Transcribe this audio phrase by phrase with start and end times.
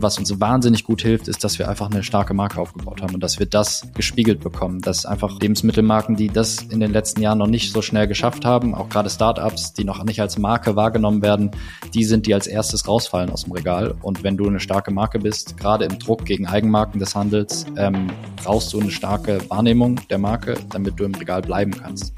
[0.00, 3.22] was uns wahnsinnig gut hilft, ist, dass wir einfach eine starke Marke aufgebaut haben und
[3.22, 7.46] dass wir das gespiegelt bekommen, dass einfach Lebensmittelmarken, die das in den letzten Jahren noch
[7.46, 11.50] nicht so schnell geschafft haben, auch gerade Startups, die noch nicht als Marke wahrgenommen werden,
[11.94, 13.94] die sind, die als erstes rausfallen aus dem Regal.
[14.02, 18.08] Und wenn du eine starke Marke bist, gerade im Druck gegen Eigenmarken des Handels, ähm,
[18.36, 22.12] brauchst du eine starke Wahrnehmung der Marke, damit du im Regal bleiben kannst.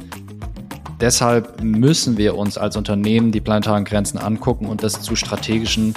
[1.01, 5.95] Deshalb müssen wir uns als Unternehmen die planetaren Grenzen angucken und das zu strategischen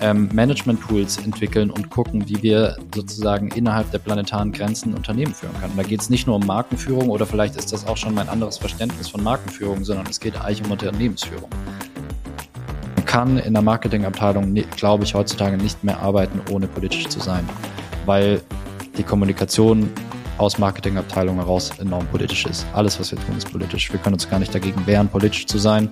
[0.00, 5.74] ähm, Management-Tools entwickeln und gucken, wie wir sozusagen innerhalb der planetaren Grenzen Unternehmen führen können.
[5.76, 8.58] Da geht es nicht nur um Markenführung oder vielleicht ist das auch schon mein anderes
[8.58, 11.48] Verständnis von Markenführung, sondern es geht eigentlich um Unternehmensführung.
[12.96, 17.48] Man kann in der Marketingabteilung, glaube ich, heutzutage nicht mehr arbeiten, ohne politisch zu sein,
[18.06, 18.40] weil
[18.96, 19.90] die Kommunikation
[20.38, 22.64] aus Marketingabteilungen heraus enorm politisch ist.
[22.72, 23.92] Alles, was wir tun, ist politisch.
[23.92, 25.90] Wir können uns gar nicht dagegen wehren, politisch zu sein.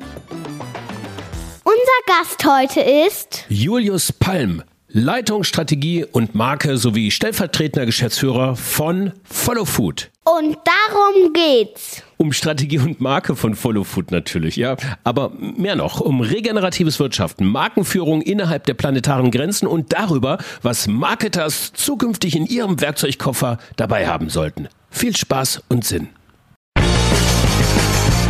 [2.19, 10.11] Gast heute ist Julius Palm, Leitungsstrategie und Marke sowie stellvertretender Geschäftsführer von Follow Food.
[10.25, 12.03] Und darum geht's.
[12.17, 14.77] Um Strategie und Marke von Follow Food natürlich, ja.
[15.05, 21.73] Aber mehr noch, um regeneratives Wirtschaften, Markenführung innerhalb der planetaren Grenzen und darüber, was Marketers
[21.75, 24.69] zukünftig in ihrem Werkzeugkoffer dabei haben sollten.
[24.91, 26.08] Viel Spaß und Sinn.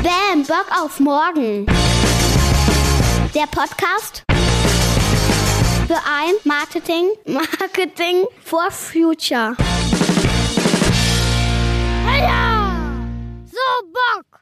[0.03, 1.67] Bam, Bock auf morgen
[3.37, 4.23] der Podcast
[5.87, 9.55] für ein Marketing, Marketing for Future.
[12.06, 12.70] Heya!
[13.45, 14.36] So Bock!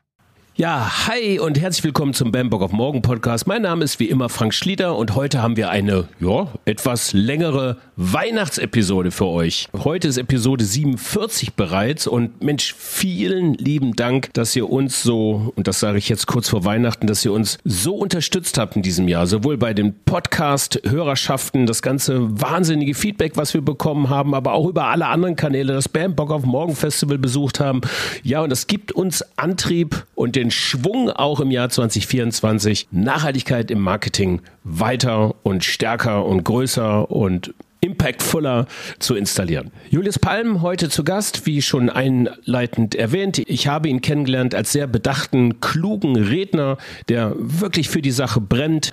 [0.56, 3.48] Ja, hi und herzlich willkommen zum Bambock auf Morgen Podcast.
[3.48, 7.78] Mein Name ist wie immer Frank Schlieder und heute haben wir eine, ja, etwas längere
[7.96, 9.66] Weihnachtsepisode für euch.
[9.72, 15.66] Heute ist Episode 47 bereits und Mensch, vielen lieben Dank, dass ihr uns so, und
[15.66, 19.08] das sage ich jetzt kurz vor Weihnachten, dass ihr uns so unterstützt habt in diesem
[19.08, 24.68] Jahr, sowohl bei den Podcast-Hörerschaften, das ganze wahnsinnige Feedback, was wir bekommen haben, aber auch
[24.68, 27.80] über alle anderen Kanäle, das Bambock auf Morgen Festival besucht haben.
[28.22, 33.70] Ja, und das gibt uns Antrieb und den den Schwung auch im Jahr 2024 Nachhaltigkeit
[33.70, 38.66] im Marketing weiter und stärker und größer und impactfuller
[38.98, 39.70] zu installieren.
[39.88, 43.38] Julius Palm heute zu Gast, wie schon einleitend erwähnt.
[43.38, 46.76] Ich habe ihn kennengelernt als sehr bedachten, klugen Redner,
[47.08, 48.90] der wirklich für die Sache brennt.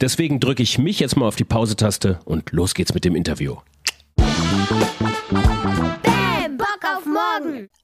[0.00, 3.56] Deswegen drücke ich mich jetzt mal auf die Pause-Taste und los geht's mit dem Interview.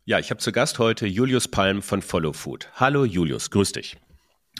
[0.04, 2.68] Ja, ich habe zu Gast heute Julius Palm von Follow Food.
[2.74, 3.96] Hallo Julius, grüß dich.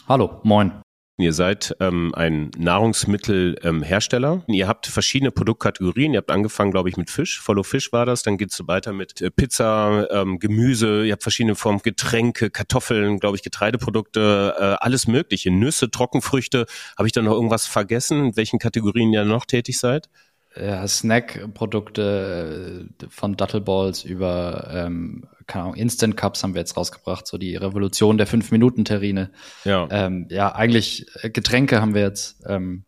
[0.09, 0.83] Hallo, moin.
[1.21, 4.43] Ihr seid ähm, ein Nahrungsmittelhersteller.
[4.49, 6.15] Ähm, ihr habt verschiedene Produktkategorien.
[6.15, 7.41] Ihr habt angefangen, glaube ich, mit Fisch.
[7.41, 8.23] Follow Fish war das.
[8.23, 11.05] Dann geht es weiter mit äh, Pizza, ähm, Gemüse.
[11.05, 15.51] Ihr habt verschiedene Formen Getränke, Kartoffeln, glaube ich, Getreideprodukte, äh, alles Mögliche.
[15.51, 16.65] Nüsse, Trockenfrüchte.
[16.97, 18.27] Habe ich da noch irgendwas vergessen?
[18.27, 20.09] In welchen Kategorien ihr noch tätig seid?
[20.57, 27.27] Ja, Snack-Produkte äh, von Dattelballs über, ähm, keine Ahnung, Instant Cups haben wir jetzt rausgebracht,
[27.27, 29.31] so die Revolution der Fünf-Minuten-Terrine.
[29.65, 29.89] Ja.
[29.91, 32.85] Ähm, ja, eigentlich äh, Getränke haben wir jetzt ähm,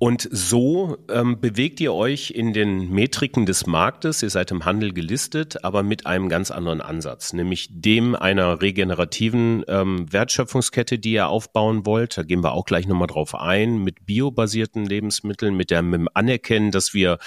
[0.00, 4.22] und so ähm, bewegt ihr euch in den Metriken des Marktes.
[4.22, 9.64] Ihr seid im Handel gelistet, aber mit einem ganz anderen Ansatz, nämlich dem einer regenerativen
[9.66, 12.16] ähm, Wertschöpfungskette, die ihr aufbauen wollt.
[12.16, 16.94] Da gehen wir auch gleich nochmal drauf ein, mit biobasierten Lebensmitteln, mit dem Anerkennen, dass
[16.94, 17.18] wir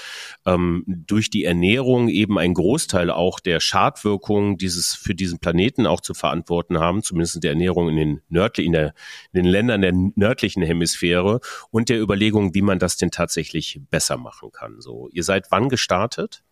[0.46, 6.00] ähm, durch die Ernährung eben einen Großteil auch der Schadwirkungen dieses für diesen Planeten auch
[6.00, 8.94] zu verantworten haben, zumindest der Ernährung in den nördlichen, in, der,
[9.34, 13.82] in den Ländern der nördlichen Hemisphäre und der Überlegung, wie wie man das denn tatsächlich
[13.90, 14.82] besser machen kann.
[14.82, 16.44] So, ihr seid wann gestartet?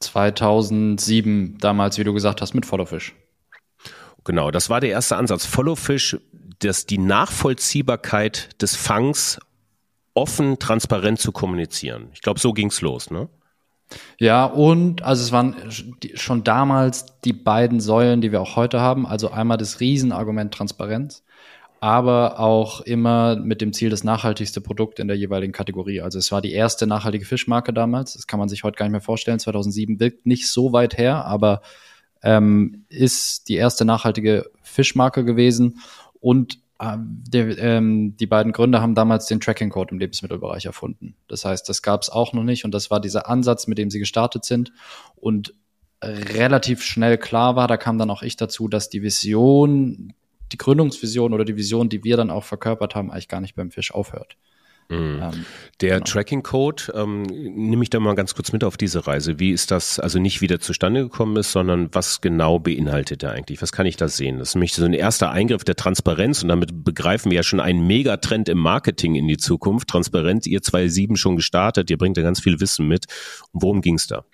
[0.00, 3.14] 2007, damals, wie du gesagt hast, mit Followfish.
[4.24, 5.44] Genau, das war der erste Ansatz.
[5.44, 6.16] Followfish,
[6.60, 9.38] dass die Nachvollziehbarkeit des Fangs
[10.14, 12.08] offen, transparent zu kommunizieren.
[12.14, 13.28] Ich glaube, so ging's los, ne?
[14.18, 15.56] Ja, und also es waren
[16.14, 19.06] schon damals die beiden Säulen, die wir auch heute haben.
[19.06, 21.24] Also einmal das Riesenargument Transparenz
[21.84, 26.00] aber auch immer mit dem Ziel, das nachhaltigste Produkt in der jeweiligen Kategorie.
[26.00, 28.14] Also es war die erste nachhaltige Fischmarke damals.
[28.14, 29.38] Das kann man sich heute gar nicht mehr vorstellen.
[29.38, 31.60] 2007 wirkt nicht so weit her, aber
[32.22, 35.80] ähm, ist die erste nachhaltige Fischmarke gewesen.
[36.20, 41.16] Und äh, der, ähm, die beiden Gründer haben damals den Tracking-Code im Lebensmittelbereich erfunden.
[41.28, 43.90] Das heißt, das gab es auch noch nicht und das war dieser Ansatz, mit dem
[43.90, 44.72] sie gestartet sind.
[45.16, 45.52] Und
[46.02, 50.14] relativ schnell klar war, da kam dann auch ich dazu, dass die Vision
[50.52, 53.70] die Gründungsvision oder die Vision, die wir dann auch verkörpert haben, eigentlich gar nicht beim
[53.70, 54.36] Fisch aufhört.
[54.88, 55.20] Mhm.
[55.22, 55.46] Ähm,
[55.80, 56.04] der genau.
[56.04, 59.38] Tracking-Code, ähm, nehme ich da mal ganz kurz mit auf diese Reise.
[59.38, 63.32] Wie ist das, also nicht wie der zustande gekommen ist, sondern was genau beinhaltet er
[63.32, 63.62] eigentlich?
[63.62, 64.38] Was kann ich da sehen?
[64.38, 67.60] Das ist nämlich so ein erster Eingriff der Transparenz und damit begreifen wir ja schon
[67.60, 69.88] einen Megatrend im Marketing in die Zukunft.
[69.88, 73.06] Transparenz, ihr 2.7 schon gestartet, ihr bringt da ganz viel Wissen mit.
[73.52, 74.24] Und worum ging es da?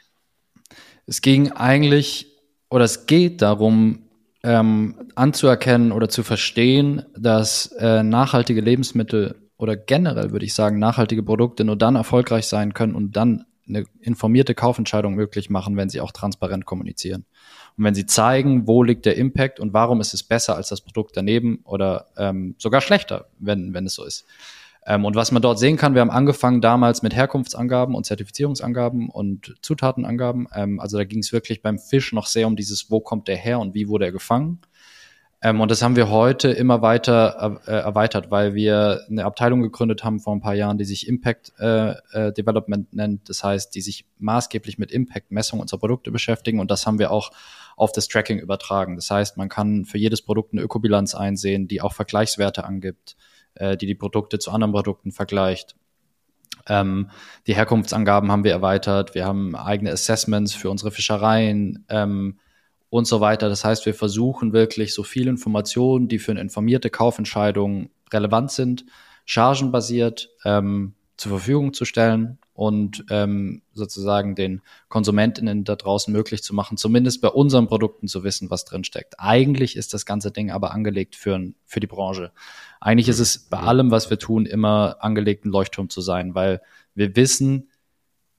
[1.07, 2.27] Es ging eigentlich,
[2.69, 4.10] oder es geht darum,
[4.43, 11.23] ähm, anzuerkennen oder zu verstehen, dass äh, nachhaltige Lebensmittel oder generell würde ich sagen, nachhaltige
[11.23, 16.01] Produkte nur dann erfolgreich sein können und dann eine informierte Kaufentscheidung möglich machen, wenn sie
[16.01, 17.25] auch transparent kommunizieren.
[17.77, 20.81] Und wenn sie zeigen, wo liegt der Impact und warum ist es besser als das
[20.81, 24.27] Produkt daneben oder ähm, sogar schlechter, wenn, wenn es so ist.
[24.87, 29.11] Ähm, und was man dort sehen kann, wir haben angefangen damals mit Herkunftsangaben und Zertifizierungsangaben
[29.11, 30.49] und Zutatenangaben.
[30.55, 33.37] Ähm, also da ging es wirklich beim Fisch noch sehr um dieses, wo kommt der
[33.37, 34.61] her und wie wurde er gefangen.
[35.43, 40.05] Ähm, und das haben wir heute immer weiter äh, erweitert, weil wir eine Abteilung gegründet
[40.05, 43.29] haben vor ein paar Jahren, die sich Impact äh, äh, Development nennt.
[43.29, 46.61] Das heißt, die sich maßgeblich mit Impact-Messung unserer Produkte beschäftigen.
[46.61, 47.31] Und das haben wir auch
[47.77, 48.97] auf das Tracking übertragen.
[48.97, 53.17] Das heißt, man kann für jedes Produkt eine Ökobilanz einsehen, die auch Vergleichswerte angibt,
[53.61, 55.77] äh, die die Produkte zu anderen Produkten vergleicht.
[56.69, 57.11] Ähm,
[57.47, 59.15] die Herkunftsangaben haben wir erweitert.
[59.15, 61.85] Wir haben eigene Assessments für unsere Fischereien.
[61.89, 62.39] Ähm,
[62.91, 63.49] und so weiter.
[63.49, 68.85] Das heißt, wir versuchen wirklich so viel Informationen, die für eine informierte Kaufentscheidung relevant sind,
[69.25, 74.61] chargenbasiert ähm, zur Verfügung zu stellen und ähm, sozusagen den
[74.91, 79.15] KonsumentInnen da draußen möglich zu machen, zumindest bei unseren Produkten zu wissen, was drin steckt.
[79.17, 82.33] Eigentlich ist das ganze Ding aber angelegt für, für die Branche.
[82.79, 86.61] Eigentlich ist es bei allem, was wir tun, immer angelegt, ein Leuchtturm zu sein, weil
[86.95, 87.71] wir wissen,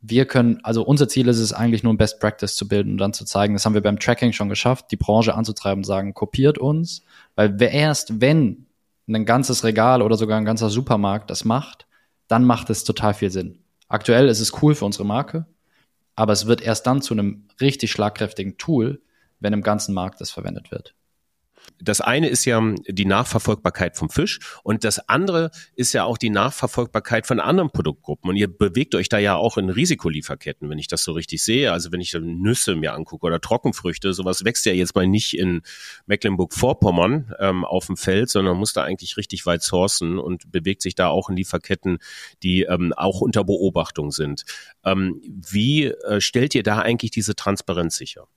[0.02, 2.98] wir können, also unser Ziel ist es eigentlich nur ein Best Practice zu bilden und
[3.00, 6.14] dann zu zeigen, das haben wir beim Tracking schon geschafft, die Branche anzutreiben und sagen,
[6.14, 7.02] kopiert uns,
[7.34, 8.68] weil erst wenn
[9.08, 11.88] ein ganzes Regal oder sogar ein ganzer Supermarkt das macht,
[12.28, 13.61] dann macht es total viel Sinn.
[13.92, 15.46] Aktuell ist es cool für unsere Marke,
[16.16, 19.02] aber es wird erst dann zu einem richtig schlagkräftigen Tool,
[19.42, 20.96] wenn im ganzen Markt das verwendet wird
[21.82, 26.30] das eine ist ja die Nachverfolgbarkeit vom Fisch und das andere ist ja auch die
[26.30, 28.30] Nachverfolgbarkeit von anderen Produktgruppen.
[28.30, 31.72] Und ihr bewegt euch da ja auch in Risikolieferketten, wenn ich das so richtig sehe.
[31.72, 35.62] Also wenn ich Nüsse mir angucke oder Trockenfrüchte, sowas wächst ja jetzt mal nicht in
[36.06, 40.96] Mecklenburg-Vorpommern ähm, auf dem Feld, sondern muss da eigentlich richtig weit sourcen und bewegt sich
[40.96, 41.98] da auch in Lieferketten,
[42.44, 44.44] die ähm, auch unter Beobachtung sind.
[44.86, 48.28] Ähm, wie äh, stellt ihr da eigentlich diese Transparenz sicher?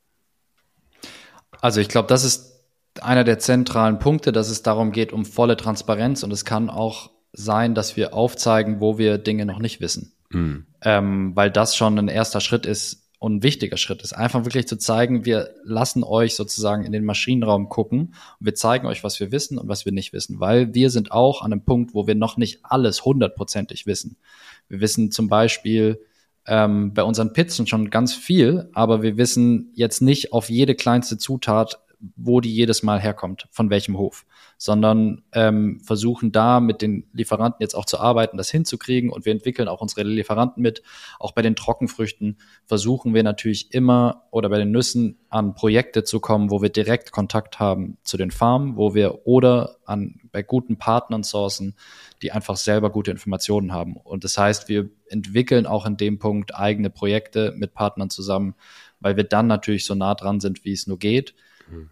[1.60, 2.53] Also ich glaube, das ist
[3.02, 7.10] einer der zentralen Punkte, dass es darum geht, um volle Transparenz und es kann auch
[7.32, 10.12] sein, dass wir aufzeigen, wo wir Dinge noch nicht wissen.
[10.30, 10.66] Mhm.
[10.82, 14.12] Ähm, weil das schon ein erster Schritt ist und ein wichtiger Schritt ist.
[14.12, 18.86] Einfach wirklich zu zeigen, wir lassen euch sozusagen in den Maschinenraum gucken und wir zeigen
[18.86, 21.64] euch, was wir wissen und was wir nicht wissen, weil wir sind auch an einem
[21.64, 24.16] Punkt, wo wir noch nicht alles hundertprozentig wissen.
[24.68, 26.00] Wir wissen zum Beispiel,
[26.46, 31.16] ähm, bei unseren Pizzen schon ganz viel, aber wir wissen jetzt nicht auf jede kleinste
[31.16, 31.80] Zutat
[32.16, 34.26] wo die jedes Mal herkommt, von welchem Hof,
[34.58, 39.32] sondern ähm, versuchen da mit den Lieferanten jetzt auch zu arbeiten, das hinzukriegen und wir
[39.32, 40.82] entwickeln auch unsere Lieferanten mit.
[41.18, 46.20] Auch bei den Trockenfrüchten versuchen wir natürlich immer oder bei den Nüssen an Projekte zu
[46.20, 50.76] kommen, wo wir direkt Kontakt haben zu den Farmen, wo wir oder an bei guten
[50.76, 51.74] Partnern sourcen,
[52.22, 53.96] die einfach selber gute Informationen haben.
[53.96, 58.54] Und das heißt, wir entwickeln auch in dem Punkt eigene Projekte mit Partnern zusammen,
[59.00, 61.34] weil wir dann natürlich so nah dran sind, wie es nur geht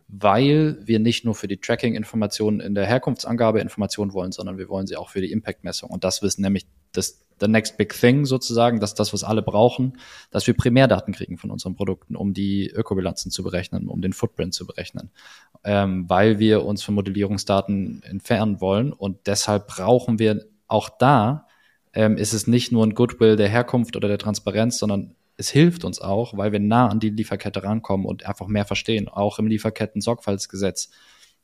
[0.08, 4.86] weil wir nicht nur für die Tracking-Informationen in der Herkunftsangabe Informationen wollen, sondern wir wollen
[4.86, 5.90] sie auch für die Impact-Messung.
[5.90, 9.98] Und das ist nämlich das the next big thing sozusagen, dass das, was alle brauchen,
[10.31, 14.55] dass wir Primärdaten kriegen von unseren Produkten, um die Ökobilanzen zu berechnen, um den Footprint
[14.55, 15.10] zu berechnen,
[15.64, 18.93] ähm, weil wir uns von Modellierungsdaten entfernen wollen.
[18.93, 21.46] Und deshalb brauchen wir auch da,
[21.93, 25.84] ähm, ist es nicht nur ein Goodwill der Herkunft oder der Transparenz, sondern es hilft
[25.84, 29.46] uns auch, weil wir nah an die Lieferkette rankommen und einfach mehr verstehen, auch im
[29.46, 30.91] Lieferketten-Sorgfaltsgesetz.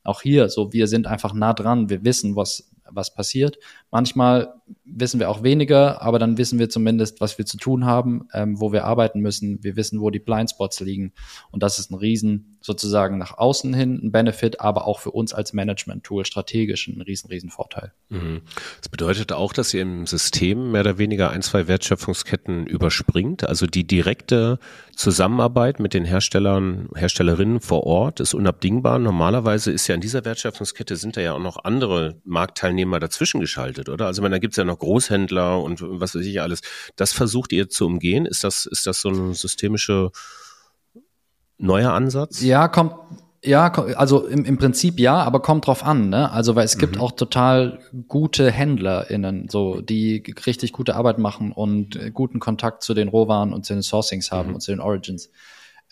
[0.04, 3.58] Auch hier, so wir sind einfach nah dran, wir wissen, was was passiert.
[3.90, 4.54] Manchmal
[4.84, 8.60] wissen wir auch weniger, aber dann wissen wir zumindest, was wir zu tun haben, ähm,
[8.60, 9.62] wo wir arbeiten müssen.
[9.62, 11.12] Wir wissen, wo die Blindspots liegen.
[11.50, 15.32] Und das ist ein Riesen, sozusagen nach außen hin ein Benefit, aber auch für uns
[15.32, 17.92] als Management-Tool strategisch ein riesen, riesen Vorteil.
[18.08, 18.42] Mhm.
[18.80, 23.48] Das bedeutet auch, dass ihr im System mehr oder weniger ein, zwei Wertschöpfungsketten überspringt.
[23.48, 24.58] Also die direkte
[24.98, 28.98] Zusammenarbeit mit den Herstellern, Herstellerinnen vor Ort ist unabdingbar.
[28.98, 33.40] Normalerweise ist ja in dieser Wertschöpfungskette sind da ja auch noch andere Marktteilnehmer Teilnehmer dazwischen
[33.40, 34.06] geschaltet, oder?
[34.06, 36.62] Also, da gibt es ja noch Großhändler und was weiß ich alles.
[36.96, 38.26] Das versucht ihr zu umgehen?
[38.26, 40.10] Ist das, ist das so ein systemischer
[41.58, 42.42] neuer Ansatz?
[42.42, 42.94] Ja, kommt,
[43.44, 46.32] Ja, also im, im Prinzip ja, aber kommt drauf an, ne?
[46.32, 47.02] Also weil es gibt mhm.
[47.02, 47.78] auch total
[48.08, 53.52] gute HändlerInnen, so, die richtig gute Arbeit machen und äh, guten Kontakt zu den Rohwaren
[53.52, 54.54] und zu den Sourcings haben mhm.
[54.54, 55.30] und zu den Origins.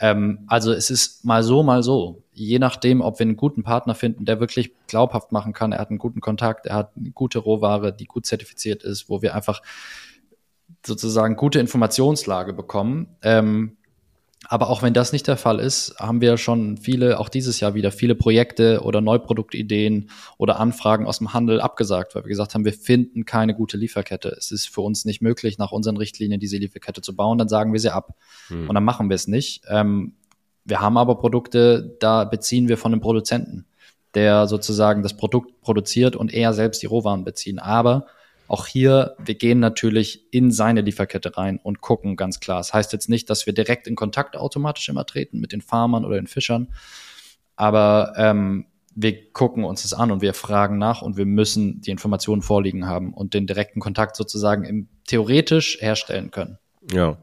[0.00, 2.25] Ähm, also es ist mal so, mal so.
[2.33, 5.91] Je nachdem, ob wir einen guten Partner finden, der wirklich glaubhaft machen kann, er hat
[5.91, 9.62] einen guten Kontakt, er hat eine gute Rohware, die gut zertifiziert ist, wo wir einfach
[10.85, 13.76] sozusagen gute Informationslage bekommen, ähm,
[14.49, 17.75] aber auch wenn das nicht der Fall ist, haben wir schon viele, auch dieses Jahr
[17.75, 22.65] wieder, viele Projekte oder Neuproduktideen oder Anfragen aus dem Handel abgesagt, weil wir gesagt haben,
[22.65, 24.29] wir finden keine gute Lieferkette.
[24.29, 27.73] Es ist für uns nicht möglich, nach unseren Richtlinien diese Lieferkette zu bauen, dann sagen
[27.73, 28.17] wir sie ab.
[28.49, 28.69] Hm.
[28.69, 29.62] Und dann machen wir es nicht.
[29.69, 30.15] Ähm,
[30.65, 33.67] wir haben aber Produkte, da beziehen wir von einem Produzenten,
[34.15, 37.59] der sozusagen das Produkt produziert und er selbst die Rohwaren beziehen.
[37.59, 38.07] Aber
[38.49, 42.59] auch hier, wir gehen natürlich in seine Lieferkette rein und gucken ganz klar.
[42.59, 46.05] Das heißt jetzt nicht, dass wir direkt in Kontakt automatisch immer treten mit den Farmern
[46.05, 46.69] oder den Fischern,
[47.57, 51.91] aber ähm, wir gucken uns das an und wir fragen nach und wir müssen die
[51.91, 56.59] Informationen vorliegen haben und den direkten Kontakt sozusagen im, theoretisch herstellen können.
[56.93, 57.19] Ja,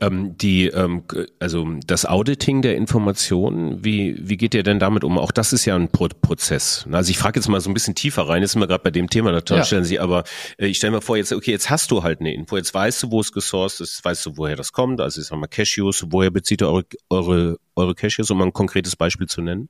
[0.00, 1.02] ähm, die, ähm,
[1.38, 5.18] also das Auditing der Informationen, wie, wie geht ihr denn damit um?
[5.18, 6.86] Auch das ist ja ein Pro Prozess.
[6.90, 8.90] Also ich frage jetzt mal so ein bisschen tiefer rein, jetzt sind wir gerade bei
[8.90, 9.64] dem Thema, da ja.
[9.64, 10.24] stellen Sie, aber
[10.56, 13.02] äh, ich stelle mir vor, jetzt, okay, jetzt hast du halt eine Info, jetzt weißt
[13.02, 16.06] du, wo es gesourced ist, weißt du, woher das kommt, also ich sag mal Cashews,
[16.08, 19.68] woher bezieht ihr eure, eure, eure Cashews, um mal ein konkretes Beispiel zu nennen?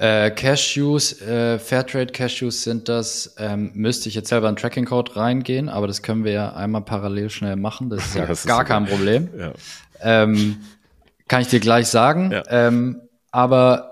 [0.00, 5.14] Äh, Cashews, äh, Fairtrade Cashews sind das, ähm, müsste ich jetzt selber in Tracking Code
[5.14, 7.90] reingehen, aber das können wir ja einmal parallel schnell machen.
[7.90, 9.28] Das ist ja das gar ist kein Problem.
[9.38, 9.52] Ja.
[10.00, 10.56] Ähm,
[11.28, 12.30] kann ich dir gleich sagen.
[12.30, 12.44] Ja.
[12.48, 13.89] Ähm, aber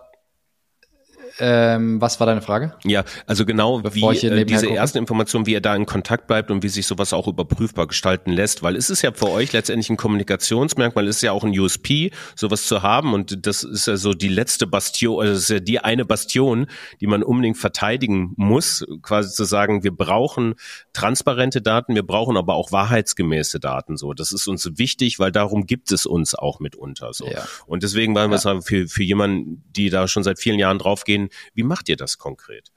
[1.38, 2.75] ähm, was war deine Frage?
[2.85, 6.50] Ja, also genau Bevor wie äh, diese ersten Informationen, wie er da in Kontakt bleibt
[6.50, 9.90] und wie sich sowas auch überprüfbar gestalten lässt, weil es ist ja für euch letztendlich
[9.90, 13.97] ein Kommunikationsmerkmal, es ist ja auch ein USP, sowas zu haben und das ist ja
[13.97, 16.66] so die letzte Bastion, also das ist ja die eine Bastion,
[17.00, 20.54] die man unbedingt verteidigen muss, quasi zu sagen, wir brauchen
[20.92, 24.12] transparente Daten, wir brauchen aber auch wahrheitsgemäße Daten, so.
[24.12, 27.26] Das ist uns wichtig, weil darum gibt es uns auch mitunter, so.
[27.26, 27.47] Ja.
[27.66, 28.40] Und deswegen wollen wir ja.
[28.40, 32.18] sagen, für, für jemanden, die da schon seit vielen Jahren draufgehen, wie macht ihr das
[32.18, 32.73] konkret?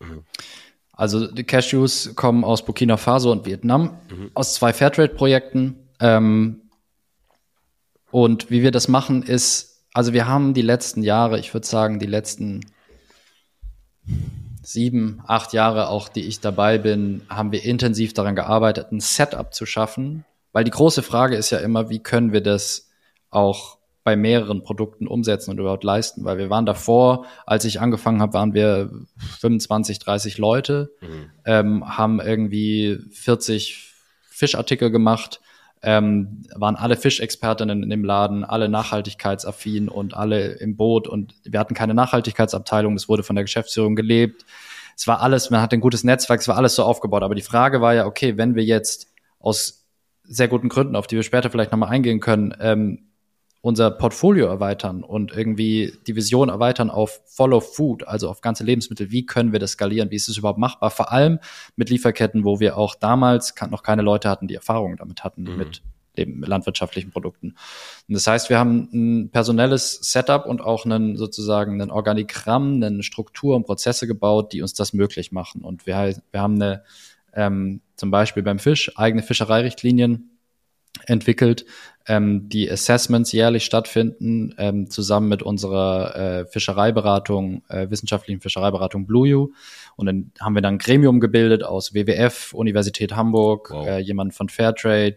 [0.00, 0.24] Mhm.
[0.92, 4.30] Also die Cashews kommen aus Burkina Faso und Vietnam, mhm.
[4.34, 5.76] aus zwei Fairtrade-Projekten.
[6.00, 6.62] Ähm,
[8.10, 11.98] und wie wir das machen, ist, also wir haben die letzten Jahre, ich würde sagen,
[11.98, 12.64] die letzten
[14.62, 19.54] sieben, acht Jahre auch, die ich dabei bin, haben wir intensiv daran gearbeitet, ein Setup
[19.54, 20.24] zu schaffen.
[20.52, 22.88] Weil die große Frage ist ja immer, wie können wir das
[23.30, 26.24] auch bei mehreren Produkten umsetzen und überhaupt leisten.
[26.24, 28.88] Weil wir waren davor, als ich angefangen habe, waren wir
[29.40, 31.30] 25, 30 Leute, mhm.
[31.44, 35.40] ähm, haben irgendwie 40 Fischartikel gemacht,
[35.82, 41.58] ähm, waren alle Fischexpertinnen in dem Laden, alle nachhaltigkeitsaffin und alle im Boot und wir
[41.58, 44.46] hatten keine Nachhaltigkeitsabteilung, das wurde von der Geschäftsführung gelebt.
[44.96, 47.24] Es war alles, man hatte ein gutes Netzwerk, es war alles so aufgebaut.
[47.24, 49.08] Aber die Frage war ja, okay, wenn wir jetzt
[49.40, 49.84] aus
[50.22, 53.05] sehr guten Gründen, auf die wir später vielleicht nochmal eingehen können, ähm,
[53.60, 59.10] unser Portfolio erweitern und irgendwie die Vision erweitern auf Follow Food, also auf ganze Lebensmittel.
[59.10, 60.10] Wie können wir das skalieren?
[60.10, 60.90] Wie ist es überhaupt machbar?
[60.90, 61.40] Vor allem
[61.74, 65.56] mit Lieferketten, wo wir auch damals noch keine Leute hatten, die Erfahrung damit hatten, mhm.
[65.56, 65.82] mit
[66.16, 67.56] dem landwirtschaftlichen Produkten.
[68.08, 73.02] Und das heißt, wir haben ein personelles Setup und auch einen sozusagen ein Organigramm, eine
[73.02, 75.62] Struktur und Prozesse gebaut, die uns das möglich machen.
[75.62, 76.84] Und wir, wir haben eine,
[77.34, 80.35] ähm, zum Beispiel beim Fisch eigene Fischereirichtlinien
[81.04, 81.66] entwickelt,
[82.06, 89.48] ähm, die Assessments jährlich stattfinden, ähm, zusammen mit unserer äh, Fischereiberatung, äh, wissenschaftlichen Fischereiberatung Blue
[89.96, 93.86] Und dann haben wir dann ein Gremium gebildet aus WWF, Universität Hamburg, wow.
[93.86, 95.16] äh, jemand von Fairtrade,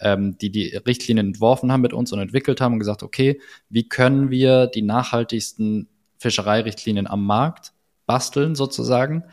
[0.00, 3.88] ähm, die die Richtlinien entworfen haben mit uns und entwickelt haben und gesagt, okay, wie
[3.88, 7.72] können wir die nachhaltigsten Fischereirichtlinien am Markt
[8.06, 9.24] basteln sozusagen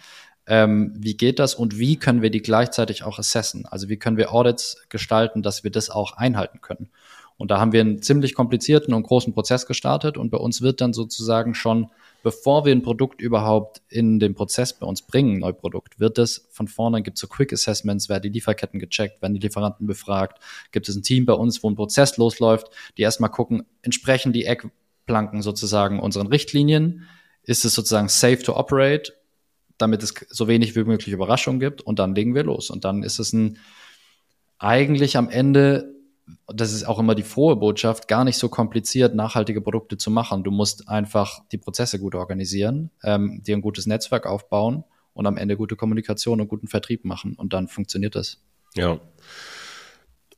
[0.48, 3.66] ähm, wie geht das und wie können wir die gleichzeitig auch assessen?
[3.66, 6.90] Also wie können wir Audits gestalten, dass wir das auch einhalten können?
[7.38, 10.80] Und da haben wir einen ziemlich komplizierten und großen Prozess gestartet und bei uns wird
[10.80, 11.90] dann sozusagen schon,
[12.24, 16.70] bevor wir ein Produkt überhaupt in den Prozess bei uns bringen, Neuprodukt, wird es von
[16.70, 20.40] vorne, gibt es so Quick Assessments, werden die Lieferketten gecheckt, werden die Lieferanten befragt,
[20.72, 24.46] gibt es ein Team bei uns, wo ein Prozess losläuft, die erstmal gucken, entsprechen die
[24.46, 27.06] Eckplanken sozusagen unseren Richtlinien,
[27.44, 29.12] ist es sozusagen safe to operate
[29.78, 32.70] damit es so wenig wie möglich Überraschung gibt und dann legen wir los.
[32.70, 33.58] Und dann ist es ein
[34.58, 35.94] eigentlich am Ende,
[36.48, 40.44] das ist auch immer die frohe Botschaft, gar nicht so kompliziert, nachhaltige Produkte zu machen.
[40.44, 45.38] Du musst einfach die Prozesse gut organisieren, ähm, dir ein gutes Netzwerk aufbauen und am
[45.38, 48.42] Ende gute Kommunikation und guten Vertrieb machen und dann funktioniert das.
[48.76, 49.00] Ja.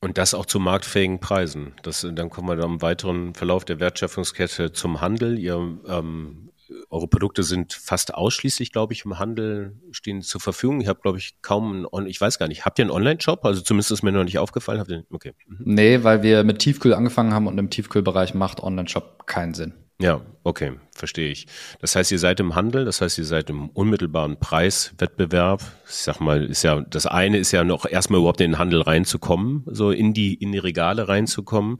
[0.00, 1.72] Und das auch zu marktfähigen Preisen.
[1.82, 5.38] Das, dann kommen wir dann im weiteren Verlauf der Wertschöpfungskette zum Handel.
[5.38, 5.56] Ihr,
[5.88, 6.50] ähm,
[6.90, 10.80] eure Produkte sind fast ausschließlich, glaube ich, im Handel stehen zur Verfügung.
[10.80, 13.44] Ich habe, glaube ich, kaum einen, ich weiß gar nicht, habt ihr einen Online-Shop?
[13.44, 14.80] Also zumindest ist mir noch nicht aufgefallen.
[14.80, 15.34] Habt ihr, okay.
[15.46, 15.56] Mhm.
[15.60, 19.74] Nee, weil wir mit Tiefkühl angefangen haben und im Tiefkühlbereich macht Online-Shop keinen Sinn.
[20.00, 21.48] Ja, okay, verstehe ich.
[21.80, 25.60] Das heißt, ihr seid im Handel, das heißt, ihr seid im unmittelbaren Preiswettbewerb.
[25.88, 28.80] Ich sag mal, ist ja, das eine ist ja noch erstmal überhaupt in den Handel
[28.80, 31.78] reinzukommen, so in die, in die Regale reinzukommen.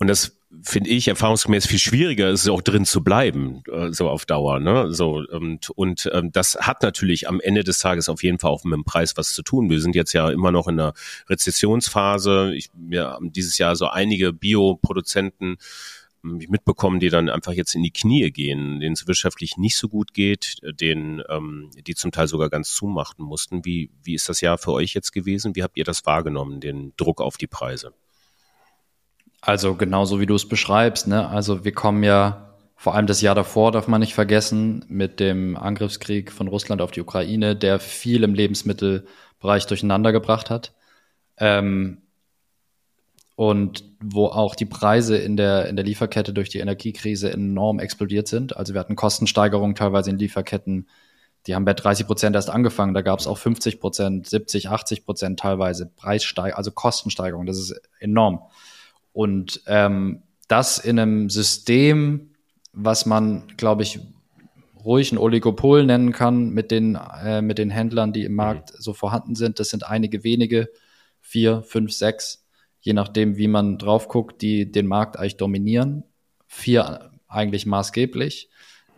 [0.00, 4.24] Und das finde ich erfahrungsgemäß viel schwieriger ist, auch drin zu bleiben, äh, so auf
[4.24, 4.58] Dauer.
[4.58, 4.92] Ne?
[4.92, 8.64] So, und und ähm, das hat natürlich am Ende des Tages auf jeden Fall auch
[8.64, 9.68] mit dem Preis was zu tun.
[9.68, 10.94] Wir sind jetzt ja immer noch in einer
[11.28, 12.54] Rezessionsphase.
[12.54, 15.58] Ich, wir haben dieses Jahr so einige Bioproduzenten
[16.22, 20.14] mitbekommen, die dann einfach jetzt in die Knie gehen, denen es wirtschaftlich nicht so gut
[20.14, 23.64] geht, den, ähm, die zum Teil sogar ganz zumachen mussten.
[23.64, 25.56] Wie, wie ist das Jahr für euch jetzt gewesen?
[25.56, 27.92] Wie habt ihr das wahrgenommen, den Druck auf die Preise?
[29.40, 31.28] Also genauso wie du es beschreibst, ne?
[31.28, 35.54] Also wir kommen ja vor allem das Jahr davor darf man nicht vergessen mit dem
[35.54, 40.72] Angriffskrieg von Russland auf die Ukraine, der viel im Lebensmittelbereich durcheinander gebracht hat.
[41.36, 41.98] Ähm,
[43.36, 48.28] und wo auch die Preise in der, in der Lieferkette durch die Energiekrise enorm explodiert
[48.28, 48.56] sind.
[48.56, 50.88] Also wir hatten Kostensteigerungen teilweise in Lieferketten,
[51.46, 55.04] die haben bei 30 Prozent erst angefangen, da gab es auch 50 Prozent, 70, 80
[55.04, 58.40] Prozent teilweise Preissteigerung, also Kostensteigerung, das ist enorm.
[59.12, 62.34] Und ähm, das in einem System,
[62.72, 64.00] was man, glaube ich,
[64.84, 68.94] ruhig ein Oligopol nennen kann mit den, äh, mit den Händlern, die im Markt so
[68.94, 69.60] vorhanden sind.
[69.60, 70.70] Das sind einige wenige,
[71.20, 72.40] vier, fünf, sechs
[72.80, 76.04] je nachdem, wie man drauf guckt, die den Markt eigentlich dominieren.
[76.46, 78.50] Vier eigentlich maßgeblich.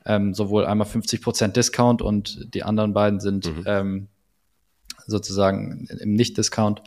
[0.05, 3.65] Ähm, sowohl einmal 50% Discount und die anderen beiden sind mhm.
[3.67, 4.09] ähm,
[5.07, 6.83] sozusagen im Nicht-Discount.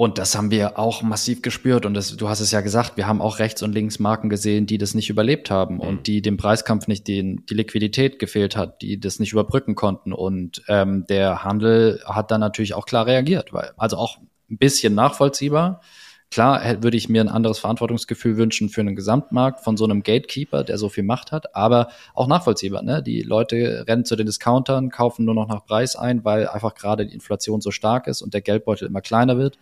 [0.00, 1.84] Und das haben wir auch massiv gespürt.
[1.84, 4.64] Und das, du hast es ja gesagt, wir haben auch rechts und links Marken gesehen,
[4.64, 5.80] die das nicht überlebt haben mhm.
[5.80, 10.14] und die dem Preiskampf nicht den, die Liquidität gefehlt hat, die das nicht überbrücken konnten.
[10.14, 14.16] Und ähm, der Handel hat dann natürlich auch klar reagiert, weil also auch
[14.50, 15.82] ein bisschen nachvollziehbar.
[16.30, 20.62] Klar würde ich mir ein anderes Verantwortungsgefühl wünschen für einen Gesamtmarkt von so einem Gatekeeper,
[20.62, 22.82] der so viel Macht hat, aber auch nachvollziehbar.
[22.82, 23.02] Ne?
[23.02, 27.04] Die Leute rennen zu den Discountern, kaufen nur noch nach Preis ein, weil einfach gerade
[27.04, 29.58] die Inflation so stark ist und der Geldbeutel immer kleiner wird.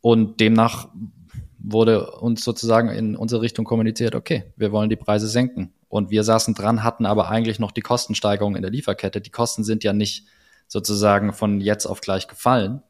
[0.00, 0.88] Und demnach
[1.58, 5.74] wurde uns sozusagen in unsere Richtung kommuniziert, okay, wir wollen die Preise senken.
[5.88, 9.20] Und wir saßen dran, hatten aber eigentlich noch die Kostensteigerung in der Lieferkette.
[9.20, 10.24] Die Kosten sind ja nicht
[10.66, 12.82] sozusagen von jetzt auf gleich gefallen,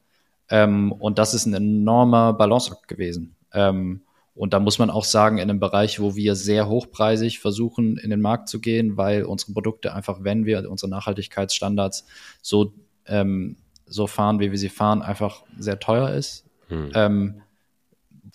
[0.50, 3.36] ähm, und das ist ein enormer Balanceakt gewesen.
[3.52, 4.02] Ähm,
[4.34, 8.10] und da muss man auch sagen, in einem Bereich, wo wir sehr hochpreisig versuchen, in
[8.10, 12.06] den Markt zu gehen, weil unsere Produkte einfach, wenn wir unsere Nachhaltigkeitsstandards
[12.40, 12.72] so,
[13.06, 13.56] ähm,
[13.86, 16.44] so fahren, wie wir sie fahren, einfach sehr teuer ist.
[16.68, 16.92] Hm.
[16.94, 17.42] Ähm,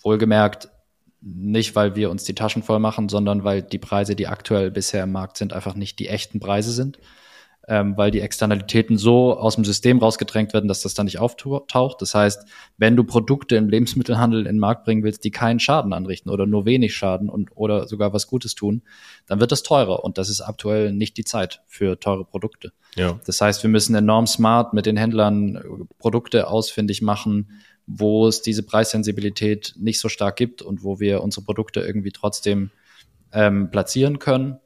[0.02, 0.68] wohlgemerkt,
[1.22, 5.04] nicht, weil wir uns die Taschen voll machen, sondern weil die Preise, die aktuell bisher
[5.04, 6.98] im Markt sind, einfach nicht die echten Preise sind
[7.68, 12.00] ähm, weil die Externalitäten so aus dem System rausgedrängt werden, dass das dann nicht auftaucht.
[12.02, 12.46] Das heißt,
[12.76, 16.46] wenn du Produkte im Lebensmittelhandel in den Markt bringen willst, die keinen Schaden anrichten oder
[16.46, 18.82] nur wenig Schaden und oder sogar was Gutes tun,
[19.26, 22.72] dann wird das teurer und das ist aktuell nicht die Zeit für teure Produkte.
[22.96, 23.18] Ja.
[23.26, 28.62] Das heißt, wir müssen enorm smart mit den Händlern Produkte ausfindig machen, wo es diese
[28.62, 32.70] Preissensibilität nicht so stark gibt und wo wir unsere Produkte irgendwie trotzdem
[33.32, 34.58] ähm, platzieren können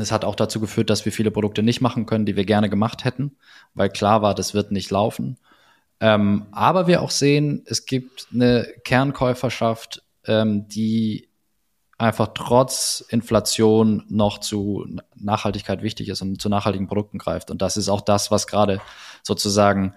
[0.00, 2.70] es hat auch dazu geführt, dass wir viele Produkte nicht machen können, die wir gerne
[2.70, 3.36] gemacht hätten,
[3.74, 5.38] weil klar war, das wird nicht laufen.
[6.00, 11.28] Ähm, aber wir auch sehen, es gibt eine Kernkäuferschaft, ähm, die
[11.98, 14.86] einfach trotz Inflation noch zu
[15.16, 17.50] Nachhaltigkeit wichtig ist und zu nachhaltigen Produkten greift.
[17.50, 18.80] Und das ist auch das, was gerade
[19.22, 19.94] sozusagen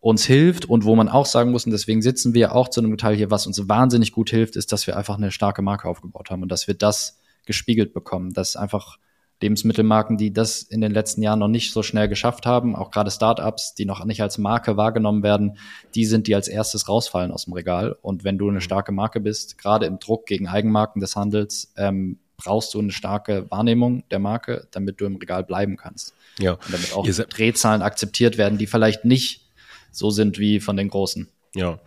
[0.00, 2.98] uns hilft und wo man auch sagen muss, und deswegen sitzen wir auch zu einem
[2.98, 6.30] Teil hier, was uns wahnsinnig gut hilft, ist, dass wir einfach eine starke Marke aufgebaut
[6.30, 8.98] haben und dass wir das gespiegelt bekommen, dass einfach
[9.40, 13.10] Lebensmittelmarken, die das in den letzten Jahren noch nicht so schnell geschafft haben, auch gerade
[13.10, 15.58] Startups, die noch nicht als Marke wahrgenommen werden,
[15.94, 17.96] die sind, die als erstes rausfallen aus dem Regal.
[18.00, 18.62] Und wenn du eine mhm.
[18.62, 23.50] starke Marke bist, gerade im Druck gegen Eigenmarken des Handels, ähm, brauchst du eine starke
[23.50, 26.14] Wahrnehmung der Marke, damit du im Regal bleiben kannst.
[26.38, 26.52] Ja.
[26.52, 29.48] Und damit auch Drehzahlen akzeptiert werden, die vielleicht nicht
[29.90, 31.28] so sind wie von den Großen.
[31.54, 31.78] Ja,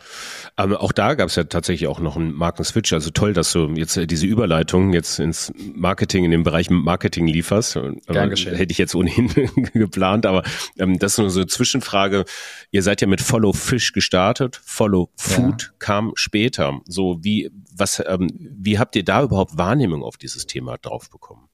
[0.56, 2.94] aber auch da gab es ja tatsächlich auch noch einen Markenswitch.
[2.94, 7.28] Also toll, dass du jetzt äh, diese Überleitung jetzt ins Marketing, in den Bereich Marketing
[7.28, 7.74] lieferst.
[7.74, 8.56] Gern äh, geschehen.
[8.56, 9.30] Hätte ich jetzt ohnehin
[9.74, 10.44] geplant, aber
[10.78, 12.24] ähm, das ist nur so eine Zwischenfrage.
[12.72, 15.70] Ihr seid ja mit Follow Fish gestartet, Follow Food ja.
[15.80, 16.80] kam später.
[16.86, 21.50] So wie was, ähm, wie habt ihr da überhaupt Wahrnehmung auf dieses Thema drauf bekommen?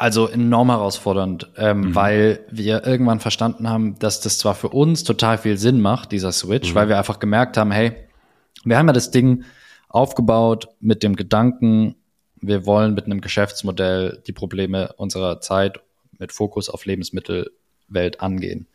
[0.00, 1.94] Also enorm herausfordernd, ähm, mhm.
[1.94, 6.30] weil wir irgendwann verstanden haben, dass das zwar für uns total viel Sinn macht, dieser
[6.30, 6.74] Switch, mhm.
[6.76, 7.92] weil wir einfach gemerkt haben, hey,
[8.64, 9.44] wir haben ja das Ding
[9.88, 11.96] aufgebaut mit dem Gedanken,
[12.40, 15.80] wir wollen mit einem Geschäftsmodell die Probleme unserer Zeit
[16.18, 18.68] mit Fokus auf Lebensmittelwelt angehen.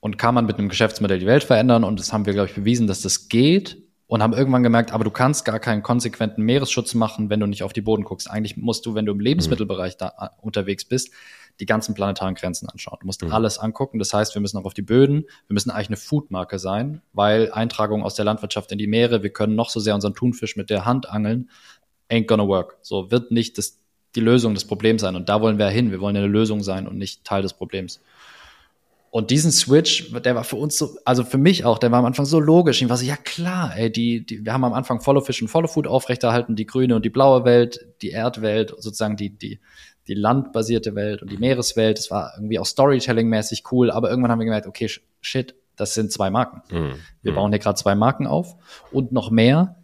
[0.00, 1.84] Und kann man mit einem Geschäftsmodell die Welt verändern?
[1.84, 5.04] Und das haben wir, glaube ich, bewiesen, dass das geht und haben irgendwann gemerkt, aber
[5.04, 8.28] du kannst gar keinen konsequenten Meeresschutz machen, wenn du nicht auf die Boden guckst.
[8.28, 11.12] Eigentlich musst du, wenn du im Lebensmittelbereich da äh, unterwegs bist,
[11.60, 12.96] die ganzen planetaren Grenzen anschauen.
[13.00, 13.32] Du musst mhm.
[13.32, 13.98] alles angucken.
[13.98, 15.24] Das heißt, wir müssen auch auf die Böden.
[15.46, 19.30] Wir müssen eigentlich eine Foodmarke sein, weil Eintragungen aus der Landwirtschaft in die Meere, wir
[19.30, 21.50] können noch so sehr unseren Thunfisch mit der Hand angeln,
[22.10, 22.78] ain't gonna work.
[22.80, 23.78] So wird nicht das,
[24.14, 25.16] die Lösung des Problems sein.
[25.16, 25.90] Und da wollen wir hin.
[25.90, 28.00] Wir wollen eine Lösung sein und nicht Teil des Problems.
[29.10, 32.04] Und diesen Switch, der war für uns so, also für mich auch, der war am
[32.04, 32.82] Anfang so logisch.
[32.82, 35.48] Ich war so, ja klar, ey, die, die, wir haben am Anfang Follow Fish und
[35.48, 39.60] Follow Food aufrechterhalten, die grüne und die blaue Welt, die Erdwelt, sozusagen die, die,
[40.08, 41.98] die landbasierte Welt und die Meereswelt.
[41.98, 44.90] Das war irgendwie auch Storytelling-mäßig cool, aber irgendwann haben wir gemerkt, okay,
[45.20, 46.62] shit, das sind zwei Marken.
[46.70, 46.94] Mhm.
[47.22, 48.56] Wir bauen hier gerade zwei Marken auf
[48.92, 49.76] und noch mehr.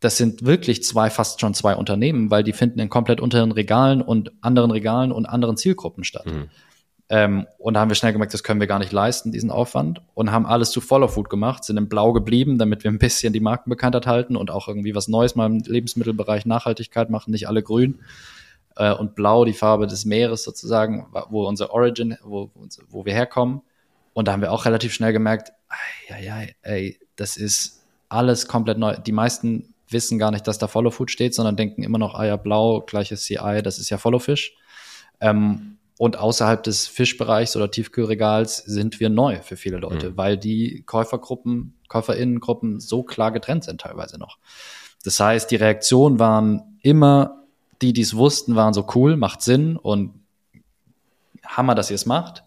[0.00, 4.02] Das sind wirklich zwei, fast schon zwei Unternehmen, weil die finden in komplett unteren Regalen
[4.02, 6.26] und anderen Regalen und anderen Zielgruppen statt.
[6.26, 6.48] Mhm.
[7.08, 10.02] Ähm, und da haben wir schnell gemerkt, das können wir gar nicht leisten, diesen Aufwand.
[10.14, 13.32] Und haben alles zu Follow Food gemacht, sind in Blau geblieben, damit wir ein bisschen
[13.32, 17.62] die Markenbekanntheit halten und auch irgendwie was Neues mal im Lebensmittelbereich Nachhaltigkeit machen, nicht alle
[17.62, 18.00] grün.
[18.76, 22.50] Äh, und Blau, die Farbe des Meeres sozusagen, wo unser Origin, wo,
[22.88, 23.62] wo wir herkommen.
[24.12, 25.52] Und da haben wir auch relativ schnell gemerkt,
[26.08, 28.96] ja, ja, ey, das ist alles komplett neu.
[28.96, 32.26] Die meisten wissen gar nicht, dass da Follow Food steht, sondern denken immer noch, ah
[32.26, 34.56] ja, blau, gleiches CI, das ist ja Follow Fish.
[35.20, 40.16] Ähm, und außerhalb des Fischbereichs oder Tiefkühlregals sind wir neu für viele Leute, mhm.
[40.16, 44.38] weil die Käufergruppen, Käuferinnengruppen so klar getrennt sind teilweise noch.
[45.04, 47.44] Das heißt, die Reaktionen waren immer,
[47.80, 50.14] die, die es wussten, waren so cool, macht Sinn und
[51.46, 52.44] Hammer, dass ihr es macht.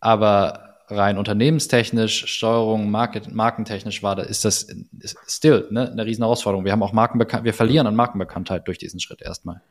[0.00, 4.64] Aber rein unternehmenstechnisch, Steuerung, Market, markentechnisch war da, ist das
[4.98, 6.64] ist still ne, eine riesen Herausforderung.
[6.64, 9.62] Wir haben auch Markenbekannt, wir verlieren an Markenbekanntheit durch diesen Schritt erstmal.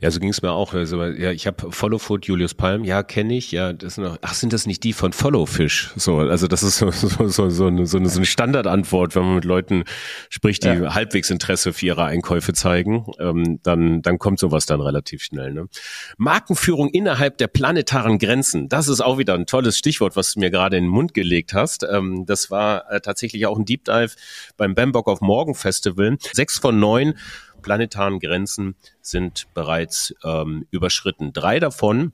[0.00, 0.74] Ja, so ging es mir auch.
[0.74, 3.52] Also, ja, ich habe Follow Food Julius Palm, ja, kenne ich.
[3.52, 5.90] Ja, das sind noch, ach, sind das nicht die von Follow Fish?
[5.96, 9.44] So, also das ist so, so, so, so, eine, so, eine, Standardantwort, wenn man mit
[9.44, 9.84] Leuten
[10.28, 10.94] spricht, die ja.
[10.94, 15.52] halbwegs Interesse für ihre Einkäufe zeigen, ähm, dann, dann kommt sowas dann relativ schnell.
[15.52, 15.68] Ne?
[16.16, 20.50] Markenführung innerhalb der planetaren Grenzen, das ist auch wieder ein tolles Stichwort, was du mir
[20.50, 21.84] gerade in den Mund gelegt hast.
[21.90, 24.10] Ähm, das war äh, tatsächlich auch ein Deep Dive
[24.56, 26.16] beim Bambock of Morgan Festival.
[26.32, 27.14] Sechs von neun
[27.62, 31.32] planetaren Grenzen sind bereits ähm, überschritten.
[31.32, 32.12] Drei davon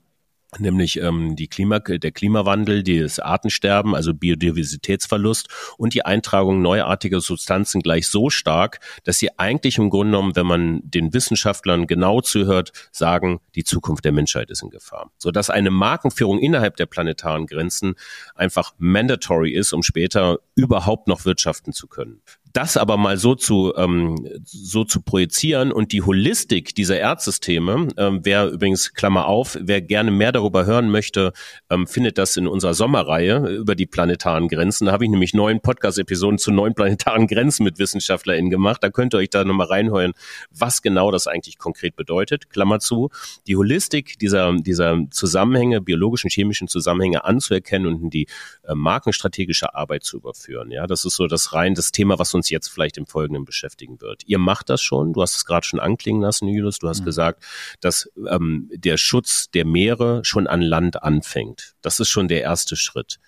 [0.59, 7.81] nämlich ähm, die Klima, der Klimawandel, das Artensterben, also Biodiversitätsverlust und die Eintragung neuartiger Substanzen
[7.81, 12.71] gleich so stark, dass sie eigentlich im Grunde genommen, wenn man den Wissenschaftlern genau zuhört,
[12.91, 15.11] sagen, die Zukunft der Menschheit ist in Gefahr.
[15.17, 17.95] Sodass eine Markenführung innerhalb der planetaren Grenzen
[18.35, 22.21] einfach mandatory ist, um später überhaupt noch wirtschaften zu können
[22.55, 24.15] das aber mal so zu ähm,
[24.45, 30.09] so zu projizieren und die Holistik dieser Erdsysteme, ähm, wer übrigens Klammer auf, wer gerne
[30.09, 31.33] mehr darüber hören möchte,
[31.69, 34.85] ähm, findet das in unserer Sommerreihe über die planetaren Grenzen.
[34.85, 38.81] Da habe ich nämlich neun Podcast-Episoden zu neun planetaren Grenzen mit WissenschaftlerInnen gemacht.
[38.81, 40.13] Da könnt ihr euch da nochmal reinhören,
[40.49, 42.49] was genau das eigentlich konkret bedeutet.
[42.49, 43.09] Klammer zu.
[43.47, 48.27] Die Holistik dieser dieser Zusammenhänge, biologischen, chemischen Zusammenhänge anzuerkennen und in die
[48.63, 50.71] äh, markenstrategische Arbeit zu überführen.
[50.71, 53.45] Ja, das ist so das rein das Thema, was uns uns jetzt vielleicht im Folgenden
[53.45, 54.23] beschäftigen wird.
[54.25, 57.05] Ihr macht das schon, du hast es gerade schon anklingen lassen, Julius, du hast mhm.
[57.05, 57.43] gesagt,
[57.81, 61.73] dass ähm, der Schutz der Meere schon an Land anfängt.
[61.81, 63.19] Das ist schon der erste Schritt.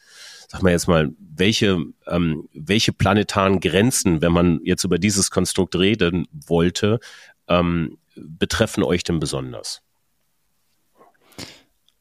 [0.49, 5.75] Sag mal jetzt mal, welche, ähm, welche planetaren Grenzen, wenn man jetzt über dieses Konstrukt
[5.75, 6.99] reden wollte,
[7.47, 9.81] ähm, betreffen euch denn besonders?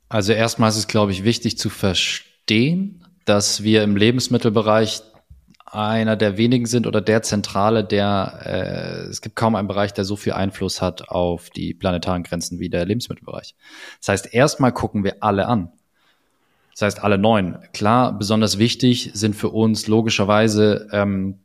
[0.09, 5.03] Also erstmal ist es, glaube ich, wichtig zu verstehen, dass wir im Lebensmittelbereich
[5.67, 10.05] einer der wenigen sind oder der zentrale, der äh, es gibt kaum einen Bereich, der
[10.05, 13.55] so viel Einfluss hat auf die planetaren Grenzen wie der Lebensmittelbereich.
[14.01, 15.73] Das heißt, erstmal gucken wir alle an.
[16.73, 17.59] Das heißt, alle neun.
[17.73, 21.41] Klar, besonders wichtig sind für uns logischerweise ähm,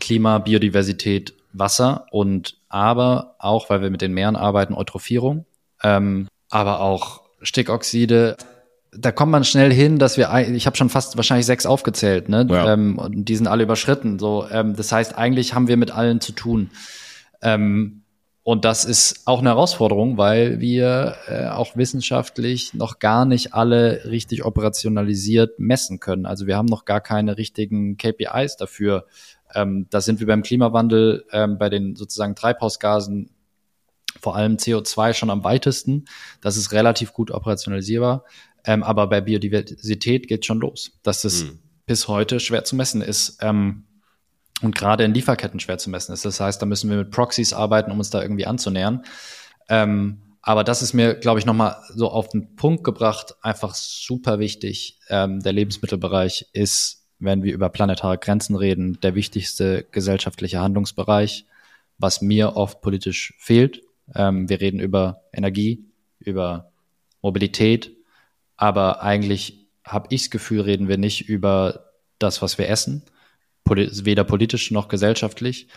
[0.00, 5.44] Klima, Biodiversität, Wasser und aber auch, weil wir mit den Meeren arbeiten, Eutrophierung,
[5.82, 8.36] ähm, aber auch Stickoxide,
[8.96, 12.46] da kommt man schnell hin, dass wir, ich habe schon fast wahrscheinlich sechs aufgezählt, ne?
[12.48, 12.72] Ja.
[12.72, 14.18] Ähm, und die sind alle überschritten.
[14.18, 16.70] So, ähm, das heißt, eigentlich haben wir mit allen zu tun.
[17.42, 18.02] Ähm,
[18.42, 24.02] und das ist auch eine Herausforderung, weil wir äh, auch wissenschaftlich noch gar nicht alle
[24.04, 26.26] richtig operationalisiert messen können.
[26.26, 29.06] Also wir haben noch gar keine richtigen KPIs dafür.
[29.54, 33.30] Ähm, da sind wir beim Klimawandel, ähm, bei den sozusagen Treibhausgasen
[34.20, 36.04] vor allem CO2 schon am weitesten.
[36.42, 38.24] Das ist relativ gut operationalisierbar.
[38.64, 41.58] Ähm, aber bei Biodiversität geht schon los, dass das hm.
[41.86, 43.38] bis heute schwer zu messen ist.
[43.40, 43.84] Ähm,
[44.62, 46.24] und gerade in Lieferketten schwer zu messen ist.
[46.24, 49.02] Das heißt, da müssen wir mit Proxys arbeiten, um uns da irgendwie anzunähern.
[49.68, 54.38] Ähm, aber das ist mir, glaube ich, nochmal so auf den Punkt gebracht, einfach super
[54.38, 54.98] wichtig.
[55.08, 61.46] Ähm, der Lebensmittelbereich ist, wenn wir über planetare Grenzen reden, der wichtigste gesellschaftliche Handlungsbereich,
[61.98, 63.82] was mir oft politisch fehlt.
[64.14, 65.86] Ähm, wir reden über Energie,
[66.18, 66.70] über
[67.22, 67.96] Mobilität,
[68.56, 73.02] aber eigentlich habe ich das Gefühl, reden wir nicht über das, was wir essen,
[73.66, 75.68] weder politisch noch gesellschaftlich.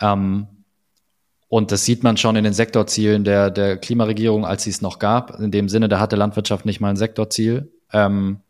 [0.00, 0.48] Ähm,
[1.48, 4.98] und das sieht man schon in den Sektorzielen der, der Klimaregierung, als sie es noch
[4.98, 5.38] gab.
[5.38, 7.72] In dem Sinne, da hatte Landwirtschaft nicht mal ein Sektorziel.
[7.92, 8.40] Ähm,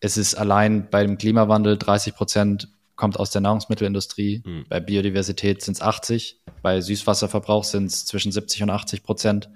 [0.00, 4.42] es ist allein beim Klimawandel 30 Prozent kommt aus der Nahrungsmittelindustrie.
[4.44, 4.66] Mhm.
[4.68, 6.42] Bei Biodiversität sind es 80.
[6.62, 9.48] Bei Süßwasserverbrauch sind es zwischen 70 und 80 Prozent.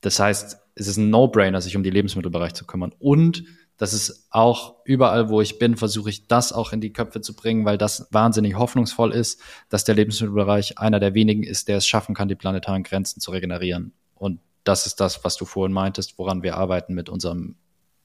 [0.00, 2.94] Das heißt, es ist ein No-Brainer, sich um die Lebensmittelbereich zu kümmern.
[2.98, 3.44] Und
[3.76, 7.34] das ist auch überall, wo ich bin, versuche ich das auch in die Köpfe zu
[7.34, 11.86] bringen, weil das wahnsinnig hoffnungsvoll ist, dass der Lebensmittelbereich einer der wenigen ist, der es
[11.86, 13.92] schaffen kann, die planetaren Grenzen zu regenerieren.
[14.14, 17.56] Und das ist das, was du vorhin meintest, woran wir arbeiten mit unserem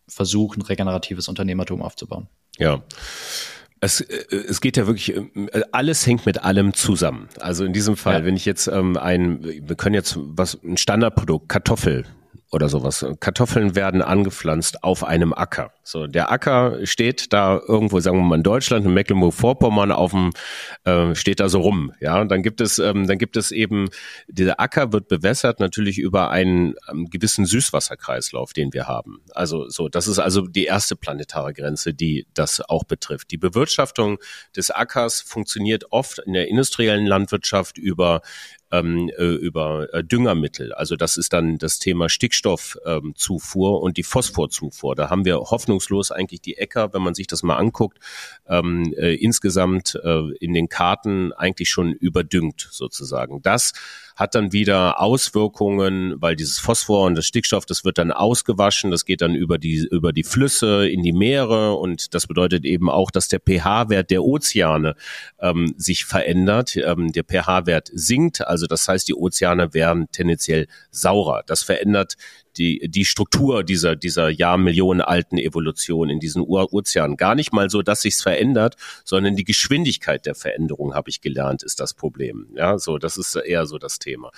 [0.07, 2.27] Versuch, ein regeneratives Unternehmertum aufzubauen.
[2.57, 2.83] Ja.
[3.81, 7.27] Es, äh, es geht ja wirklich, äh, alles hängt mit allem zusammen.
[7.39, 8.25] Also in diesem Fall, ja.
[8.25, 12.05] wenn ich jetzt ähm, ein, wir können jetzt was, ein Standardprodukt, Kartoffel,
[12.55, 13.05] oder sowas.
[13.19, 15.73] Kartoffeln werden angepflanzt auf einem Acker.
[15.83, 20.31] So, der Acker steht da irgendwo, sagen wir mal in Deutschland, in Mecklenburg-Vorpommern, auf dem,
[20.85, 21.91] äh, steht da so rum.
[21.99, 23.89] Ja, und dann gibt es, ähm, dann gibt es eben,
[24.29, 29.19] dieser Acker wird bewässert natürlich über einen ähm, gewissen Süßwasserkreislauf, den wir haben.
[29.33, 33.31] Also so, das ist also die erste planetare Grenze, die das auch betrifft.
[33.31, 34.17] Die Bewirtschaftung
[34.55, 38.21] des Ackers funktioniert oft in der industriellen Landwirtschaft über
[38.79, 40.73] ähm, äh, über äh, Düngermittel.
[40.73, 44.95] Also das ist dann das Thema Stickstoffzufuhr ähm, und die Phosphorzufuhr.
[44.95, 47.99] Da haben wir hoffnungslos eigentlich die Äcker, wenn man sich das mal anguckt,
[48.47, 53.41] ähm, äh, insgesamt äh, in den Karten eigentlich schon überdüngt sozusagen.
[53.41, 53.73] Das
[54.15, 59.05] hat dann wieder Auswirkungen, weil dieses Phosphor und das Stickstoff, das wird dann ausgewaschen, das
[59.05, 63.11] geht dann über die, über die Flüsse in die Meere und das bedeutet eben auch,
[63.11, 64.95] dass der pH-Wert der Ozeane
[65.39, 66.77] ähm, sich verändert.
[66.77, 71.43] Ähm, der pH-Wert sinkt, also das heißt, die Ozeane werden tendenziell saurer.
[71.45, 72.15] Das verändert
[72.57, 77.17] die, die Struktur dieser, dieser Jahrmillionen alten Evolution in diesen Ur Ozeanen.
[77.17, 81.63] Gar nicht mal so, dass sich's verändert, sondern die Geschwindigkeit der Veränderung, habe ich gelernt,
[81.63, 82.47] ist das Problem.
[82.55, 84.31] Ja, so, das ist eher so das Thema.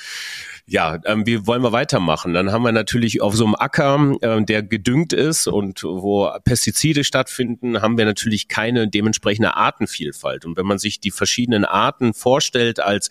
[0.66, 2.34] Ja, ähm, wie wollen wir weitermachen?
[2.34, 7.04] Dann haben wir natürlich auf so einem Acker, äh, der gedüngt ist und wo Pestizide
[7.04, 10.46] stattfinden, haben wir natürlich keine dementsprechende Artenvielfalt.
[10.46, 13.10] Und wenn man sich die verschiedenen Arten vorstellt als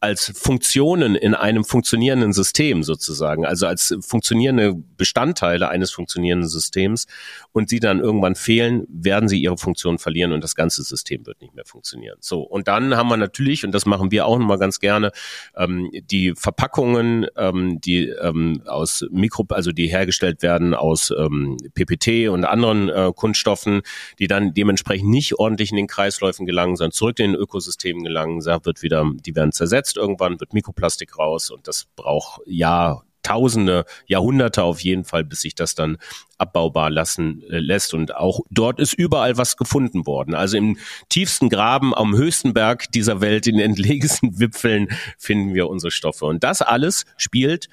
[0.00, 7.06] als Funktionen in einem funktionierenden System sozusagen, also als funktionierende Bestandteile eines funktionierenden Systems.
[7.52, 11.40] Und sie dann irgendwann fehlen, werden sie ihre Funktion verlieren und das ganze System wird
[11.40, 12.18] nicht mehr funktionieren.
[12.20, 15.10] So, und dann haben wir natürlich, und das machen wir auch nochmal ganz gerne,
[15.56, 22.28] ähm, die Verpackungen, ähm, die ähm, aus Mikro, also die hergestellt werden aus ähm, PPT
[22.28, 23.82] und anderen äh, Kunststoffen,
[24.18, 28.40] die dann dementsprechend nicht ordentlich in den Kreisläufen gelangen, sondern zurück in den Ökosystemen gelangen,
[28.40, 33.02] da wird wieder, die werden zersetzt zersetzt irgendwann, wird Mikroplastik raus und das braucht ja
[33.24, 35.98] Tausende, Jahrhunderte auf jeden Fall, bis sich das dann
[36.38, 37.92] abbaubar lassen äh, lässt.
[37.92, 40.34] Und auch dort ist überall was gefunden worden.
[40.34, 40.78] Also im
[41.10, 46.24] tiefsten Graben am höchsten Berg dieser Welt, in den entlegensten Wipfeln, finden wir unsere Stoffe.
[46.24, 47.68] Und das alles spielt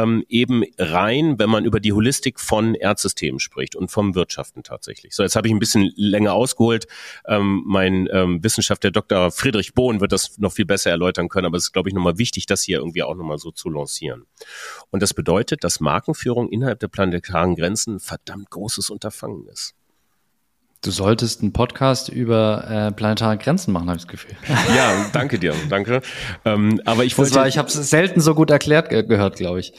[0.00, 5.14] ähm, eben rein, wenn man über die Holistik von Erdsystemen spricht und vom Wirtschaften tatsächlich.
[5.14, 6.86] So, jetzt habe ich ein bisschen länger ausgeholt.
[7.26, 9.30] Ähm, mein ähm, Wissenschaftler Dr.
[9.30, 12.18] Friedrich Bohn wird das noch viel besser erläutern können, aber es ist, glaube ich, nochmal
[12.18, 14.24] wichtig, das hier irgendwie auch nochmal so zu lancieren.
[14.90, 19.74] Und das bedeutet, dass Markenführung innerhalb der planetaren Grenzen ein verdammt großes Unterfangen ist.
[20.82, 24.34] Du solltest einen Podcast über äh, planetare Grenzen machen, habe ich das Gefühl.
[24.74, 26.00] Ja, danke dir, danke.
[26.46, 29.60] Ähm, aber ich wollte, war, ich habe es selten so gut erklärt ge gehört, glaube
[29.60, 29.74] ich.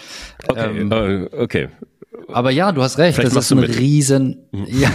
[0.48, 1.70] Okay, ähm, äh, okay.
[2.28, 3.16] Aber ja, du hast recht.
[3.16, 3.80] Vielleicht das ist ein mit.
[3.80, 4.68] riesen, mhm.
[4.68, 4.92] ja,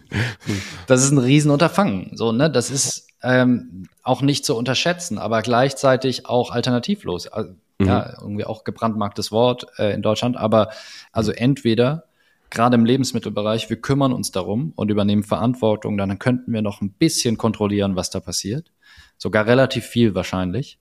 [0.86, 2.10] das ist ein riesen Unterfangen.
[2.14, 7.26] So, ne, das ist ähm, auch nicht zu unterschätzen, aber gleichzeitig auch alternativlos.
[7.28, 7.86] Also, mhm.
[7.86, 10.36] Ja, irgendwie auch gebrandmarktes Wort äh, in Deutschland.
[10.36, 10.68] Aber
[11.10, 12.04] also entweder
[12.52, 16.92] gerade im Lebensmittelbereich, wir kümmern uns darum und übernehmen Verantwortung, dann könnten wir noch ein
[16.92, 18.70] bisschen kontrollieren, was da passiert.
[19.16, 20.78] Sogar relativ viel wahrscheinlich.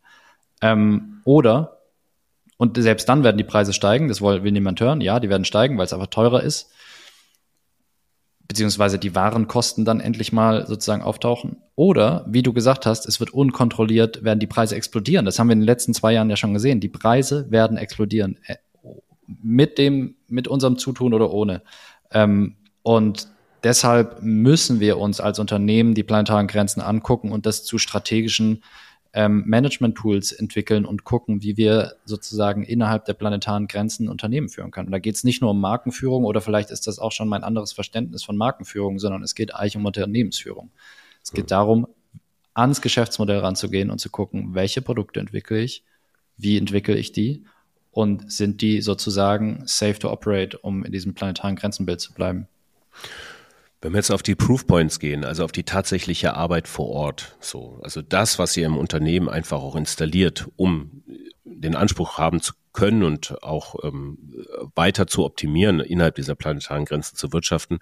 [0.62, 1.80] Ähm, oder,
[2.58, 5.46] und selbst dann werden die Preise steigen, das will, will niemand hören, ja, die werden
[5.46, 6.72] steigen, weil es einfach teurer ist.
[8.48, 11.62] Beziehungsweise die Warenkosten dann endlich mal sozusagen auftauchen.
[11.76, 15.26] Oder, wie du gesagt hast, es wird unkontrolliert, werden die Preise explodieren.
[15.26, 16.82] Das haben wir in den letzten zwei Jahren ja schon gesehen.
[16.82, 18.38] Die Preise werden explodieren.
[19.42, 21.62] Mit dem, mit unserem Zutun oder ohne.
[22.12, 23.28] Ähm, und
[23.64, 28.64] deshalb müssen wir uns als Unternehmen die planetaren Grenzen angucken und das zu strategischen
[29.14, 34.88] ähm, Management-Tools entwickeln und gucken, wie wir sozusagen innerhalb der planetaren Grenzen Unternehmen führen können.
[34.88, 37.44] Und da geht es nicht nur um Markenführung oder vielleicht ist das auch schon mein
[37.44, 40.72] anderes Verständnis von Markenführung, sondern es geht eigentlich um Unternehmensführung.
[41.24, 41.88] Es geht darum,
[42.54, 45.84] ans Geschäftsmodell ranzugehen und zu gucken, welche Produkte entwickle ich,
[46.38, 47.46] wie entwickle ich die
[47.92, 52.48] und sind die sozusagen safe to operate, um in diesem planetaren Grenzenbild zu bleiben.
[53.82, 57.36] Wenn wir jetzt auf die Proof Points gehen, also auf die tatsächliche Arbeit vor Ort,
[57.40, 61.04] so, also das, was ihr im Unternehmen einfach auch installiert, um
[61.44, 64.18] den Anspruch haben zu können und auch ähm,
[64.76, 67.80] weiter zu optimieren, innerhalb dieser planetaren Grenzen zu wirtschaften,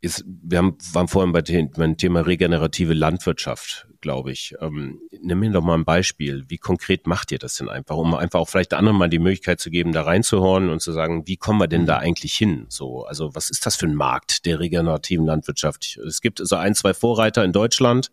[0.00, 4.54] ist, wir haben, waren vorhin bei dem Thema regenerative Landwirtschaft, glaube ich.
[4.60, 6.44] Ähm, nimm mir doch mal ein Beispiel.
[6.46, 9.58] Wie konkret macht ihr das denn einfach, um einfach auch vielleicht anderen mal die Möglichkeit
[9.58, 12.66] zu geben, da reinzuhören und zu sagen, wie kommen wir denn da eigentlich hin?
[12.68, 15.98] So, also was ist das für ein Markt der regenerativen Landwirtschaft?
[16.06, 18.12] Es gibt so ein, zwei Vorreiter in Deutschland,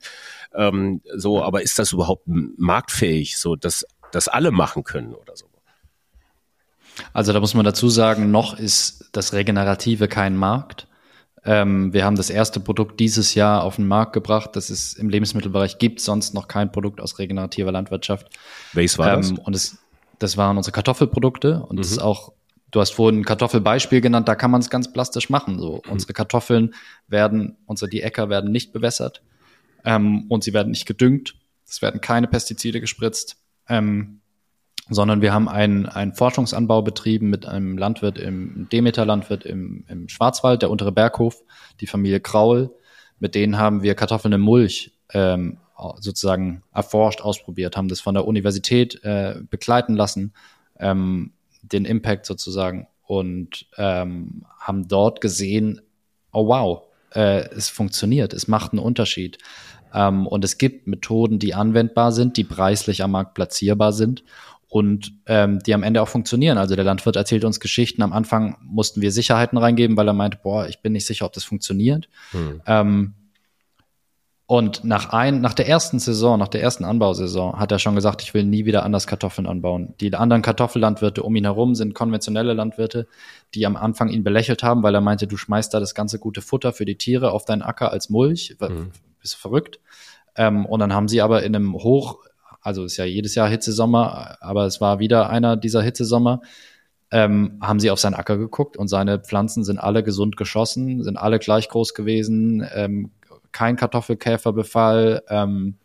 [0.56, 5.46] ähm, so, aber ist das überhaupt marktfähig, so dass das alle machen können oder so?
[7.14, 10.88] Also da muss man dazu sagen, noch ist das Regenerative kein Markt.
[11.46, 15.10] Ähm, wir haben das erste Produkt dieses Jahr auf den Markt gebracht, das es im
[15.10, 18.28] Lebensmittelbereich gibt, sonst noch kein Produkt aus regenerativer Landwirtschaft.
[18.74, 19.30] Welches war das?
[19.30, 19.78] Ähm, und es,
[20.18, 21.78] das waren unsere Kartoffelprodukte und mhm.
[21.78, 22.34] das ist auch
[22.72, 25.60] Du hast vorhin ein Kartoffelbeispiel genannt, da kann man es ganz plastisch machen.
[25.60, 25.94] So, mhm.
[25.94, 26.74] unsere Kartoffeln
[27.08, 29.24] werden, unsere die Äcker werden nicht bewässert
[29.86, 31.36] ähm, und sie werden nicht gedüngt.
[31.66, 33.38] Es werden keine Pestizide gespritzt.
[33.70, 34.20] Ähm,
[34.90, 40.62] sondern wir haben einen, einen Forschungsanbau betrieben mit einem Landwirt im Demeter-Landwirt im, im Schwarzwald,
[40.62, 41.42] der untere Berghof,
[41.82, 42.72] die Familie Kraul.
[43.20, 45.58] Mit denen haben wir Kartoffeln im Mulch ähm,
[46.00, 50.34] sozusagen erforscht, ausprobiert, haben das von der Universität äh, begleiten lassen,
[50.80, 55.82] ähm, den Impact sozusagen und ähm, haben dort gesehen,
[56.32, 59.40] oh wow, äh, es funktioniert, es macht einen Unterschied.
[59.94, 64.24] Ähm, und es gibt Methoden, die anwendbar sind, die preislich am Markt platzierbar sind
[64.76, 66.58] und ähm, die am Ende auch funktionieren.
[66.58, 68.02] Also der Landwirt erzählt uns Geschichten.
[68.02, 71.32] Am Anfang mussten wir Sicherheiten reingeben, weil er meinte, boah, ich bin nicht sicher, ob
[71.32, 72.10] das funktioniert.
[72.32, 72.62] Hm.
[72.68, 73.14] Ähm,
[74.48, 78.22] und nach, ein, nach der ersten Saison, nach der ersten Anbausaison, hat er schon gesagt,
[78.22, 79.94] ich will nie wieder anders Kartoffeln anbauen.
[80.02, 83.08] Die anderen Kartoffellandwirte um ihn herum sind konventionelle Landwirte,
[83.54, 86.42] die am Anfang ihn belächelt haben, weil er meinte, du schmeißt da das ganze gute
[86.42, 88.58] Futter für die Tiere auf deinen Acker als Mulch.
[88.60, 88.92] Hm.
[89.22, 89.80] Bist du verrückt?
[90.36, 92.18] Ähm, und dann haben sie aber in einem hoch
[92.66, 96.42] also ist ja jedes Jahr Hitzesommer, aber es war wieder einer dieser Hitzesommer,
[97.12, 101.18] ähm, haben sie auf seinen Acker geguckt und seine Pflanzen sind alle gesund geschossen, sind
[101.18, 103.12] alle gleich groß gewesen, ähm,
[103.52, 105.76] kein Kartoffelkäferbefall, ähm,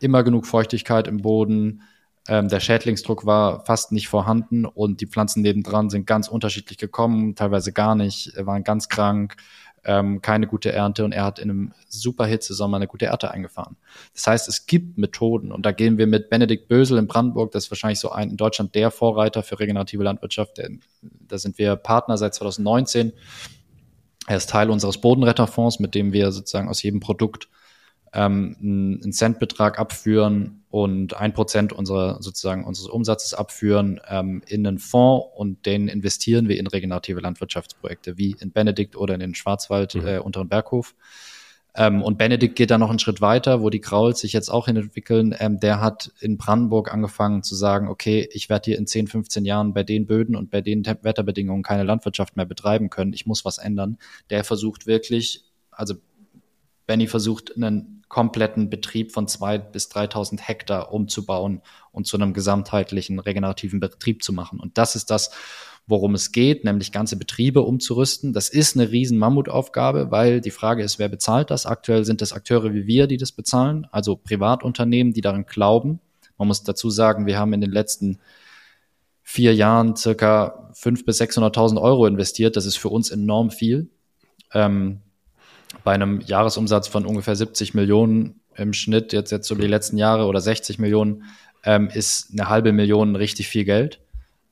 [0.00, 1.82] immer genug Feuchtigkeit im Boden,
[2.26, 7.34] ähm, der Schädlingsdruck war fast nicht vorhanden und die Pflanzen nebendran sind ganz unterschiedlich gekommen,
[7.34, 9.36] teilweise gar nicht, waren ganz krank,
[9.84, 13.76] ähm, keine gute Ernte und er hat in einem super Hitzesommer eine gute Ernte eingefahren.
[14.14, 17.64] Das heißt, es gibt Methoden und da gehen wir mit Benedikt Bösel in Brandenburg, das
[17.64, 20.58] ist wahrscheinlich so ein in Deutschland der Vorreiter für regenerative Landwirtschaft.
[20.58, 20.70] Der,
[21.02, 23.12] da sind wir Partner seit 2019.
[24.26, 27.48] Er ist Teil unseres Bodenretterfonds, mit dem wir sozusagen aus jedem Produkt
[28.12, 34.78] ähm, einen Centbetrag abführen und ein Prozent unserer sozusagen unseres Umsatzes abführen ähm, in einen
[34.78, 39.94] Fonds und den investieren wir in regenerative Landwirtschaftsprojekte wie in Benedikt oder in den Schwarzwald
[39.94, 40.06] mhm.
[40.06, 40.94] äh, unteren Berghof.
[41.74, 44.66] Ähm, und Benedikt geht da noch einen Schritt weiter, wo die Krauls sich jetzt auch
[44.66, 45.34] hin entwickeln.
[45.38, 49.44] Ähm, der hat in Brandenburg angefangen zu sagen, okay, ich werde hier in 10, 15
[49.44, 53.12] Jahren bei den Böden und bei den Wetterbedingungen keine Landwirtschaft mehr betreiben können.
[53.12, 53.98] Ich muss was ändern.
[54.30, 55.94] Der versucht wirklich, also
[56.86, 63.20] Benny versucht einen kompletten Betrieb von zwei bis 3.000 Hektar umzubauen und zu einem gesamtheitlichen
[63.20, 64.60] regenerativen Betrieb zu machen.
[64.60, 65.30] Und das ist das,
[65.86, 68.32] worum es geht, nämlich ganze Betriebe umzurüsten.
[68.32, 71.66] Das ist eine riesen Mammutaufgabe, weil die Frage ist, wer bezahlt das?
[71.66, 76.00] Aktuell sind es Akteure wie wir, die das bezahlen, also Privatunternehmen, die daran glauben.
[76.36, 78.18] Man muss dazu sagen, wir haben in den letzten
[79.22, 82.56] vier Jahren circa 500.000 bis 600.000 Euro investiert.
[82.56, 83.88] Das ist für uns enorm viel.
[84.52, 85.00] Ähm,
[85.84, 90.26] bei einem Jahresumsatz von ungefähr 70 Millionen im Schnitt, jetzt, jetzt so die letzten Jahre
[90.26, 91.24] oder 60 Millionen,
[91.64, 94.00] ähm, ist eine halbe Million richtig viel Geld.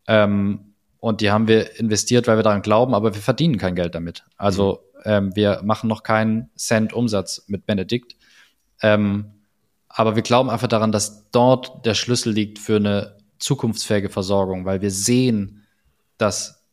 [0.06, 3.94] Ähm, und die haben wir investiert, weil wir daran glauben, aber wir verdienen kein Geld
[3.94, 4.24] damit.
[4.36, 8.16] Also ähm, wir machen noch keinen Cent Umsatz mit Benedikt.
[8.82, 9.26] Ähm,
[9.88, 14.80] aber wir glauben einfach daran, dass dort der Schlüssel liegt für eine zukunftsfähige Versorgung, weil
[14.80, 15.66] wir sehen,
[16.18, 16.64] dass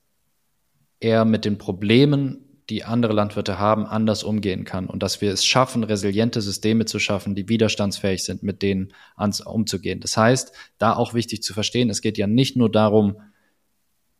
[1.00, 5.46] er mit den Problemen die andere Landwirte haben, anders umgehen kann und dass wir es
[5.46, 10.00] schaffen, resiliente Systeme zu schaffen, die widerstandsfähig sind, mit denen ans, umzugehen.
[10.00, 13.18] Das heißt, da auch wichtig zu verstehen, es geht ja nicht nur darum,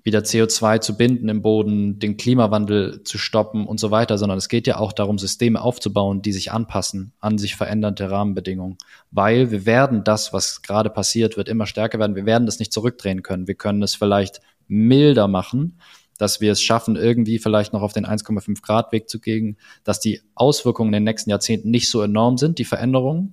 [0.06, 4.50] wieder CO2 zu binden im Boden, den Klimawandel zu stoppen und so weiter, sondern es
[4.50, 8.78] geht ja auch darum, Systeme aufzubauen, die sich anpassen an sich verändernde Rahmenbedingungen.
[9.10, 12.16] Weil wir werden das, was gerade passiert, wird immer stärker werden.
[12.16, 13.48] Wir werden das nicht zurückdrehen können.
[13.48, 15.80] Wir können es vielleicht milder machen,
[16.18, 20.00] dass wir es schaffen, irgendwie vielleicht noch auf den 1,5 Grad Weg zu gehen, dass
[20.00, 23.32] die Auswirkungen in den nächsten Jahrzehnten nicht so enorm sind, die Veränderungen.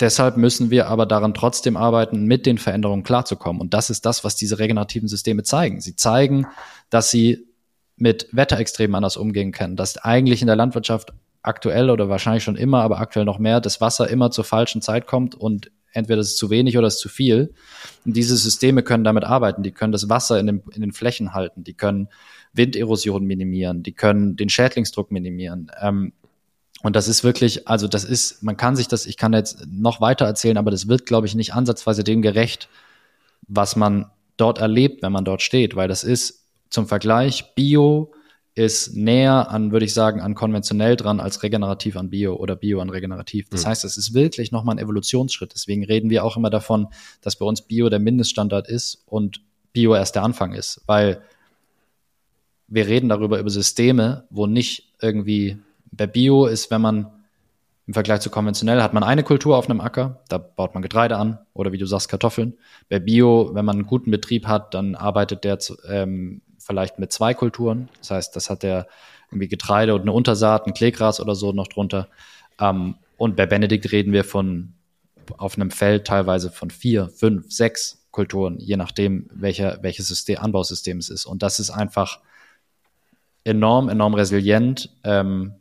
[0.00, 3.60] Deshalb müssen wir aber daran trotzdem arbeiten, mit den Veränderungen klarzukommen.
[3.60, 5.80] Und das ist das, was diese regenerativen Systeme zeigen.
[5.80, 6.46] Sie zeigen,
[6.88, 7.46] dass sie
[7.96, 11.12] mit Wetterextremen anders umgehen können, dass eigentlich in der Landwirtschaft
[11.42, 15.06] aktuell oder wahrscheinlich schon immer, aber aktuell noch mehr, das Wasser immer zur falschen Zeit
[15.06, 17.54] kommt und entweder ist es zu wenig oder es ist zu viel.
[18.04, 19.62] Und diese Systeme können damit arbeiten.
[19.62, 21.64] Die können das Wasser in den, in den Flächen halten.
[21.64, 22.08] Die können
[22.52, 23.82] Winderosion minimieren.
[23.82, 25.70] Die können den Schädlingsdruck minimieren.
[25.80, 26.12] Ähm,
[26.82, 30.00] und das ist wirklich, also das ist, man kann sich das, ich kann jetzt noch
[30.00, 32.68] weiter erzählen, aber das wird, glaube ich, nicht ansatzweise dem gerecht,
[33.46, 38.12] was man dort erlebt, wenn man dort steht, weil das ist zum Vergleich Bio,
[38.60, 42.80] ist näher an, würde ich sagen, an konventionell dran als regenerativ an Bio oder Bio
[42.80, 43.48] an regenerativ.
[43.48, 43.68] Das mhm.
[43.68, 45.54] heißt, es ist wirklich nochmal ein Evolutionsschritt.
[45.54, 46.88] Deswegen reden wir auch immer davon,
[47.22, 49.40] dass bei uns Bio der Mindeststandard ist und
[49.72, 51.22] Bio erst der Anfang ist, weil
[52.68, 55.56] wir reden darüber über Systeme, wo nicht irgendwie
[55.90, 57.06] bei Bio ist, wenn man
[57.86, 61.16] im Vergleich zu konventionell hat man eine Kultur auf einem Acker, da baut man Getreide
[61.16, 62.58] an oder wie du sagst Kartoffeln.
[62.88, 65.58] Bei Bio, wenn man einen guten Betrieb hat, dann arbeitet der
[65.88, 67.88] ähm, vielleicht mit zwei Kulturen.
[67.98, 68.86] Das heißt, das hat der
[69.28, 72.06] irgendwie Getreide und eine Untersaat, ein Kleegras oder so noch drunter.
[72.60, 74.74] Ähm, und bei Benedikt reden wir von
[75.36, 80.98] auf einem Feld teilweise von vier, fünf, sechs Kulturen, je nachdem, welcher, welches System, Anbausystem
[80.98, 81.26] es ist.
[81.26, 82.20] Und das ist einfach
[83.42, 84.90] enorm, enorm resilient.
[85.02, 85.56] Ähm,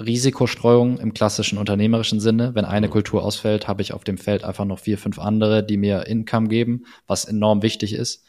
[0.00, 2.56] Risikostreuung im klassischen unternehmerischen Sinne.
[2.56, 2.88] Wenn eine.
[2.88, 6.48] Kultur ausfällt, habe ich auf dem Feld einfach noch vier, fünf andere, die mir Income
[6.48, 8.24] geben, was enorm wichtig ist.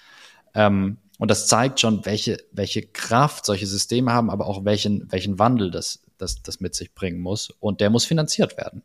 [0.54, 5.40] Ähm, und das zeigt schon, welche, welche Kraft solche Systeme haben, aber auch welchen, welchen
[5.40, 7.50] Wandel das, das, das mit sich bringen muss.
[7.60, 8.84] Und der muss finanziert werden.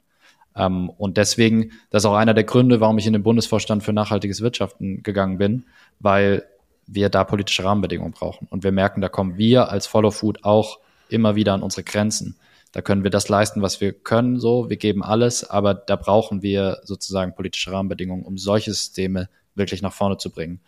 [0.56, 3.92] Ähm, und deswegen, das ist auch einer der Gründe, warum ich in den Bundesvorstand für
[3.92, 5.66] nachhaltiges Wirtschaften gegangen bin,
[6.00, 6.46] weil
[6.86, 8.48] wir da politische Rahmenbedingungen brauchen.
[8.50, 10.78] Und wir merken, da kommen wir als Follow Food auch
[11.08, 12.36] immer wieder an unsere Grenzen.
[12.72, 14.70] Da können wir das leisten, was wir können, so.
[14.70, 19.92] Wir geben alles, aber da brauchen wir sozusagen politische Rahmenbedingungen, um solche Systeme wirklich nach
[19.92, 20.60] vorne zu bringen.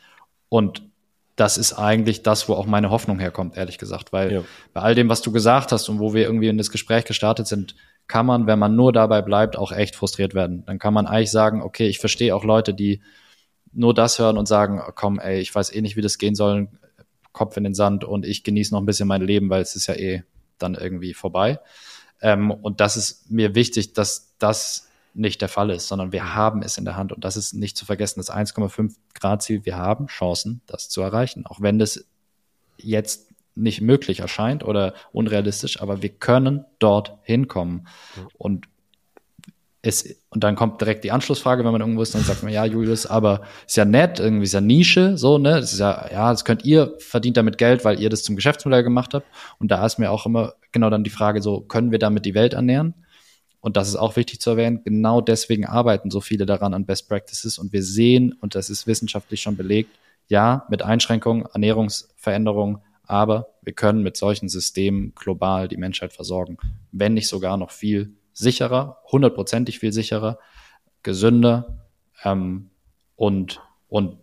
[0.51, 0.83] Und
[1.37, 4.13] das ist eigentlich das, wo auch meine Hoffnung herkommt, ehrlich gesagt.
[4.13, 4.45] Weil ja.
[4.73, 7.47] bei all dem, was du gesagt hast und wo wir irgendwie in das Gespräch gestartet
[7.47, 7.75] sind,
[8.07, 10.65] kann man, wenn man nur dabei bleibt, auch echt frustriert werden.
[10.67, 13.03] Dann kann man eigentlich sagen, okay, ich verstehe auch Leute, die
[13.73, 16.69] nur das hören und sagen, komm, ey, ich weiß eh nicht, wie das gehen soll,
[17.33, 19.89] Kopf in den Sand und ich genieße noch ein bisschen mein Leben, weil es ist
[19.89, 20.23] ja eh
[20.59, 21.59] dann irgendwie vorbei.
[22.23, 24.84] Ähm, und das ist mir wichtig, dass das
[25.15, 27.13] nicht der Fall ist, sondern wir haben es in der Hand.
[27.13, 29.65] Und das ist nicht zu vergessen, das 1,5 Grad Ziel.
[29.65, 31.47] Wir haben Chancen, das zu erreichen.
[31.47, 32.05] Auch wenn das
[32.77, 37.87] jetzt nicht möglich erscheint oder unrealistisch, aber wir können dort hinkommen.
[38.37, 38.67] Und
[39.83, 42.65] es, und dann kommt direkt die Anschlussfrage, wenn man irgendwo ist, dann sagt man, ja,
[42.65, 46.31] Julius, aber ist ja nett, irgendwie ist ja Nische, so, ne, das ist ja, ja,
[46.31, 49.27] das könnt ihr, verdient damit Geld, weil ihr das zum Geschäftsmodell gemacht habt.
[49.59, 52.35] Und da ist mir auch immer genau dann die Frage so, können wir damit die
[52.35, 52.95] Welt ernähren?
[53.65, 54.83] Und das ist auch wichtig zu erwähnen.
[54.85, 58.87] Genau deswegen arbeiten so viele daran an Best Practices und wir sehen, und das ist
[58.87, 59.89] wissenschaftlich schon belegt,
[60.29, 66.59] ja, mit Einschränkungen, Ernährungsveränderungen, aber wir können mit solchen Systemen global die Menschheit versorgen,
[66.93, 70.39] wenn nicht sogar noch viel sicherer, hundertprozentig viel sicherer,
[71.03, 71.87] gesünder
[72.23, 72.69] ähm,
[73.17, 74.19] und und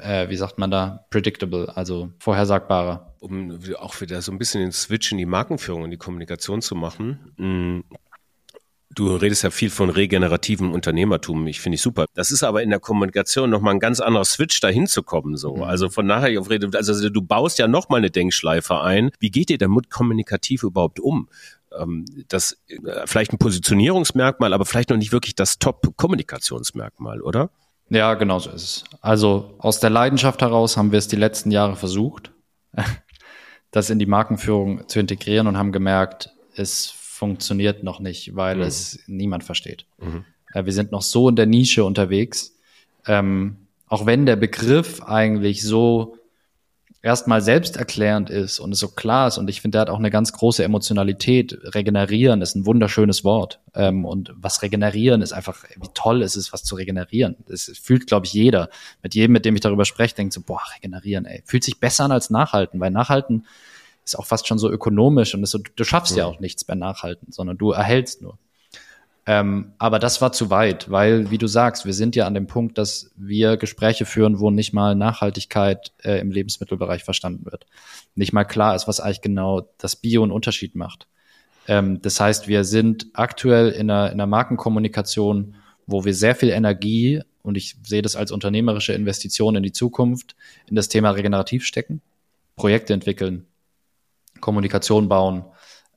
[0.00, 3.14] äh, wie sagt man da, predictable, also vorhersagbarer.
[3.20, 6.74] Um auch wieder so ein bisschen den Switch in die Markenführung und die Kommunikation zu
[6.74, 7.32] machen.
[8.94, 11.46] Du redest ja viel von regenerativem Unternehmertum.
[11.46, 12.06] Ich finde ich super.
[12.14, 15.56] Das ist aber in der Kommunikation nochmal ein ganz anderer Switch dahin zu kommen, so.
[15.56, 15.62] Mhm.
[15.62, 19.10] Also von nachher auf Rede, also du baust ja nochmal eine Denkschleife ein.
[19.18, 21.28] Wie geht ihr damit kommunikativ überhaupt um?
[21.78, 27.50] Ähm, das äh, vielleicht ein Positionierungsmerkmal, aber vielleicht noch nicht wirklich das Top-Kommunikationsmerkmal, oder?
[27.88, 28.84] Ja, genau so ist es.
[29.00, 32.32] Also aus der Leidenschaft heraus haben wir es die letzten Jahre versucht,
[33.70, 38.62] das in die Markenführung zu integrieren und haben gemerkt, es funktioniert noch nicht, weil mhm.
[38.62, 39.86] es niemand versteht.
[39.98, 40.24] Mhm.
[40.52, 42.56] Äh, wir sind noch so in der Nische unterwegs,
[43.06, 46.16] ähm, auch wenn der Begriff eigentlich so
[47.00, 50.10] erstmal selbsterklärend ist und es so klar ist und ich finde, der hat auch eine
[50.10, 51.56] ganz große Emotionalität.
[51.76, 56.52] Regenerieren ist ein wunderschönes Wort ähm, und was regenerieren ist einfach, wie toll ist es,
[56.52, 57.36] was zu regenerieren.
[57.46, 58.68] Das fühlt, glaube ich, jeder.
[59.00, 62.04] Mit jedem, mit dem ich darüber spreche, denkt so, boah, regenerieren, ey, fühlt sich besser
[62.06, 63.46] an als nachhalten, weil nachhalten
[64.04, 67.32] ist auch fast schon so ökonomisch und so, du schaffst ja auch nichts beim Nachhalten,
[67.32, 68.38] sondern du erhältst nur.
[69.24, 72.48] Ähm, aber das war zu weit, weil, wie du sagst, wir sind ja an dem
[72.48, 77.66] Punkt, dass wir Gespräche führen, wo nicht mal Nachhaltigkeit äh, im Lebensmittelbereich verstanden wird.
[78.16, 81.06] Nicht mal klar ist, was eigentlich genau das Bio einen Unterschied macht.
[81.68, 85.54] Ähm, das heißt, wir sind aktuell in einer, in einer Markenkommunikation,
[85.86, 90.34] wo wir sehr viel Energie und ich sehe das als unternehmerische Investition in die Zukunft
[90.68, 92.00] in das Thema Regenerativ stecken,
[92.56, 93.46] Projekte entwickeln,
[94.42, 95.46] Kommunikation bauen,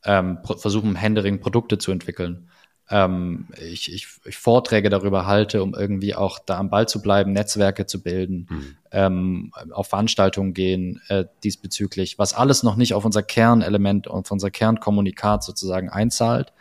[0.06, 2.50] ähm, versuchen Händering Produkte zu entwickeln
[2.90, 7.32] ähm, ich, ich, ich Vorträge darüber halte, um irgendwie auch da am Ball zu bleiben,
[7.32, 8.78] Netzwerke zu bilden, mhm.
[8.92, 14.32] ähm, auf Veranstaltungen gehen äh, diesbezüglich, was alles noch nicht auf unser Kernelement und auf
[14.32, 16.54] unser Kernkommunikat sozusagen einzahlt,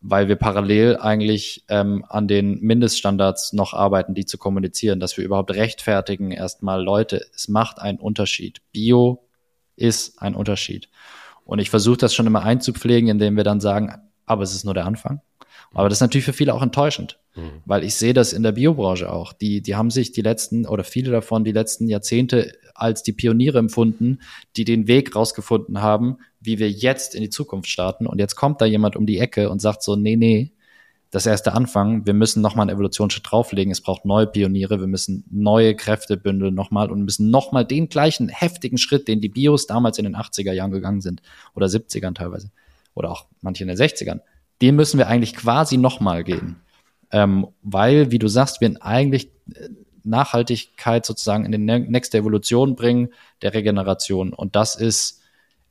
[0.00, 5.24] weil wir parallel eigentlich ähm, an den Mindeststandards noch arbeiten, die zu kommunizieren, dass wir
[5.24, 8.62] überhaupt rechtfertigen, erstmal Leute, es macht einen Unterschied.
[8.72, 9.26] Bio
[9.76, 10.88] ist ein Unterschied.
[11.44, 13.94] Und ich versuche das schon immer einzupflegen, indem wir dann sagen,
[14.26, 15.20] aber es ist nur der Anfang.
[15.72, 17.62] Aber das ist natürlich für viele auch enttäuschend, mhm.
[17.64, 19.32] weil ich sehe das in der Biobranche auch.
[19.32, 23.58] Die, die haben sich die letzten oder viele davon die letzten Jahrzehnte als die Pioniere
[23.58, 24.20] empfunden,
[24.56, 28.06] die den Weg rausgefunden haben, wie wir jetzt in die Zukunft starten.
[28.06, 30.52] Und jetzt kommt da jemand um die Ecke und sagt so, nee, nee,
[31.10, 35.24] das erste Anfang, wir müssen nochmal einen Evolutionsschritt drauflegen, es braucht neue Pioniere, wir müssen
[35.30, 39.98] neue Kräfte bündeln nochmal und müssen nochmal den gleichen heftigen Schritt, den die Bios damals
[39.98, 41.20] in den 80er Jahren gegangen sind
[41.54, 42.50] oder 70ern teilweise
[42.94, 44.20] oder auch manche in den 60ern,
[44.62, 46.56] den müssen wir eigentlich quasi nochmal gehen.
[47.10, 49.68] Ähm, weil, wie du sagst, wir eigentlich äh,
[50.04, 53.08] Nachhaltigkeit sozusagen in die nächste Evolution bringen
[53.42, 54.32] der Regeneration.
[54.32, 55.19] Und das ist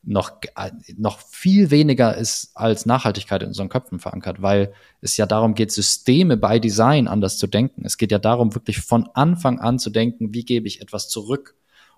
[0.03, 5.25] noch, äh, noch viel weniger ist als Nachhaltigkeit in unseren Köpfen verankert, weil es ja
[5.25, 7.85] darum geht, Systeme bei Design anders zu denken.
[7.85, 11.55] Es geht ja darum, wirklich von Anfang an zu denken, wie gebe ich etwas zurück.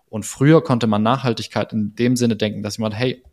[0.10, 3.24] Und früher konnte man Nachhaltigkeit in dem Sinne denken, dass jemand, hey,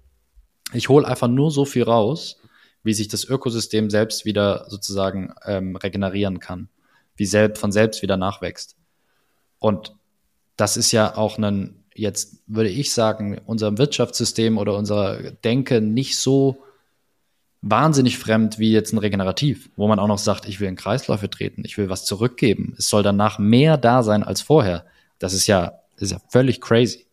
[0.72, 2.40] ich hole einfach nur so viel raus,
[2.82, 6.68] wie sich das Ökosystem selbst wieder sozusagen ähm, regenerieren kann,
[7.16, 8.76] wie selbst von selbst wieder nachwächst.
[9.58, 9.96] Und
[10.56, 16.18] das ist ja auch ein, jetzt würde ich sagen, unserem Wirtschaftssystem oder unserer Denke nicht
[16.18, 16.58] so
[17.60, 21.28] wahnsinnig fremd wie jetzt ein Regenerativ, wo man auch noch sagt, ich will in Kreisläufe
[21.28, 22.74] treten, ich will was zurückgeben.
[22.78, 24.84] Es soll danach mehr da sein als vorher.
[25.18, 27.06] Das ist ja, das ist ja völlig crazy.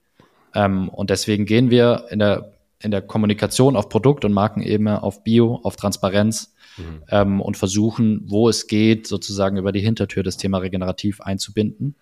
[0.54, 5.24] Ähm, und deswegen gehen wir in der in der Kommunikation auf Produkt- und Markenebene, auf
[5.24, 7.04] Bio, auf Transparenz mhm.
[7.10, 11.96] ähm, und versuchen, wo es geht, sozusagen über die Hintertür das Thema regenerativ einzubinden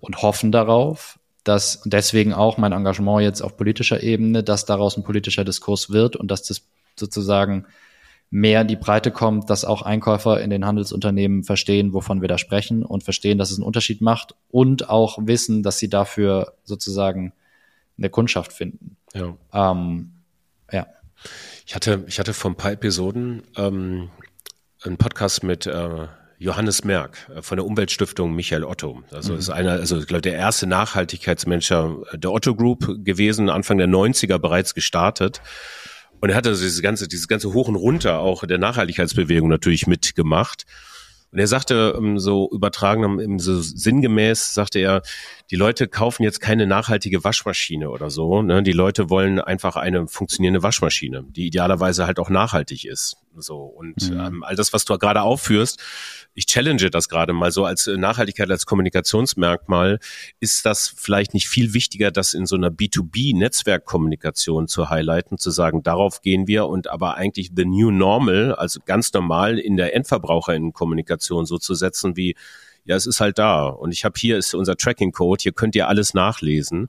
[0.00, 1.17] und hoffen darauf,
[1.48, 5.90] dass und deswegen auch mein Engagement jetzt auf politischer Ebene, dass daraus ein politischer Diskurs
[5.90, 6.62] wird und dass das
[6.96, 7.66] sozusagen
[8.30, 12.36] mehr in die Breite kommt, dass auch Einkäufer in den Handelsunternehmen verstehen, wovon wir da
[12.36, 17.32] sprechen und verstehen, dass es einen Unterschied macht und auch wissen, dass sie dafür sozusagen
[17.96, 18.96] eine Kundschaft finden.
[19.14, 19.34] Ja.
[19.52, 20.12] Ähm,
[20.70, 20.86] ja.
[21.66, 24.10] Ich hatte, ich hatte vor ein paar Episoden ähm,
[24.84, 26.06] einen Podcast mit äh,
[26.38, 29.02] Johannes Merck äh, von der Umweltstiftung Michael Otto.
[29.10, 29.38] Also mhm.
[29.38, 34.38] ist einer, also ich glaube, der erste Nachhaltigkeitsmanager der Otto Group gewesen, Anfang der 90er
[34.38, 35.40] bereits gestartet.
[36.20, 39.86] Und er hatte also dieses ganze, dieses ganze Hoch und Runter auch der Nachhaltigkeitsbewegung natürlich
[39.86, 40.64] mitgemacht.
[41.30, 45.02] Und er sagte ähm, so übertragen, so sinngemäß, sagte er,
[45.50, 48.40] die Leute kaufen jetzt keine nachhaltige Waschmaschine oder so.
[48.40, 48.62] Ne?
[48.62, 53.18] Die Leute wollen einfach eine funktionierende Waschmaschine, die idealerweise halt auch nachhaltig ist.
[53.36, 54.18] So und mhm.
[54.18, 55.80] ähm, all das, was du gerade aufführst,
[56.38, 59.98] ich challenge das gerade mal so als Nachhaltigkeit, als Kommunikationsmerkmal,
[60.38, 65.82] ist das vielleicht nicht viel wichtiger, das in so einer B2B-Netzwerkkommunikation zu highlighten, zu sagen,
[65.82, 71.44] darauf gehen wir und aber eigentlich the new normal, also ganz normal in der Endverbraucherinnenkommunikation
[71.44, 72.36] so zu setzen wie,
[72.84, 75.88] ja, es ist halt da und ich habe hier ist unser Tracking-Code, hier könnt ihr
[75.88, 76.88] alles nachlesen.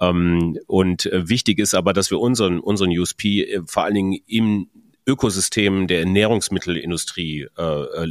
[0.00, 4.18] Ähm, und äh, wichtig ist aber, dass wir unseren, unseren USP äh, vor allen Dingen
[4.26, 4.68] im
[5.06, 8.06] Ökosystemen der Ernährungsmittelindustrie äh, äh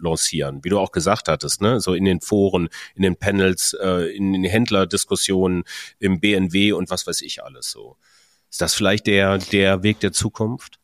[0.00, 1.80] lancieren, wie du auch gesagt hattest, ne?
[1.80, 5.64] so in den Foren, in den Panels, äh, in den Händlerdiskussionen,
[5.98, 7.96] im BNW und was weiß ich alles so.
[8.50, 10.78] Ist das vielleicht der, der Weg der Zukunft?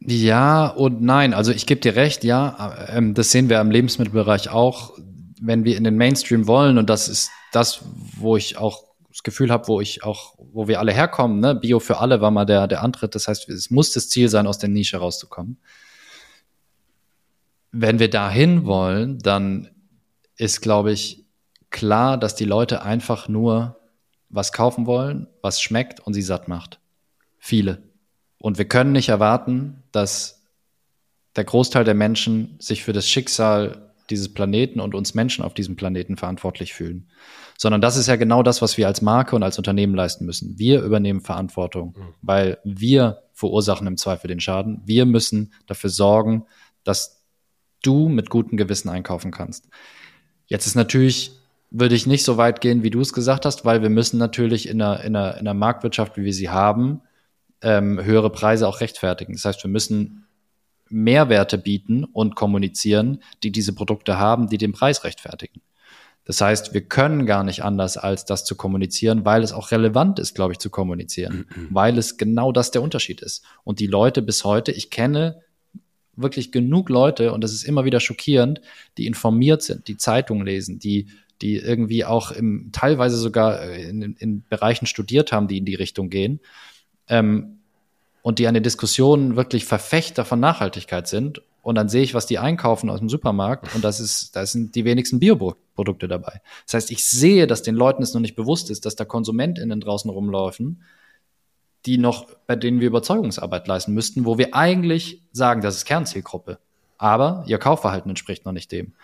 [0.00, 1.34] Ja und nein.
[1.34, 2.86] Also ich gebe dir recht, ja.
[2.88, 4.96] Ähm, das sehen wir im Lebensmittelbereich auch.
[5.40, 7.84] Wenn wir in den Mainstream wollen, und das ist das,
[8.16, 11.54] wo ich auch das Gefühl habe, wo ich auch, wo wir alle herkommen, ne?
[11.54, 13.14] Bio für alle war mal der, der Antritt.
[13.14, 15.58] Das heißt, es muss das Ziel sein, aus der Nische rauszukommen.
[17.72, 19.70] Wenn wir dahin wollen, dann
[20.36, 21.24] ist, glaube ich,
[21.70, 23.78] klar, dass die Leute einfach nur
[24.28, 26.80] was kaufen wollen, was schmeckt und sie satt macht.
[27.38, 27.82] Viele.
[28.38, 30.42] Und wir können nicht erwarten, dass
[31.36, 35.76] der Großteil der Menschen sich für das Schicksal dieses Planeten und uns Menschen auf diesem
[35.76, 37.08] Planeten verantwortlich fühlen.
[37.60, 40.58] Sondern das ist ja genau das, was wir als Marke und als Unternehmen leisten müssen.
[40.58, 42.14] Wir übernehmen Verantwortung, mhm.
[42.22, 44.80] weil wir verursachen im Zweifel den Schaden.
[44.84, 46.46] Wir müssen dafür sorgen,
[46.84, 47.24] dass
[47.82, 49.68] du mit gutem Gewissen einkaufen kannst.
[50.46, 51.32] Jetzt ist natürlich,
[51.70, 54.68] würde ich nicht so weit gehen, wie du es gesagt hast, weil wir müssen natürlich
[54.68, 57.02] in einer, in einer, in einer Marktwirtschaft, wie wir sie haben,
[57.60, 59.32] ähm, höhere Preise auch rechtfertigen.
[59.32, 60.26] Das heißt, wir müssen
[60.88, 65.60] Mehrwerte bieten und kommunizieren, die diese Produkte haben, die den Preis rechtfertigen.
[66.28, 70.18] Das heißt, wir können gar nicht anders, als das zu kommunizieren, weil es auch relevant
[70.18, 71.68] ist, glaube ich, zu kommunizieren, mhm.
[71.70, 73.46] weil es genau das der Unterschied ist.
[73.64, 75.40] Und die Leute bis heute, ich kenne
[76.16, 78.60] wirklich genug Leute, und das ist immer wieder schockierend,
[78.98, 81.06] die informiert sind, die Zeitungen lesen, die,
[81.40, 86.10] die irgendwie auch im, teilweise sogar in, in Bereichen studiert haben, die in die Richtung
[86.10, 86.40] gehen,
[87.08, 87.60] ähm,
[88.20, 91.40] und die an den Diskussionen wirklich Verfechter von Nachhaltigkeit sind.
[91.62, 94.74] Und dann sehe ich, was die einkaufen aus dem Supermarkt und das ist, da sind
[94.74, 96.40] die wenigsten Bioprodukte dabei.
[96.64, 99.80] Das heißt, ich sehe, dass den Leuten es noch nicht bewusst ist, dass da KonsumentInnen
[99.80, 100.82] draußen rumlaufen,
[101.84, 106.58] die noch, bei denen wir Überzeugungsarbeit leisten müssten, wo wir eigentlich sagen, das ist Kernzielgruppe.
[106.96, 108.94] Aber ihr Kaufverhalten entspricht noch nicht dem.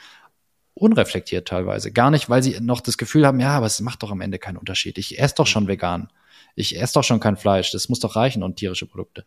[0.74, 1.92] Unreflektiert teilweise.
[1.92, 4.38] Gar nicht, weil sie noch das Gefühl haben, ja, aber es macht doch am Ende
[4.38, 4.98] keinen Unterschied.
[4.98, 6.08] Ich esse doch schon vegan
[6.54, 9.24] ich esse doch schon kein Fleisch, das muss doch reichen und tierische Produkte.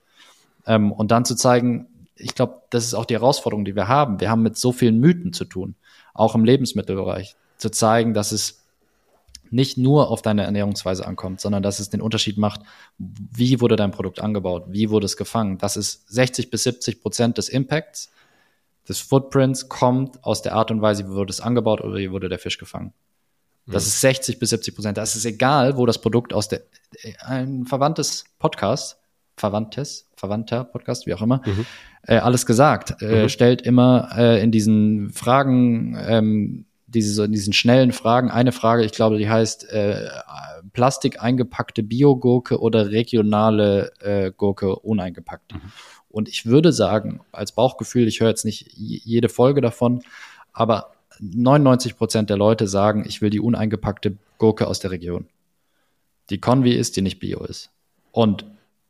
[0.65, 1.88] Ähm, und dann zu zeigen,
[2.18, 4.20] ich glaube, das ist auch die Herausforderung, die wir haben.
[4.20, 5.76] Wir haben mit so vielen Mythen zu tun,
[6.13, 8.63] auch im Lebensmittelbereich, zu zeigen, dass es
[9.49, 12.61] nicht nur auf deine Ernährungsweise ankommt, sondern dass es den Unterschied macht,
[12.97, 15.57] wie wurde dein Produkt angebaut, wie wurde es gefangen.
[15.57, 18.11] Das ist 60 bis 70 Prozent des Impacts,
[18.88, 22.30] des Footprints kommt aus der Art und Weise, wie wurde es angebaut oder wie wurde
[22.30, 22.93] der Fisch gefangen.
[23.65, 23.88] Das mhm.
[23.88, 24.97] ist 60 bis 70 Prozent.
[24.97, 26.61] Das ist egal, wo das Produkt aus der,
[27.20, 28.97] ein verwandtes Podcast,
[29.36, 31.65] verwandtes, verwandter Podcast, wie auch immer, mhm.
[32.08, 33.30] Äh, alles gesagt, äh, mhm.
[33.30, 38.93] stellt immer äh, in diesen Fragen, ähm, diese, in diesen schnellen Fragen eine Frage, ich
[38.93, 40.08] glaube, die heißt äh,
[40.72, 45.53] Plastik eingepackte Biogurke oder regionale äh, Gurke uneingepackt.
[45.53, 45.62] Mhm.
[46.10, 50.01] Und ich würde sagen, als Bauchgefühl, ich höre jetzt nicht jede Folge davon,
[50.53, 55.28] aber 99 Prozent der Leute sagen, ich will die uneingepackte Gurke aus der Region.
[56.30, 57.70] Die Convi ist, die nicht Bio ist.
[58.12, 58.45] Und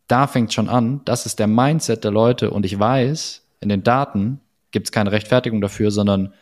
[0.08, 3.84] da fängt schon an, das ist der Mindset der Leute und ich weiß, in den
[3.84, 4.40] Daten
[4.72, 6.34] gibt es keine Rechtfertigung dafür, sondern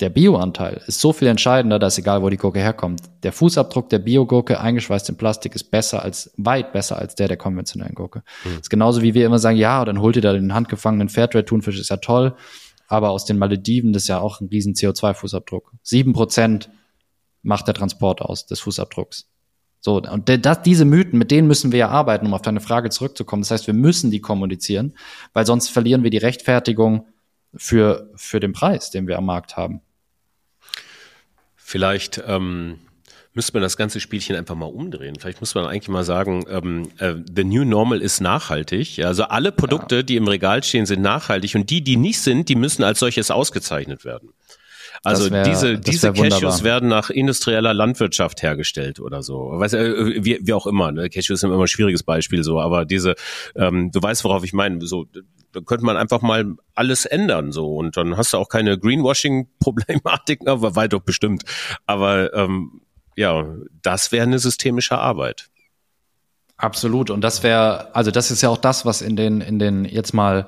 [0.00, 3.02] der Bioanteil ist so viel entscheidender, dass egal, wo die Gurke herkommt.
[3.22, 7.36] Der Fußabdruck der Biogurke eingeschweißt in Plastik ist besser als, weit besser als der der
[7.36, 8.22] konventionellen Gurke.
[8.44, 8.50] Mhm.
[8.50, 11.78] Das ist genauso wie wir immer sagen, ja, dann holt ihr da den handgefangenen Fairtrade-Thunfisch,
[11.78, 12.34] ist ja toll
[12.90, 15.70] aber aus den Malediven, das ist ja auch ein riesen CO2-Fußabdruck.
[15.80, 16.70] Sieben Prozent
[17.40, 19.30] macht der Transport aus des Fußabdrucks.
[19.80, 22.90] So, und das, diese Mythen, mit denen müssen wir ja arbeiten, um auf deine Frage
[22.90, 23.42] zurückzukommen.
[23.42, 24.94] Das heißt, wir müssen die kommunizieren,
[25.32, 27.06] weil sonst verlieren wir die Rechtfertigung
[27.54, 29.80] für, für den Preis, den wir am Markt haben.
[31.56, 32.78] Vielleicht ähm,
[33.32, 35.16] müsste man das ganze Spielchen einfach mal umdrehen.
[35.18, 39.02] Vielleicht muss man eigentlich mal sagen, ähm, äh, the new normal ist nachhaltig.
[39.04, 40.02] Also alle Produkte, ja.
[40.02, 43.30] die im Regal stehen, sind nachhaltig und die, die nicht sind, die müssen als solches
[43.30, 44.30] ausgezeichnet werden.
[45.02, 49.50] Also wär, diese, diese Cashews werden nach industrieller Landwirtschaft hergestellt oder so.
[49.52, 51.08] Weiß, äh, wie, wie auch immer, ne?
[51.08, 53.14] Cashews sind immer ein schwieriges Beispiel so, aber diese,
[53.56, 55.06] ähm, du weißt, worauf ich meine, so
[55.52, 60.42] da könnte man einfach mal alles ändern so und dann hast du auch keine Greenwashing-Problematik,
[60.46, 61.44] aber weit doch bestimmt.
[61.86, 62.82] Aber ähm,
[63.16, 63.46] ja,
[63.82, 65.48] das wäre eine systemische Arbeit.
[66.56, 67.10] Absolut.
[67.10, 70.12] Und das wäre, also das ist ja auch das, was in den, in den jetzt
[70.12, 70.46] mal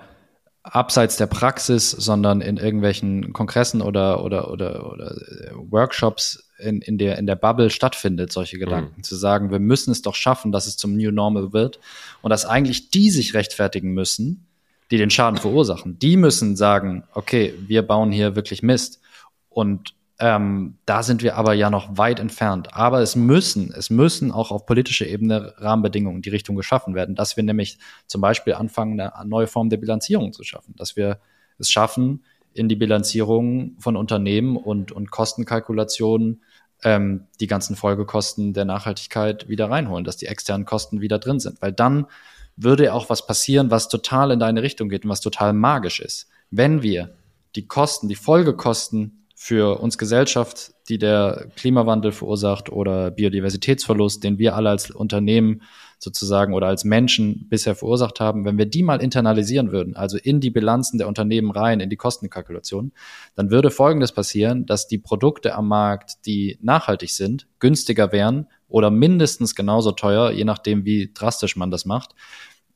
[0.62, 5.16] abseits der Praxis, sondern in irgendwelchen Kongressen oder, oder, oder, oder
[5.54, 8.94] Workshops in, in, der, in der Bubble stattfindet, solche Gedanken.
[8.98, 9.02] Mhm.
[9.02, 11.80] Zu sagen, wir müssen es doch schaffen, dass es zum New Normal wird
[12.22, 14.46] und dass eigentlich die sich rechtfertigen müssen,
[14.90, 15.98] die den Schaden verursachen.
[15.98, 19.00] Die müssen sagen, okay, wir bauen hier wirklich Mist.
[19.48, 22.74] Und ähm, da sind wir aber ja noch weit entfernt.
[22.74, 27.16] Aber es müssen, es müssen auch auf politischer Ebene Rahmenbedingungen in die Richtung geschaffen werden,
[27.16, 31.18] dass wir nämlich zum Beispiel anfangen, eine neue Form der Bilanzierung zu schaffen, dass wir
[31.58, 36.42] es schaffen, in die Bilanzierung von Unternehmen und, und Kostenkalkulationen
[36.84, 41.60] ähm, die ganzen Folgekosten der Nachhaltigkeit wieder reinholen, dass die externen Kosten wieder drin sind.
[41.60, 42.06] Weil dann
[42.54, 46.28] würde auch was passieren, was total in deine Richtung geht und was total magisch ist.
[46.52, 47.16] Wenn wir
[47.56, 54.54] die Kosten, die Folgekosten für uns Gesellschaft, die der Klimawandel verursacht oder Biodiversitätsverlust, den wir
[54.54, 55.62] alle als Unternehmen
[55.98, 60.38] sozusagen oder als Menschen bisher verursacht haben, wenn wir die mal internalisieren würden, also in
[60.38, 62.92] die Bilanzen der Unternehmen rein, in die Kostenkalkulation,
[63.34, 68.92] dann würde Folgendes passieren, dass die Produkte am Markt, die nachhaltig sind, günstiger wären oder
[68.92, 72.14] mindestens genauso teuer, je nachdem, wie drastisch man das macht,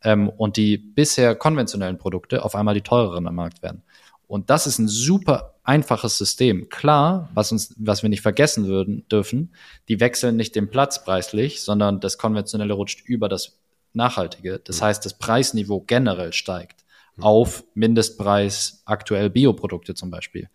[0.03, 3.85] ähm, und die bisher konventionellen Produkte auf einmal die teureren am Markt werden.
[4.27, 6.69] Und das ist ein super einfaches System.
[6.69, 9.55] Klar, was uns, was wir nicht vergessen würden, dürfen,
[9.89, 13.59] die wechseln nicht den Platz preislich, sondern das konventionelle rutscht über das
[13.93, 14.61] nachhaltige.
[14.63, 16.85] Das heißt, das Preisniveau generell steigt
[17.21, 20.49] auf Mindestpreis aktuell Bioprodukte zum Beispiel.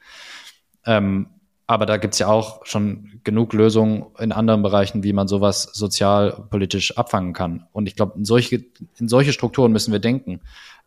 [0.86, 1.28] Ähm,
[1.68, 6.97] aber da gibt's ja auch schon genug Lösungen in anderen Bereichen, wie man sowas sozialpolitisch
[6.97, 7.66] abfangen kann.
[7.72, 8.66] Und ich glaube, in solche,
[8.97, 10.41] in solche Strukturen müssen wir denken,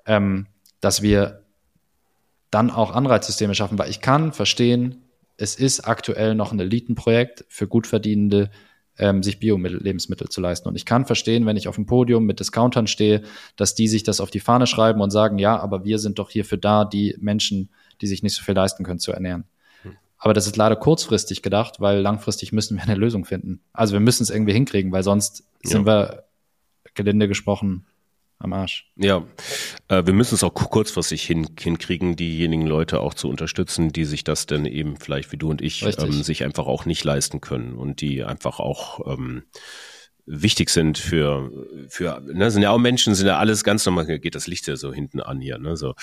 [0.04, 0.46] ähm,
[0.80, 1.43] dass wir
[2.54, 5.02] dann auch Anreizsysteme schaffen, weil ich kann verstehen,
[5.36, 8.50] es ist aktuell noch ein Elitenprojekt für gut verdienende
[8.96, 10.68] ähm, sich Bio-Lebensmittel zu leisten.
[10.68, 13.22] Und ich kann verstehen, wenn ich auf dem Podium mit Discountern stehe,
[13.56, 16.30] dass die sich das auf die Fahne schreiben und sagen, ja, aber wir sind doch
[16.30, 19.44] hierfür da, die Menschen, die sich nicht so viel leisten können, zu ernähren.
[19.82, 19.96] Hm.
[20.18, 23.60] Aber das ist leider kurzfristig gedacht, weil langfristig müssen wir eine Lösung finden.
[23.72, 26.24] Also wir müssen es irgendwie hinkriegen, weil sonst sind wir,
[26.94, 27.86] gelinde gesprochen,
[28.38, 28.90] am Arsch.
[28.96, 29.24] Ja,
[29.88, 34.24] äh, wir müssen es auch kurzfristig hin, hinkriegen, diejenigen Leute auch zu unterstützen, die sich
[34.24, 37.74] das denn eben vielleicht wie du und ich ähm, sich einfach auch nicht leisten können
[37.74, 39.44] und die einfach auch ähm,
[40.26, 41.50] wichtig sind für
[41.88, 44.76] für ne, sind ja auch Menschen sind ja alles ganz normal geht das Licht ja
[44.76, 45.94] so hinten an hier ne so.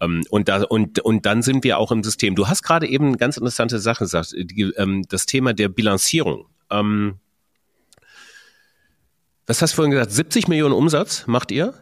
[0.00, 2.34] Ähm, und da und und dann sind wir auch im System.
[2.34, 6.46] Du hast gerade eben eine ganz interessante Sache gesagt die, ähm, das Thema der Bilanzierung.
[6.70, 7.20] Ähm,
[9.46, 10.12] was hast du vorhin gesagt?
[10.12, 11.74] 70 Millionen Umsatz macht ihr?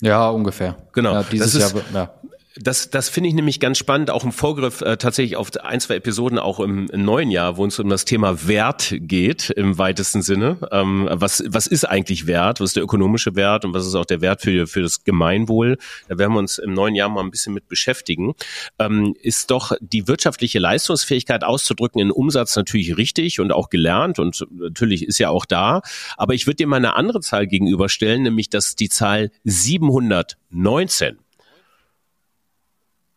[0.00, 0.76] Ja, ungefähr.
[0.92, 1.12] Genau.
[1.14, 2.14] Ja, dieses ist, Jahr, ja
[2.60, 5.96] das, das finde ich nämlich ganz spannend, auch im Vorgriff äh, tatsächlich auf ein, zwei
[5.96, 10.22] Episoden auch im, im neuen Jahr, wo es um das Thema Wert geht, im weitesten
[10.22, 10.58] Sinne.
[10.72, 12.60] Ähm, was, was ist eigentlich Wert?
[12.60, 15.78] Was ist der ökonomische Wert und was ist auch der Wert für, für das Gemeinwohl?
[16.08, 18.34] Da werden wir uns im neuen Jahr mal ein bisschen mit beschäftigen.
[18.78, 24.46] Ähm, ist doch die wirtschaftliche Leistungsfähigkeit auszudrücken in Umsatz natürlich richtig und auch gelernt und
[24.50, 25.82] natürlich ist ja auch da.
[26.16, 31.18] Aber ich würde dir mal eine andere Zahl gegenüberstellen, nämlich dass die Zahl 719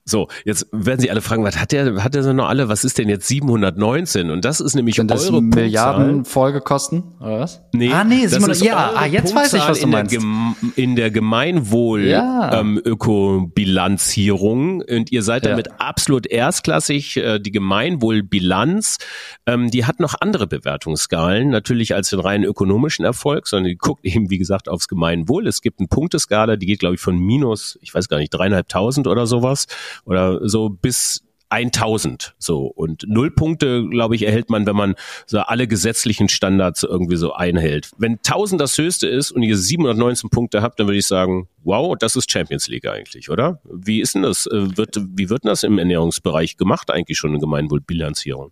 [0.03, 2.69] so, jetzt werden Sie alle fragen, was hat der, hat der so noch alle?
[2.69, 4.31] Was ist denn jetzt 719?
[4.31, 7.61] Und das ist nämlich Sind das eure Milliarden Folgekosten oder was?
[7.71, 10.13] Nee, ah nee, 700, ja, ah, jetzt weiß ich, was du meinst.
[10.13, 12.59] In der, in der Gemeinwohl ja.
[12.59, 15.73] ähm, Ökobilanzierung und ihr seid damit ja.
[15.77, 17.17] absolut erstklassig.
[17.17, 18.97] Äh, die Gemeinwohlbilanz,
[19.45, 24.03] ähm, die hat noch andere Bewertungsskalen, natürlich als den reinen ökonomischen Erfolg, sondern die guckt
[24.03, 25.45] eben wie gesagt aufs Gemeinwohl.
[25.45, 29.05] Es gibt eine Punkteskala, die geht glaube ich von minus, ich weiß gar nicht, dreieinhalbtausend
[29.05, 29.67] oder sowas
[30.05, 32.65] oder so bis 1000 so.
[32.65, 34.95] Und null Punkte glaube ich erhält man wenn man
[35.27, 37.91] so alle gesetzlichen Standards irgendwie so einhält.
[37.97, 41.95] Wenn 1000 das höchste ist und ihr 719 Punkte habt dann würde ich sagen wow
[41.97, 43.61] das ist Champions League eigentlich oder?
[43.65, 44.47] Wie ist denn das?
[44.47, 48.51] Äh, wird wie wird denn das im Ernährungsbereich gemacht eigentlich schon eine Gemeinwohlbilanzierung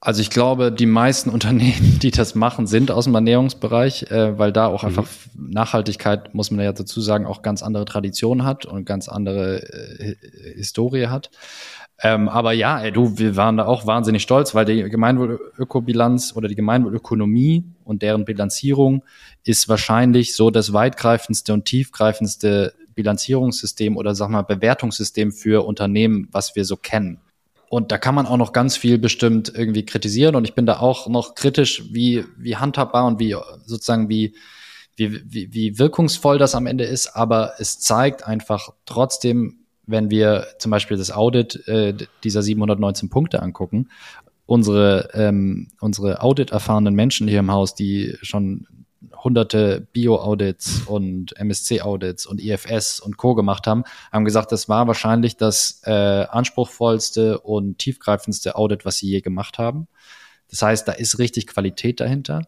[0.00, 4.52] also ich glaube, die meisten Unternehmen, die das machen, sind aus dem Ernährungsbereich, äh, weil
[4.52, 4.88] da auch mhm.
[4.88, 9.62] einfach Nachhaltigkeit, muss man ja dazu sagen, auch ganz andere Traditionen hat und ganz andere
[9.62, 10.16] äh,
[10.56, 11.30] Historie hat.
[12.02, 16.48] Ähm, aber ja, ey, du, wir waren da auch wahnsinnig stolz, weil die Gemeinwohlökobilanz oder
[16.48, 19.04] die Gemeinwohlökonomie und deren Bilanzierung
[19.44, 26.56] ist wahrscheinlich so das weitgreifendste und tiefgreifendste Bilanzierungssystem oder sag mal Bewertungssystem für Unternehmen, was
[26.56, 27.20] wir so kennen.
[27.70, 30.34] Und da kann man auch noch ganz viel bestimmt irgendwie kritisieren.
[30.34, 34.34] Und ich bin da auch noch kritisch, wie, wie handhabbar und wie sozusagen wie,
[34.96, 37.14] wie, wie, wie wirkungsvoll das am Ende ist.
[37.14, 41.94] Aber es zeigt einfach trotzdem, wenn wir zum Beispiel das Audit äh,
[42.24, 43.88] dieser 719 Punkte angucken,
[44.46, 48.66] unsere, ähm, unsere Audit-erfahrenen Menschen hier im Haus, die schon
[49.16, 53.34] hunderte Bio-Audits und MSC-Audits und IFS und Co.
[53.34, 55.90] gemacht haben, haben gesagt, das war wahrscheinlich das äh,
[56.30, 59.88] anspruchsvollste und tiefgreifendste Audit, was sie je gemacht haben.
[60.50, 62.42] Das heißt, da ist richtig Qualität dahinter.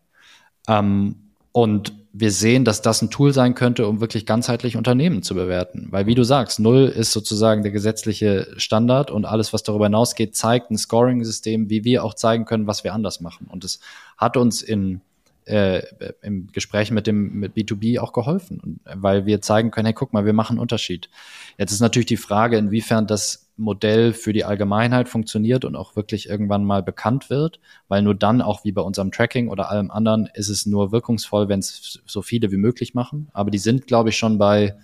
[0.68, 5.34] Ähm, und wir sehen, dass das ein Tool sein könnte, um wirklich ganzheitlich Unternehmen zu
[5.34, 5.88] bewerten.
[5.90, 10.34] Weil wie du sagst, Null ist sozusagen der gesetzliche Standard und alles, was darüber hinausgeht,
[10.34, 13.46] zeigt ein Scoring-System, wie wir auch zeigen können, was wir anders machen.
[13.50, 13.80] Und es
[14.16, 15.03] hat uns in
[15.47, 15.82] äh,
[16.22, 20.24] im Gespräch mit dem mit B2B auch geholfen, weil wir zeigen können, hey, guck mal,
[20.24, 21.09] wir machen einen Unterschied.
[21.59, 26.28] Jetzt ist natürlich die Frage, inwiefern das Modell für die Allgemeinheit funktioniert und auch wirklich
[26.28, 30.28] irgendwann mal bekannt wird, weil nur dann, auch wie bei unserem Tracking oder allem anderen,
[30.34, 33.28] ist es nur wirkungsvoll, wenn es so viele wie möglich machen.
[33.32, 34.76] Aber die sind, glaube ich, schon bei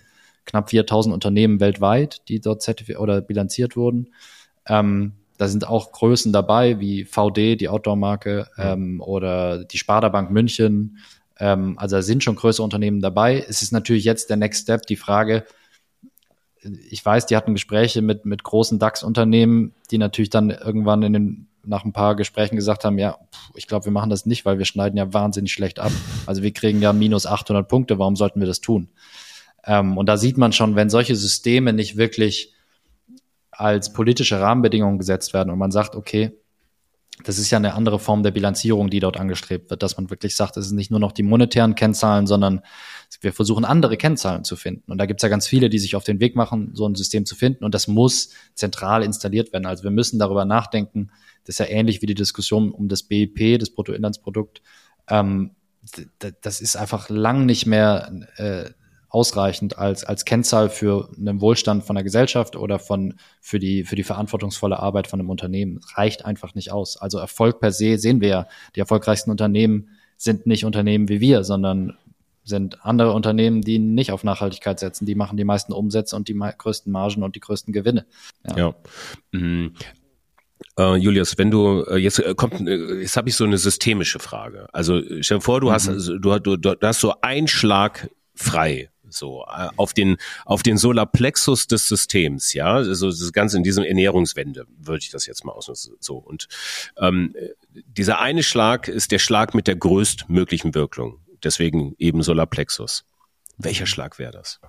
[0.44, 4.08] knapp 4000 Unternehmen weltweit, die dort zertifiziert oder bilanziert wurden.
[4.66, 10.30] Ähm, da sind auch Größen dabei, wie VD, die Outdoor-Marke, ähm, oder die Sparda Bank
[10.30, 10.98] München.
[11.38, 13.44] Ähm, also da sind schon größere Unternehmen dabei.
[13.48, 15.44] Es ist natürlich jetzt der Next Step, die Frage,
[16.90, 21.46] ich weiß, die hatten Gespräche mit, mit großen DAX-Unternehmen, die natürlich dann irgendwann in den,
[21.64, 23.16] nach ein paar Gesprächen gesagt haben, ja,
[23.54, 25.92] ich glaube, wir machen das nicht, weil wir schneiden ja wahnsinnig schlecht ab.
[26.26, 28.88] Also wir kriegen ja minus 800 Punkte, warum sollten wir das tun?
[29.64, 32.54] Ähm, und da sieht man schon, wenn solche Systeme nicht wirklich
[33.58, 36.32] als politische Rahmenbedingungen gesetzt werden und man sagt, okay,
[37.24, 40.36] das ist ja eine andere Form der Bilanzierung, die dort angestrebt wird, dass man wirklich
[40.36, 42.60] sagt, es sind nicht nur noch die monetären Kennzahlen, sondern
[43.20, 44.92] wir versuchen andere Kennzahlen zu finden.
[44.92, 46.94] Und da gibt es ja ganz viele, die sich auf den Weg machen, so ein
[46.94, 47.64] System zu finden.
[47.64, 49.66] Und das muss zentral installiert werden.
[49.66, 51.10] Also wir müssen darüber nachdenken.
[51.44, 54.62] Das ist ja ähnlich wie die Diskussion um das BIP, das Bruttoinlandsprodukt.
[55.08, 55.56] Ähm,
[56.42, 58.70] das ist einfach lang nicht mehr äh,
[59.10, 63.96] ausreichend als, als Kennzahl für einen Wohlstand von der Gesellschaft oder von, für die, für
[63.96, 65.80] die verantwortungsvolle Arbeit von einem Unternehmen.
[65.94, 66.96] reicht einfach nicht aus.
[66.96, 68.48] Also Erfolg per se sehen wir ja.
[68.76, 71.96] Die erfolgreichsten Unternehmen sind nicht Unternehmen wie wir, sondern
[72.44, 75.06] sind andere Unternehmen, die nicht auf Nachhaltigkeit setzen.
[75.06, 78.06] Die machen die meisten Umsätze und die größten Margen und die größten Gewinne.
[78.48, 78.56] Ja.
[78.56, 78.74] ja.
[79.32, 79.72] Mhm.
[80.78, 84.68] Uh, Julius, wenn du uh, jetzt uh, kommt, jetzt habe ich so eine systemische Frage.
[84.72, 85.72] Also stell dir vor, du mhm.
[85.72, 90.78] hast du, du, du hast so einen Schlag frei so äh, auf den auf den
[90.78, 95.52] Solarplexus des Systems, ja, also das Ganze in diesem Ernährungswende würde ich das jetzt mal
[95.52, 96.48] aus so und
[96.98, 97.34] ähm,
[97.70, 103.04] dieser eine Schlag ist der Schlag mit der größtmöglichen Wirkung, deswegen eben Solarplexus.
[103.56, 104.60] Welcher Schlag wäre das?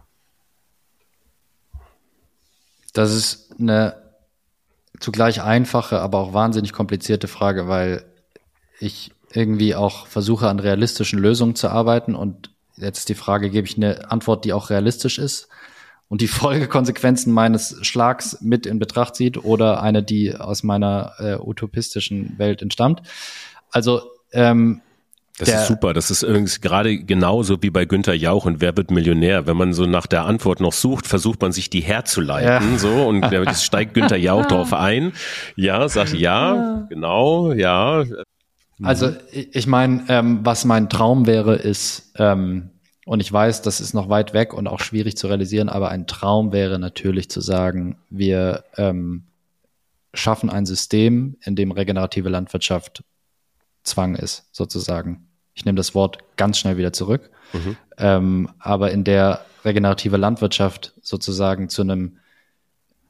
[2.94, 4.10] Das ist eine
[5.00, 8.06] zugleich einfache, aber auch wahnsinnig komplizierte Frage, weil
[8.80, 13.67] ich irgendwie auch versuche an realistischen Lösungen zu arbeiten und Jetzt ist die Frage, gebe
[13.67, 15.47] ich eine Antwort, die auch realistisch ist
[16.07, 21.36] und die Folgekonsequenzen meines Schlags mit in Betracht zieht oder eine, die aus meiner äh,
[21.36, 23.01] utopistischen Welt entstammt.
[23.71, 24.01] Also
[24.32, 24.82] ähm,
[25.39, 25.93] das der, ist super.
[25.93, 29.47] Das ist irgendwie gerade genauso wie bei Günther Jauch und Wer wird Millionär.
[29.47, 32.77] Wenn man so nach der Antwort noch sucht, versucht man sich die herzuleiten, ja.
[32.77, 35.13] so und jetzt steigt Günther Jauch drauf ein.
[35.55, 38.03] Ja, sagt ja, genau, ja.
[38.82, 39.17] Also mhm.
[39.32, 42.71] ich meine, ähm, was mein Traum wäre, ist, ähm,
[43.05, 46.05] und ich weiß, das ist noch weit weg und auch schwierig zu realisieren, aber ein
[46.07, 49.23] Traum wäre natürlich zu sagen, wir ähm,
[50.13, 53.03] schaffen ein System, in dem regenerative Landwirtschaft
[53.84, 55.27] Zwang ist, sozusagen.
[55.53, 57.77] Ich nehme das Wort ganz schnell wieder zurück, mhm.
[57.97, 62.17] ähm, aber in der regenerative Landwirtschaft sozusagen zu einem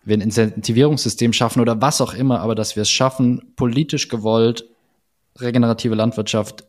[0.03, 4.65] wir ein Incentivierungssystem schaffen oder was auch immer, aber dass wir es schaffen, politisch gewollt
[5.41, 6.65] regenerative Landwirtschaft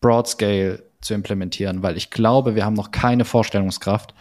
[0.00, 4.14] broad scale zu implementieren, weil ich glaube, wir haben noch keine Vorstellungskraft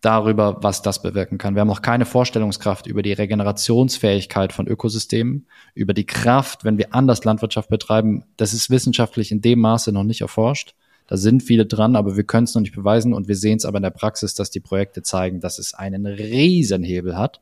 [0.00, 1.54] darüber, was das bewirken kann.
[1.54, 6.94] Wir haben noch keine Vorstellungskraft über die Regenerationsfähigkeit von Ökosystemen, über die Kraft, wenn wir
[6.94, 8.24] anders Landwirtschaft betreiben.
[8.36, 10.74] Das ist wissenschaftlich in dem Maße noch nicht erforscht.
[11.06, 13.64] Da sind viele dran, aber wir können es noch nicht beweisen und wir sehen es
[13.64, 17.40] aber in der Praxis, dass die Projekte zeigen, dass es einen Riesenhebel hat.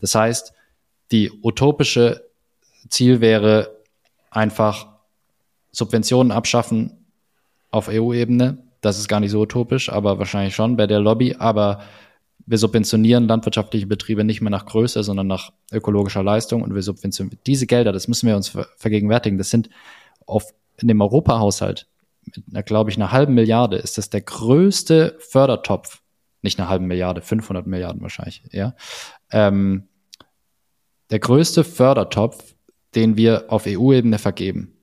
[0.00, 0.52] Das heißt,
[1.12, 2.24] die utopische
[2.88, 3.76] Ziel wäre,
[4.30, 4.88] einfach
[5.72, 7.04] Subventionen abschaffen
[7.70, 8.58] auf EU-Ebene.
[8.80, 11.36] Das ist gar nicht so utopisch, aber wahrscheinlich schon bei der Lobby.
[11.38, 11.80] Aber
[12.46, 17.38] wir subventionieren landwirtschaftliche Betriebe nicht mehr nach Größe, sondern nach ökologischer Leistung und wir subventionieren
[17.46, 19.38] diese Gelder, das müssen wir uns vergegenwärtigen.
[19.38, 19.68] Das sind
[20.26, 21.86] auf, in dem Europahaushalt
[22.24, 26.02] mit einer, glaube ich, einer halben Milliarde ist das der größte Fördertopf,
[26.42, 28.74] nicht eine halbe Milliarde, 500 Milliarden wahrscheinlich, ja.
[29.30, 29.88] Ähm,
[31.10, 32.54] der größte Fördertopf
[32.94, 34.76] den wir auf EU-Ebene vergeben.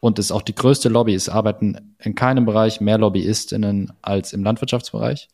[0.00, 1.14] Und es ist auch die größte Lobby.
[1.14, 5.28] Es arbeiten in keinem Bereich mehr LobbyistInnen als im Landwirtschaftsbereich.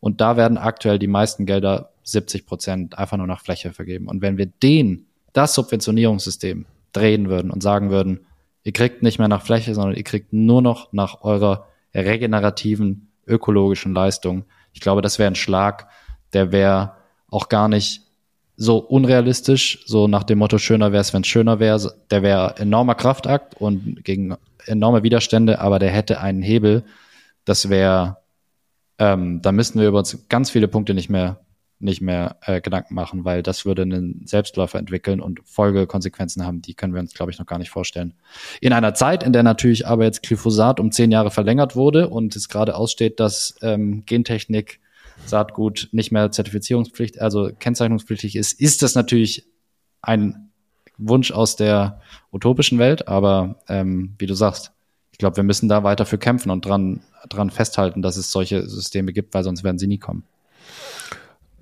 [0.00, 4.08] Und da werden aktuell die meisten Gelder 70 Prozent einfach nur nach Fläche vergeben.
[4.08, 8.26] Und wenn wir den, das Subventionierungssystem drehen würden und sagen würden,
[8.62, 13.94] ihr kriegt nicht mehr nach Fläche, sondern ihr kriegt nur noch nach eurer regenerativen ökologischen
[13.94, 14.44] Leistung.
[14.72, 15.88] Ich glaube, das wäre ein Schlag,
[16.32, 16.96] der wäre
[17.28, 18.03] auch gar nicht
[18.56, 21.94] so unrealistisch, so nach dem Motto, schöner wäre es, wenn es schöner wäre.
[22.10, 24.36] Der wäre enormer Kraftakt und gegen
[24.66, 26.84] enorme Widerstände, aber der hätte einen Hebel.
[27.44, 28.18] Das wäre,
[28.98, 31.40] ähm, da müssten wir über uns ganz viele Punkte nicht mehr
[31.80, 36.74] nicht mehr äh, Gedanken machen, weil das würde einen Selbstläufer entwickeln und Folgekonsequenzen haben, die
[36.74, 38.14] können wir uns, glaube ich, noch gar nicht vorstellen.
[38.60, 42.36] In einer Zeit, in der natürlich aber jetzt Glyphosat um zehn Jahre verlängert wurde und
[42.36, 44.80] es gerade aussteht, dass ähm, Gentechnik
[45.26, 49.46] Saatgut nicht mehr zertifizierungspflichtig, also kennzeichnungspflichtig ist, ist das natürlich
[50.02, 50.50] ein
[50.98, 52.00] Wunsch aus der
[52.32, 54.72] utopischen Welt, aber ähm, wie du sagst,
[55.10, 58.68] ich glaube, wir müssen da weiter für kämpfen und dran, dran festhalten, dass es solche
[58.68, 60.24] Systeme gibt, weil sonst werden sie nie kommen.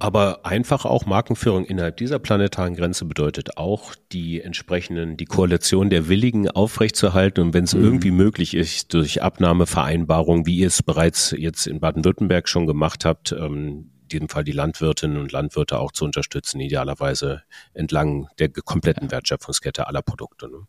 [0.02, 6.08] Aber einfach auch Markenführung innerhalb dieser planetaren Grenze bedeutet auch, die entsprechenden, die Koalition der
[6.08, 7.84] Willigen aufrechtzuerhalten und wenn es mhm.
[7.84, 13.30] irgendwie möglich ist, durch Abnahmevereinbarungen, wie ihr es bereits jetzt in Baden-Württemberg schon gemacht habt,
[13.30, 19.08] ähm, in diesem Fall die Landwirtinnen und Landwirte auch zu unterstützen, idealerweise entlang der kompletten
[19.12, 20.48] Wertschöpfungskette aller Produkte.
[20.48, 20.66] Ne?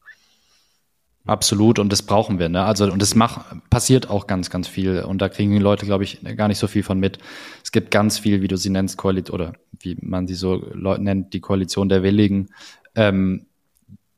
[1.25, 2.49] Absolut, und das brauchen wir.
[2.49, 2.63] Ne?
[2.65, 5.01] Also, und das macht, passiert auch ganz, ganz viel.
[5.03, 7.17] Und da kriegen die Leute, glaube ich, gar nicht so viel von mit.
[7.63, 11.33] Es gibt ganz viel, wie du sie nennst, Koalition, oder wie man sie so nennt,
[11.33, 12.49] die Koalition der Willigen,
[12.95, 13.45] ähm,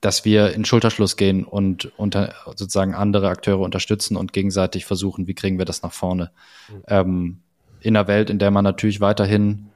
[0.01, 5.35] dass wir in Schulterschluss gehen und unter, sozusagen andere Akteure unterstützen und gegenseitig versuchen, wie
[5.35, 6.31] kriegen wir das nach vorne.
[6.69, 6.83] Mhm.
[6.87, 7.37] Ähm,
[7.81, 9.67] in einer Welt, in der man natürlich weiterhin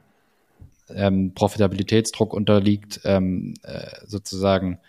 [0.88, 4.80] ähm, Profitabilitätsdruck unterliegt, ähm, äh, sozusagen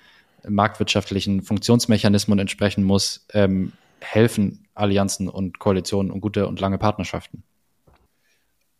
[0.47, 7.43] marktwirtschaftlichen Funktionsmechanismen entsprechen muss, ähm, helfen Allianzen und Koalitionen und gute und lange Partnerschaften.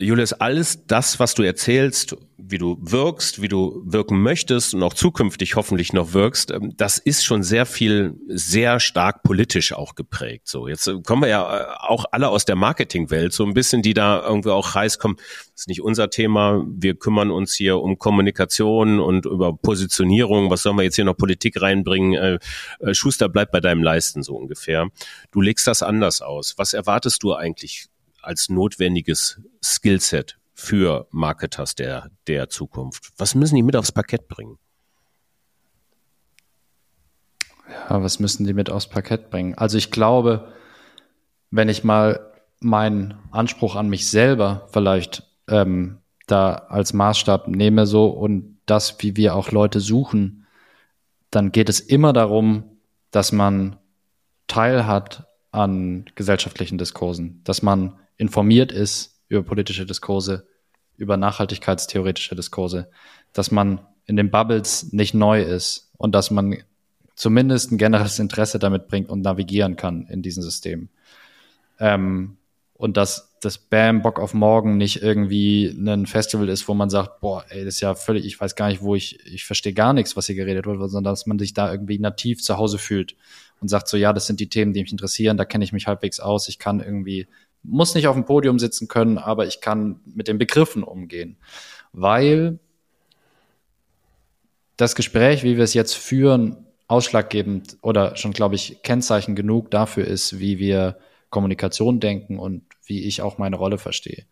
[0.01, 4.93] Julius, alles das, was du erzählst, wie du wirkst, wie du wirken möchtest und auch
[4.93, 10.47] zukünftig hoffentlich noch wirkst, ähm, das ist schon sehr viel, sehr stark politisch auch geprägt.
[10.47, 13.81] So, jetzt äh, kommen wir ja äh, auch alle aus der Marketingwelt, so ein bisschen,
[13.81, 15.15] die da irgendwie auch heiß kommen.
[15.17, 16.63] Das ist nicht unser Thema.
[16.67, 20.49] Wir kümmern uns hier um Kommunikation und über Positionierung.
[20.49, 22.13] Was sollen wir jetzt hier noch Politik reinbringen?
[22.79, 24.87] Äh, Schuster bleibt bei deinem Leisten, so ungefähr.
[25.31, 26.55] Du legst das anders aus.
[26.57, 27.87] Was erwartest du eigentlich
[28.21, 33.11] als notwendiges Skillset für Marketers der, der Zukunft?
[33.17, 34.57] Was müssen die mit aufs Parkett bringen?
[37.69, 39.55] Ja, was müssen die mit aufs Parkett bringen?
[39.55, 40.51] Also ich glaube,
[41.49, 45.97] wenn ich mal meinen Anspruch an mich selber vielleicht ähm,
[46.27, 50.45] da als Maßstab nehme so und das, wie wir auch Leute suchen,
[51.29, 52.63] dann geht es immer darum,
[53.09, 53.77] dass man
[54.47, 60.47] Teil hat an gesellschaftlichen Diskursen, dass man informiert ist über politische Diskurse,
[60.95, 62.91] über nachhaltigkeitstheoretische Diskurse,
[63.33, 66.57] dass man in den Bubbles nicht neu ist und dass man
[67.15, 70.89] zumindest ein generelles Interesse damit bringt und navigieren kann in diesem System.
[71.79, 72.37] Ähm,
[72.75, 77.21] und dass das Bam Bock auf morgen nicht irgendwie ein Festival ist, wo man sagt,
[77.21, 79.93] boah, ey, das ist ja völlig, ich weiß gar nicht, wo ich, ich verstehe gar
[79.93, 83.15] nichts, was hier geredet wird, sondern dass man sich da irgendwie nativ zu Hause fühlt
[83.61, 85.87] und sagt so, ja, das sind die Themen, die mich interessieren, da kenne ich mich
[85.87, 87.27] halbwegs aus, ich kann irgendwie
[87.63, 91.37] muss nicht auf dem Podium sitzen können, aber ich kann mit den Begriffen umgehen.
[91.93, 92.59] Weil
[94.77, 100.05] das Gespräch, wie wir es jetzt führen, ausschlaggebend oder schon, glaube ich, Kennzeichen genug dafür
[100.05, 100.97] ist, wie wir
[101.29, 104.25] Kommunikation denken und wie ich auch meine Rolle verstehe.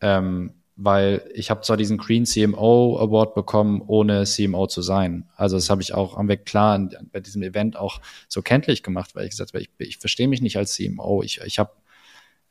[0.00, 5.28] Ähm, weil ich habe zwar diesen Green CMO Award bekommen, ohne CMO zu sein.
[5.36, 9.14] Also das habe ich auch, haben wir klar bei diesem Event auch so kenntlich gemacht,
[9.14, 11.22] weil ich gesagt habe, ich, ich verstehe mich nicht als CMO.
[11.22, 11.70] Ich, ich habe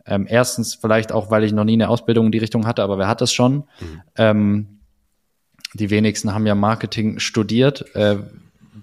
[0.06, 2.98] ähm, erstens vielleicht auch, weil ich noch nie eine Ausbildung in die Richtung hatte, aber
[2.98, 3.56] wer hat das schon?
[3.56, 4.02] Mhm.
[4.16, 4.68] Ähm,
[5.74, 8.18] die wenigsten haben ja Marketing studiert, äh,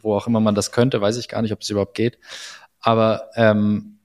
[0.00, 2.18] wo auch immer man das könnte, weiß ich gar nicht, ob es überhaupt geht.
[2.80, 3.98] Aber ähm,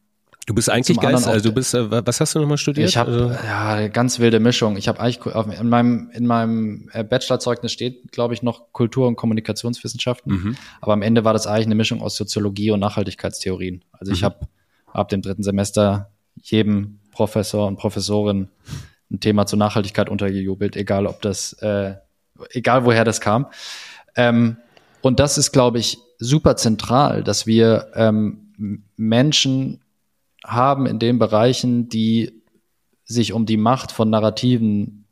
[0.46, 2.90] Du bist eigentlich Geist, also du bist, äh, was hast du nochmal studiert?
[2.90, 3.30] Ich habe also?
[3.30, 4.76] ja ganz wilde Mischung.
[4.76, 5.22] Ich habe eigentlich
[5.58, 10.34] in meinem in meinem äh, Bachelorzeugnis steht, glaube ich, noch Kultur- und Kommunikationswissenschaften.
[10.34, 10.58] Mhm.
[10.82, 13.86] Aber am Ende war das eigentlich eine Mischung aus Soziologie und Nachhaltigkeitstheorien.
[13.94, 14.16] Also mhm.
[14.16, 14.40] ich habe
[14.88, 16.12] ab dem dritten Semester
[16.42, 18.50] jedem Professor und Professorin
[19.12, 21.96] ein Thema zur Nachhaltigkeit untergejubelt, egal ob das, äh,
[22.50, 23.48] egal woher das kam.
[24.16, 24.58] Ähm,
[25.02, 28.54] und das ist, glaube ich, super zentral, dass wir ähm,
[28.96, 29.82] Menschen
[30.44, 32.44] haben in den Bereichen, die
[33.06, 35.06] sich um die Macht von Narrativen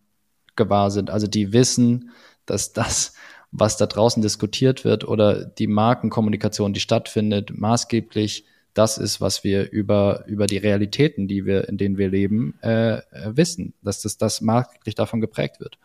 [0.56, 2.12] gewahr sind, also die wissen,
[2.45, 3.14] dass das,
[3.52, 9.72] was da draußen diskutiert wird oder die Markenkommunikation, die stattfindet, maßgeblich das ist, was wir
[9.72, 14.18] über, über die Realitäten, die wir, in denen wir leben, äh, äh, wissen, dass das,
[14.18, 15.78] das marktlich davon geprägt wird.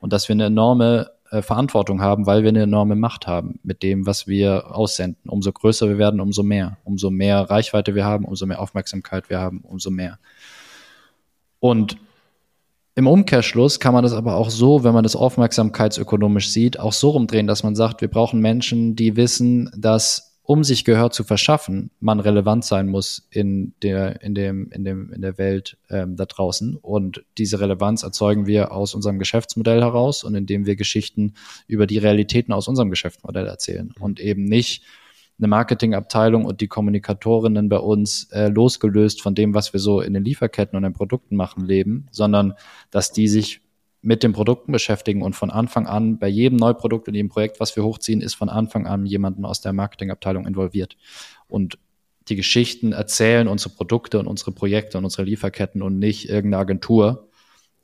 [0.00, 3.82] Und dass wir eine enorme äh, Verantwortung haben, weil wir eine enorme Macht haben mit
[3.82, 5.28] dem, was wir aussenden.
[5.28, 6.78] Umso größer wir werden, umso mehr.
[6.84, 10.18] Umso mehr Reichweite wir haben, umso mehr Aufmerksamkeit wir haben, umso mehr.
[11.58, 11.98] Und
[12.94, 17.10] im Umkehrschluss kann man das aber auch so, wenn man das aufmerksamkeitsökonomisch sieht, auch so
[17.10, 21.92] rumdrehen, dass man sagt, wir brauchen Menschen, die wissen, dass um sich Gehör zu verschaffen,
[22.00, 26.24] man relevant sein muss in der, in dem, in dem, in der Welt ähm, da
[26.24, 26.74] draußen.
[26.74, 31.34] Und diese Relevanz erzeugen wir aus unserem Geschäftsmodell heraus und indem wir Geschichten
[31.68, 34.82] über die Realitäten aus unserem Geschäftsmodell erzählen und eben nicht
[35.38, 40.14] eine Marketingabteilung und die Kommunikatorinnen bei uns äh, losgelöst von dem, was wir so in
[40.14, 42.54] den Lieferketten und den Produkten machen, leben, sondern
[42.90, 43.60] dass die sich
[44.02, 47.76] mit den Produkten beschäftigen und von Anfang an bei jedem Neuprodukt und jedem Projekt, was
[47.76, 50.96] wir hochziehen, ist von Anfang an jemanden aus der Marketingabteilung involviert
[51.48, 51.78] und
[52.28, 57.28] die Geschichten erzählen unsere Produkte und unsere Projekte und unsere Lieferketten und nicht irgendeine Agentur,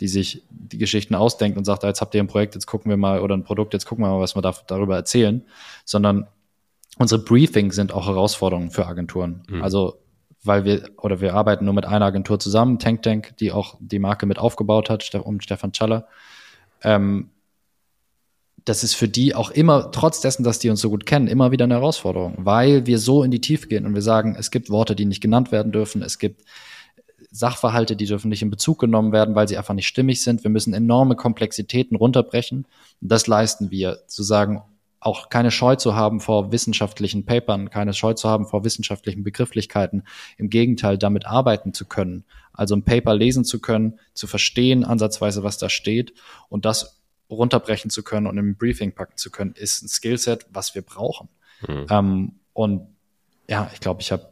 [0.01, 2.97] die sich die Geschichten ausdenkt und sagt, jetzt habt ihr ein Projekt, jetzt gucken wir
[2.97, 5.43] mal oder ein Produkt, jetzt gucken wir mal, was wir da, darüber erzählen,
[5.85, 6.27] sondern
[6.99, 9.43] unsere Briefings sind auch Herausforderungen für Agenturen.
[9.49, 9.62] Mhm.
[9.62, 9.99] Also
[10.47, 13.99] weil wir oder wir arbeiten nur mit einer Agentur zusammen, Tank Tank, die auch die
[13.99, 16.07] Marke mit aufgebaut hat, um Stefan Schaller.
[16.82, 17.30] Ähm,
[18.64, 21.53] das ist für die auch immer, trotz dessen, dass die uns so gut kennen, immer
[21.53, 24.70] wieder eine Herausforderung, weil wir so in die Tiefe gehen und wir sagen, es gibt
[24.70, 26.42] Worte, die nicht genannt werden dürfen, es gibt
[27.30, 30.42] Sachverhalte, die dürfen nicht in Bezug genommen werden, weil sie einfach nicht stimmig sind.
[30.42, 32.66] Wir müssen enorme Komplexitäten runterbrechen.
[33.01, 34.62] Und das leisten wir, zu sagen,
[35.01, 40.05] auch keine Scheu zu haben vor wissenschaftlichen Papern, keine Scheu zu haben vor wissenschaftlichen Begrifflichkeiten.
[40.38, 42.24] Im Gegenteil, damit arbeiten zu können.
[42.53, 46.14] Also ein Paper lesen zu können, zu verstehen ansatzweise, was da steht
[46.49, 50.74] und das runterbrechen zu können und im Briefing packen zu können, ist ein Skillset, was
[50.74, 51.28] wir brauchen.
[51.66, 51.86] Mhm.
[51.90, 52.88] Ähm, und
[53.49, 54.28] ja, ich glaube, ich habe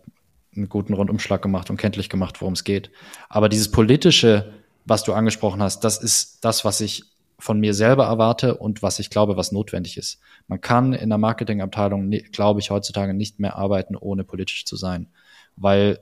[0.56, 2.90] einen guten Rundumschlag gemacht und kenntlich gemacht, worum es geht.
[3.28, 4.52] Aber dieses politische,
[4.84, 7.04] was du angesprochen hast, das ist das, was ich
[7.38, 10.20] von mir selber erwarte und was ich glaube, was notwendig ist.
[10.46, 15.08] Man kann in der Marketingabteilung, glaube ich, heutzutage nicht mehr arbeiten, ohne politisch zu sein,
[15.56, 16.00] weil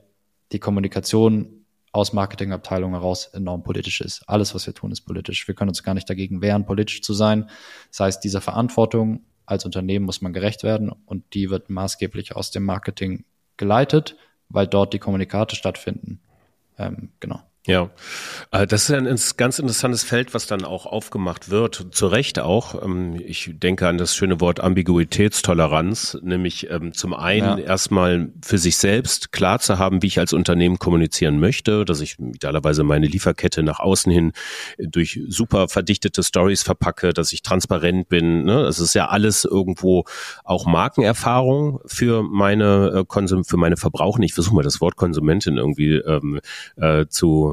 [0.51, 4.27] die Kommunikation aus Marketingabteilungen heraus enorm politisch ist.
[4.27, 5.47] Alles, was wir tun, ist politisch.
[5.47, 7.49] Wir können uns gar nicht dagegen wehren, politisch zu sein.
[7.89, 12.51] Das heißt, dieser Verantwortung als Unternehmen muss man gerecht werden und die wird maßgeblich aus
[12.51, 13.25] dem Marketing
[13.57, 14.15] geleitet,
[14.49, 16.19] weil dort die Kommunikate stattfinden.
[16.77, 17.41] Ähm, genau.
[17.65, 17.91] Ja,
[18.51, 22.83] äh, das ist ein ganz interessantes Feld, was dann auch aufgemacht wird, zu Recht auch.
[22.83, 27.63] Ähm, ich denke an das schöne Wort Ambiguitätstoleranz, nämlich ähm, zum einen ja.
[27.63, 32.19] erstmal für sich selbst klar zu haben, wie ich als Unternehmen kommunizieren möchte, dass ich
[32.19, 34.33] idealerweise meine Lieferkette nach außen hin
[34.77, 38.43] durch super verdichtete Stories verpacke, dass ich transparent bin.
[38.43, 38.63] Ne?
[38.63, 40.03] Es ist ja alles irgendwo
[40.43, 44.21] auch Markenerfahrung für meine äh, Konsum, für meine Verbraucher.
[44.21, 46.41] Ich versuche mal das Wort Konsumentin irgendwie ähm,
[46.75, 47.52] äh, zu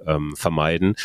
[0.07, 0.95] ähm, vermeiden.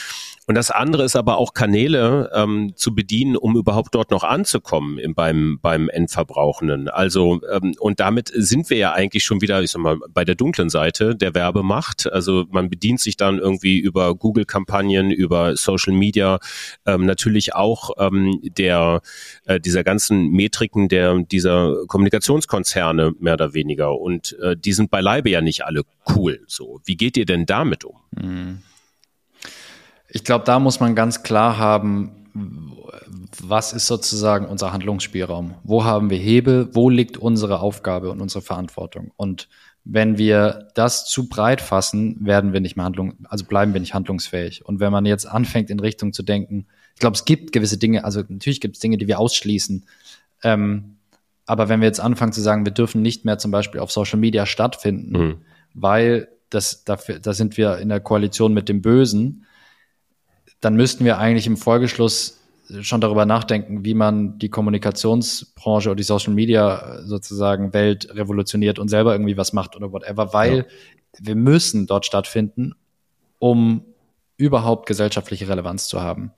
[0.48, 4.96] Und das andere ist aber auch Kanäle ähm, zu bedienen, um überhaupt dort noch anzukommen
[4.98, 6.88] im, beim, beim Endverbrauchenden.
[6.88, 10.36] Also, ähm, und damit sind wir ja eigentlich schon wieder, ich sag mal, bei der
[10.36, 12.10] dunklen Seite der Werbemacht.
[12.12, 16.38] Also man bedient sich dann irgendwie über Google-Kampagnen, über Social Media,
[16.86, 19.00] ähm, natürlich auch ähm, der
[19.46, 23.98] äh, dieser ganzen Metriken der dieser Kommunikationskonzerne mehr oder weniger.
[23.98, 25.82] Und äh, die sind beileibe ja nicht alle
[26.14, 26.44] cool.
[26.46, 27.96] So, wie geht ihr denn damit um?
[28.16, 28.62] Mhm.
[30.16, 32.10] Ich glaube, da muss man ganz klar haben,
[33.42, 35.56] was ist sozusagen unser Handlungsspielraum?
[35.62, 36.70] Wo haben wir Hebel?
[36.72, 39.12] Wo liegt unsere Aufgabe und unsere Verantwortung?
[39.16, 39.50] Und
[39.84, 43.92] wenn wir das zu breit fassen, werden wir nicht mehr handlung, also bleiben wir nicht
[43.92, 44.64] handlungsfähig.
[44.64, 48.02] Und wenn man jetzt anfängt, in Richtung zu denken, ich glaube, es gibt gewisse Dinge,
[48.02, 49.84] also natürlich gibt es Dinge, die wir ausschließen.
[50.42, 50.96] Ähm,
[51.44, 54.18] aber wenn wir jetzt anfangen zu sagen, wir dürfen nicht mehr zum Beispiel auf Social
[54.18, 55.36] Media stattfinden, mhm.
[55.74, 59.42] weil das, dafür, da sind wir in der Koalition mit dem Bösen,
[60.66, 62.40] dann müssten wir eigentlich im Folgeschluss
[62.80, 68.88] schon darüber nachdenken, wie man die Kommunikationsbranche oder die Social Media sozusagen Welt revolutioniert und
[68.88, 70.64] selber irgendwie was macht oder whatever, weil ja.
[71.20, 72.74] wir müssen dort stattfinden,
[73.38, 73.84] um
[74.38, 76.32] überhaupt gesellschaftliche Relevanz zu haben.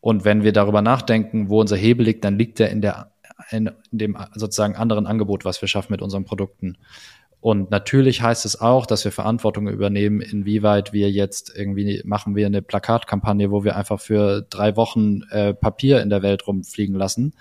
[0.00, 3.12] Und wenn wir darüber nachdenken, wo unser Hebel liegt, dann liegt er in der
[3.50, 6.78] in, in dem sozusagen anderen Angebot, was wir schaffen mit unseren Produkten.
[7.40, 12.46] Und natürlich heißt es auch, dass wir Verantwortung übernehmen, inwieweit wir jetzt irgendwie machen wir
[12.46, 17.34] eine Plakatkampagne, wo wir einfach für drei Wochen äh, Papier in der Welt rumfliegen lassen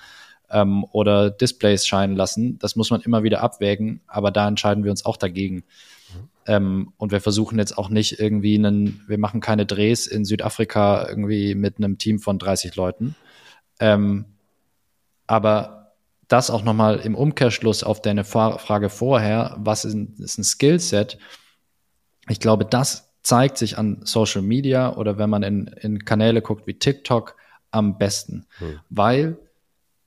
[0.52, 2.60] ähm, oder Displays scheinen lassen.
[2.60, 5.56] Das muss man immer wieder abwägen, aber da entscheiden wir uns auch dagegen.
[5.56, 6.30] Mhm.
[6.46, 11.08] Ähm, und wir versuchen jetzt auch nicht irgendwie einen, wir machen keine Drehs in Südafrika
[11.10, 13.16] irgendwie mit einem Team von 30 Leuten.
[13.80, 14.26] Ähm,
[15.26, 15.77] aber
[16.28, 21.18] das auch nochmal im Umkehrschluss auf deine Frage vorher, was ist ein, ist ein Skillset?
[22.28, 26.68] Ich glaube, das zeigt sich an Social Media oder wenn man in, in Kanäle guckt
[26.68, 27.36] wie TikTok
[27.72, 28.80] am besten, hm.
[28.90, 29.38] weil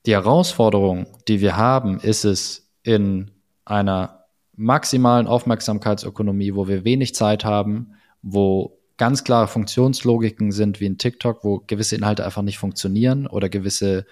[0.05, 3.31] die Herausforderung, die wir haben, ist es in
[3.65, 10.97] einer maximalen Aufmerksamkeitsökonomie, wo wir wenig Zeit haben, wo ganz klare Funktionslogiken sind wie in
[10.97, 14.05] TikTok, wo gewisse Inhalte einfach nicht funktionieren oder gewisse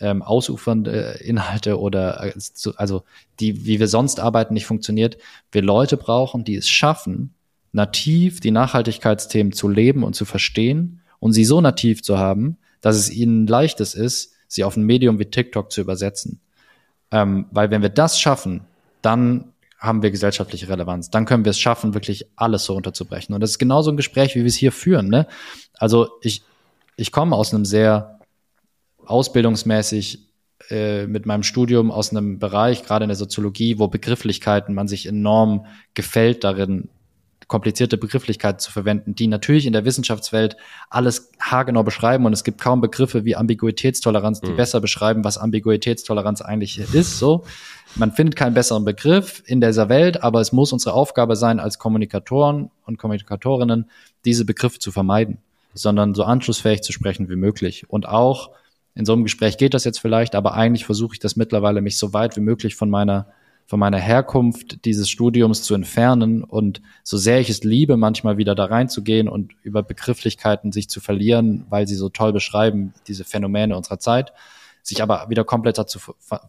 [0.00, 2.32] ähm, ausufernde Inhalte oder äh,
[2.76, 3.04] also
[3.40, 5.16] die, wie wir sonst arbeiten, nicht funktioniert,
[5.52, 7.34] wir Leute brauchen, die es schaffen,
[7.72, 12.96] nativ die Nachhaltigkeitsthemen zu leben und zu verstehen und sie so nativ zu haben, dass
[12.96, 16.40] es ihnen leichtes ist, sie auf ein Medium wie TikTok zu übersetzen.
[17.10, 18.62] Ähm, weil wenn wir das schaffen,
[19.02, 21.10] dann haben wir gesellschaftliche Relevanz.
[21.10, 23.34] Dann können wir es schaffen, wirklich alles so unterzubrechen.
[23.34, 25.08] Und das ist genauso ein Gespräch, wie wir es hier führen.
[25.08, 25.26] Ne?
[25.74, 26.42] Also ich,
[26.96, 28.15] ich komme aus einem sehr
[29.06, 30.26] ausbildungsmäßig
[30.70, 35.06] äh, mit meinem Studium aus einem Bereich, gerade in der Soziologie, wo Begrifflichkeiten man sich
[35.06, 36.88] enorm gefällt darin,
[37.46, 40.56] komplizierte Begrifflichkeiten zu verwenden, die natürlich in der Wissenschaftswelt
[40.90, 44.56] alles haargenau beschreiben und es gibt kaum Begriffe wie Ambiguitätstoleranz, die mhm.
[44.56, 47.18] besser beschreiben, was Ambiguitätstoleranz eigentlich ist.
[47.18, 47.44] So,
[47.94, 51.78] man findet keinen besseren Begriff in dieser Welt, aber es muss unsere Aufgabe sein, als
[51.78, 53.88] Kommunikatoren und Kommunikatorinnen
[54.24, 55.38] diese Begriffe zu vermeiden,
[55.72, 58.50] sondern so anschlussfähig zu sprechen wie möglich und auch
[58.96, 61.98] in so einem Gespräch geht das jetzt vielleicht, aber eigentlich versuche ich das mittlerweile, mich
[61.98, 63.26] so weit wie möglich von meiner
[63.66, 68.54] von meiner Herkunft dieses Studiums zu entfernen und so sehr ich es liebe, manchmal wieder
[68.54, 73.76] da reinzugehen und über Begrifflichkeiten sich zu verlieren, weil sie so toll beschreiben, diese Phänomene
[73.76, 74.32] unserer Zeit,
[74.84, 75.98] sich aber wieder komplett dazu,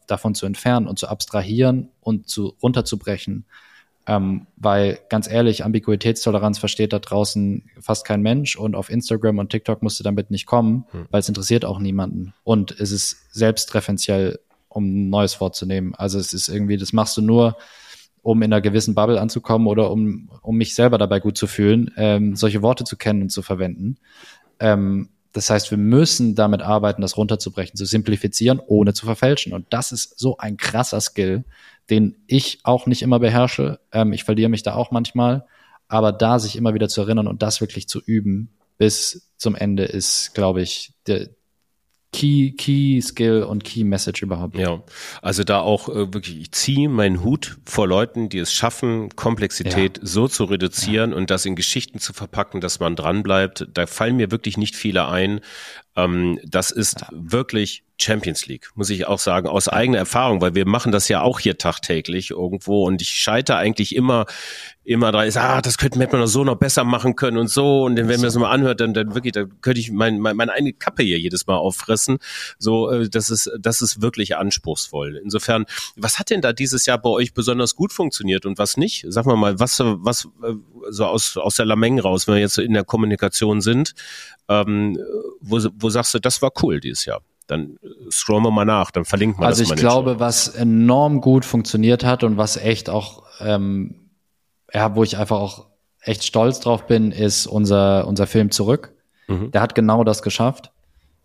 [0.05, 3.45] davon zu entfernen und zu abstrahieren und zu runterzubrechen.
[4.09, 9.49] Ähm, weil ganz ehrlich, Ambiguitätstoleranz versteht da draußen fast kein Mensch und auf Instagram und
[9.49, 11.07] TikTok musst du damit nicht kommen, hm.
[11.11, 12.33] weil es interessiert auch niemanden.
[12.43, 14.39] Und es ist selbstreferenziell
[14.69, 15.93] um ein neues Wort zu nehmen.
[15.95, 17.57] Also es ist irgendwie, das machst du nur,
[18.21, 21.91] um in einer gewissen Bubble anzukommen oder um, um mich selber dabei gut zu fühlen,
[21.97, 23.97] ähm, solche Worte zu kennen und zu verwenden.
[24.59, 29.53] Ähm, das heißt, wir müssen damit arbeiten, das runterzubrechen, zu simplifizieren, ohne zu verfälschen.
[29.53, 31.43] Und das ist so ein krasser Skill,
[31.89, 33.79] den ich auch nicht immer beherrsche.
[33.91, 35.45] Ähm, ich verliere mich da auch manchmal.
[35.87, 39.85] Aber da sich immer wieder zu erinnern und das wirklich zu üben bis zum Ende
[39.85, 41.29] ist, glaube ich, der,
[42.13, 44.57] Key, Key Skill und Key Message überhaupt.
[44.57, 44.81] Ja,
[45.21, 49.97] also da auch äh, wirklich, ich ziehe meinen Hut vor Leuten, die es schaffen, Komplexität
[49.97, 50.05] ja.
[50.05, 51.17] so zu reduzieren ja.
[51.17, 53.67] und das in Geschichten zu verpacken, dass man dranbleibt.
[53.73, 55.41] Da fallen mir wirklich nicht viele ein.
[55.97, 57.07] Ähm, das ist ja.
[57.11, 61.21] wirklich Champions League, muss ich auch sagen, aus eigener Erfahrung, weil wir machen das ja
[61.21, 64.27] auch hier tagtäglich irgendwo und ich scheitere eigentlich immer,
[64.83, 67.83] immer da ist, ah, das könnte, hätte man so noch besser machen können und so
[67.85, 70.37] und dann, wenn man das mal anhört, dann, dann wirklich, da könnte ich mein, mein,
[70.37, 72.19] meine eine Kappe hier jedes Mal auffressen,
[72.59, 75.19] so, äh, das ist, das ist wirklich anspruchsvoll.
[75.23, 75.65] Insofern,
[75.95, 79.05] was hat denn da dieses Jahr bei euch besonders gut funktioniert und was nicht?
[79.09, 80.53] Sag mal mal, was, was, äh,
[80.89, 83.93] so aus, aus der Lameng raus, wenn wir jetzt in der Kommunikation sind,
[84.49, 84.97] ähm,
[85.41, 87.21] wo, wo sagst du, das war cool dieses Jahr?
[87.47, 87.77] Dann
[88.11, 89.75] scrollen wir mal nach, dann verlinken wir also das mal.
[89.75, 94.09] Also ich glaube, was enorm gut funktioniert hat und was echt auch, ähm,
[94.73, 95.67] ja, wo ich einfach auch
[96.01, 98.93] echt stolz drauf bin, ist unser, unser Film zurück.
[99.27, 99.51] Mhm.
[99.51, 100.71] Der hat genau das geschafft.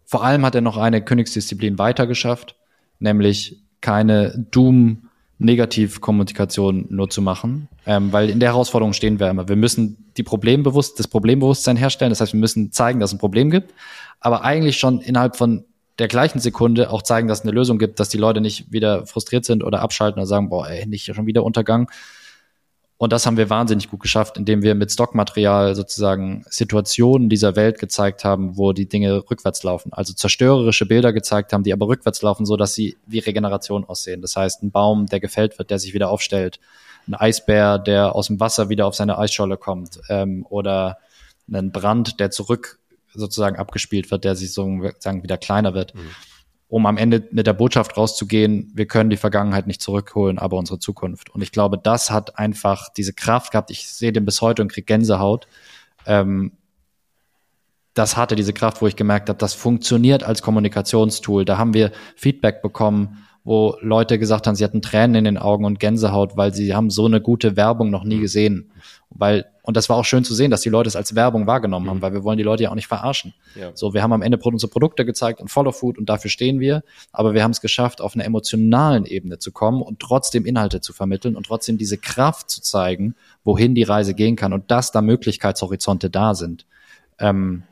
[0.05, 2.56] Vor allem hat er noch eine Königsdisziplin weiter geschafft,
[2.98, 5.09] nämlich keine Doom
[5.39, 9.48] Negativkommunikation nur zu machen, ähm, weil in der Herausforderung stehen wir immer.
[9.48, 12.10] Wir müssen die Problembewusst das Problembewusstsein herstellen.
[12.10, 13.74] Das heißt, wir müssen zeigen, dass es ein Problem gibt,
[14.23, 15.65] aber eigentlich schon innerhalb von
[15.99, 19.07] der gleichen Sekunde auch zeigen, dass es eine Lösung gibt, dass die Leute nicht wieder
[19.07, 21.89] frustriert sind oder abschalten oder sagen, boah, ey, nicht schon wieder Untergang,
[23.03, 27.81] und das haben wir wahnsinnig gut geschafft, indem wir mit Stockmaterial sozusagen Situationen dieser Welt
[27.81, 29.93] gezeigt haben, wo die Dinge rückwärts laufen.
[29.93, 34.23] Also zerstörerische Bilder gezeigt haben, die aber rückwärts laufen, so dass sie wie Regeneration aussehen.
[34.23, 36.61] Das heißt, ein Baum, der gefällt wird, der sich wieder aufstellt.
[37.09, 39.99] Ein Eisbär, der aus dem Wasser wieder auf seine Eisscholle kommt.
[40.09, 40.99] Ähm, oder
[41.53, 42.78] ein Brand, der zurück
[43.14, 45.94] sozusagen abgespielt wird, der sich sozusagen wieder kleiner wird.
[45.94, 46.10] Mhm
[46.72, 50.78] um am Ende mit der Botschaft rauszugehen, wir können die Vergangenheit nicht zurückholen, aber unsere
[50.78, 51.28] Zukunft.
[51.28, 53.70] Und ich glaube, das hat einfach diese Kraft gehabt.
[53.70, 55.47] Ich sehe den bis heute und kriege Gänsehaut.
[56.06, 56.52] Ähm,
[57.93, 61.44] das hatte diese Kraft, wo ich gemerkt habe, das funktioniert als Kommunikationstool.
[61.44, 65.64] Da haben wir Feedback bekommen, wo Leute gesagt haben, sie hatten Tränen in den Augen
[65.64, 68.70] und Gänsehaut, weil sie haben so eine gute Werbung noch nie gesehen.
[69.10, 71.89] Weil, und das war auch schön zu sehen, dass die Leute es als Werbung wahrgenommen
[71.89, 72.02] haben, mhm.
[72.02, 73.35] weil wir wollen die Leute ja auch nicht verarschen.
[73.59, 73.70] Ja.
[73.74, 76.82] So, wir haben am Ende unsere Produkte gezeigt und Follow Food und dafür stehen wir.
[77.12, 80.93] Aber wir haben es geschafft, auf einer emotionalen Ebene zu kommen und trotzdem Inhalte zu
[80.93, 85.02] vermitteln und trotzdem diese Kraft zu zeigen, wohin die Reise gehen kann und dass da
[85.02, 86.64] Möglichkeitshorizonte da sind.
[87.19, 87.64] Ähm,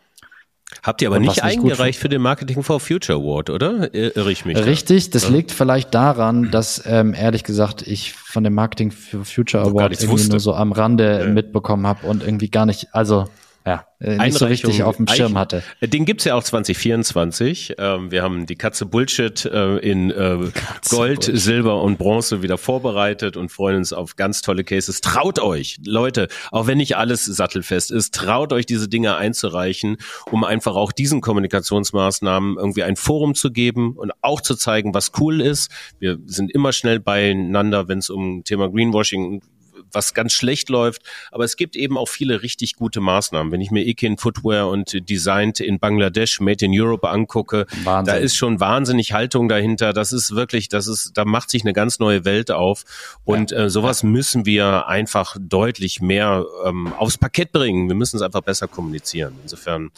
[0.82, 3.92] Habt ihr aber nicht eingereicht für den Marketing for Future Award, oder?
[3.94, 4.56] Irre ich mich?
[4.56, 5.14] Richtig, da?
[5.14, 5.30] das ja.
[5.30, 10.08] liegt vielleicht daran, dass ähm, ehrlich gesagt ich von dem Marketing for Future Award irgendwie
[10.08, 10.30] wusste.
[10.30, 11.26] nur so am Rande ja.
[11.26, 13.26] mitbekommen habe und irgendwie gar nicht, also
[13.66, 15.62] ja, äh, nicht so richtig auf dem Schirm hatte.
[15.82, 17.74] Den gibt's ja auch 2024.
[17.76, 21.38] Ähm, wir haben die Katze Bullshit äh, in äh, Gold, Bullshit.
[21.38, 25.02] Silber und Bronze wieder vorbereitet und freuen uns auf ganz tolle Cases.
[25.02, 29.98] Traut euch, Leute, auch wenn nicht alles sattelfest ist, traut euch diese Dinge einzureichen,
[30.30, 35.12] um einfach auch diesen Kommunikationsmaßnahmen irgendwie ein Forum zu geben und auch zu zeigen, was
[35.20, 35.70] cool ist.
[35.98, 39.42] Wir sind immer schnell beieinander, wenn es um Thema Greenwashing
[39.92, 41.02] was ganz schlecht läuft.
[41.30, 43.52] Aber es gibt eben auch viele richtig gute Maßnahmen.
[43.52, 48.14] Wenn ich mir Ikin Footwear und Designed in Bangladesch, Made in Europe angucke, Wahnsinn.
[48.14, 49.92] da ist schon wahnsinnig Haltung dahinter.
[49.92, 52.84] Das ist wirklich, das ist, da macht sich eine ganz neue Welt auf.
[53.24, 53.64] Und ja.
[53.64, 54.08] äh, sowas ja.
[54.08, 57.88] müssen wir einfach deutlich mehr ähm, aufs Parkett bringen.
[57.88, 59.34] Wir müssen es einfach besser kommunizieren.
[59.42, 59.90] Insofern,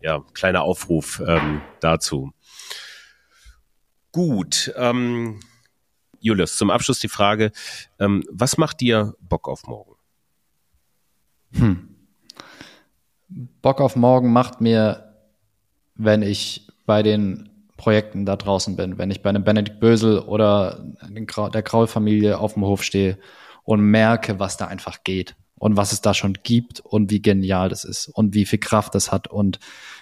[0.00, 2.32] ja, kleiner Aufruf ähm, dazu.
[4.12, 4.72] Gut.
[4.76, 5.40] Ähm,
[6.24, 7.52] Julius, zum Abschluss die Frage,
[8.00, 9.92] ähm, was macht dir Bock auf morgen?
[11.52, 11.88] Hm.
[13.60, 15.14] Bock auf morgen macht mir,
[15.94, 20.82] wenn ich bei den Projekten da draußen bin, wenn ich bei einem Benedikt Bösel oder
[21.02, 23.18] der Kraul-Familie auf dem Hof stehe
[23.62, 27.68] und merke, was da einfach geht und was es da schon gibt und wie genial
[27.68, 29.28] das ist und wie viel Kraft das hat.
[29.28, 29.58] Und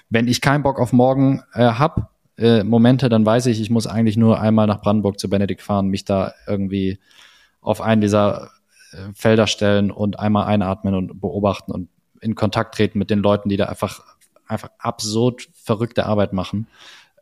[0.08, 2.08] wenn ich keinen Bock auf morgen äh, habe,
[2.42, 5.88] äh, Momente, dann weiß ich, ich muss eigentlich nur einmal nach Brandenburg zu Benedikt fahren,
[5.88, 6.98] mich da irgendwie
[7.60, 8.50] auf einen dieser
[8.92, 11.88] äh, Felder stellen und einmal einatmen und beobachten und
[12.20, 14.00] in Kontakt treten mit den Leuten, die da einfach,
[14.46, 16.66] einfach absurd verrückte Arbeit machen.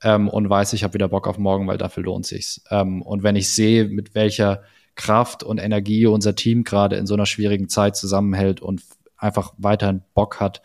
[0.02, 2.62] Ähm, und weiß, ich habe wieder Bock auf morgen, weil dafür lohnt sich's.
[2.70, 4.62] Ähm, und wenn ich sehe, mit welcher
[4.94, 8.82] Kraft und Energie unser Team gerade in so einer schwierigen Zeit zusammenhält und
[9.18, 10.62] einfach weiterhin Bock hat,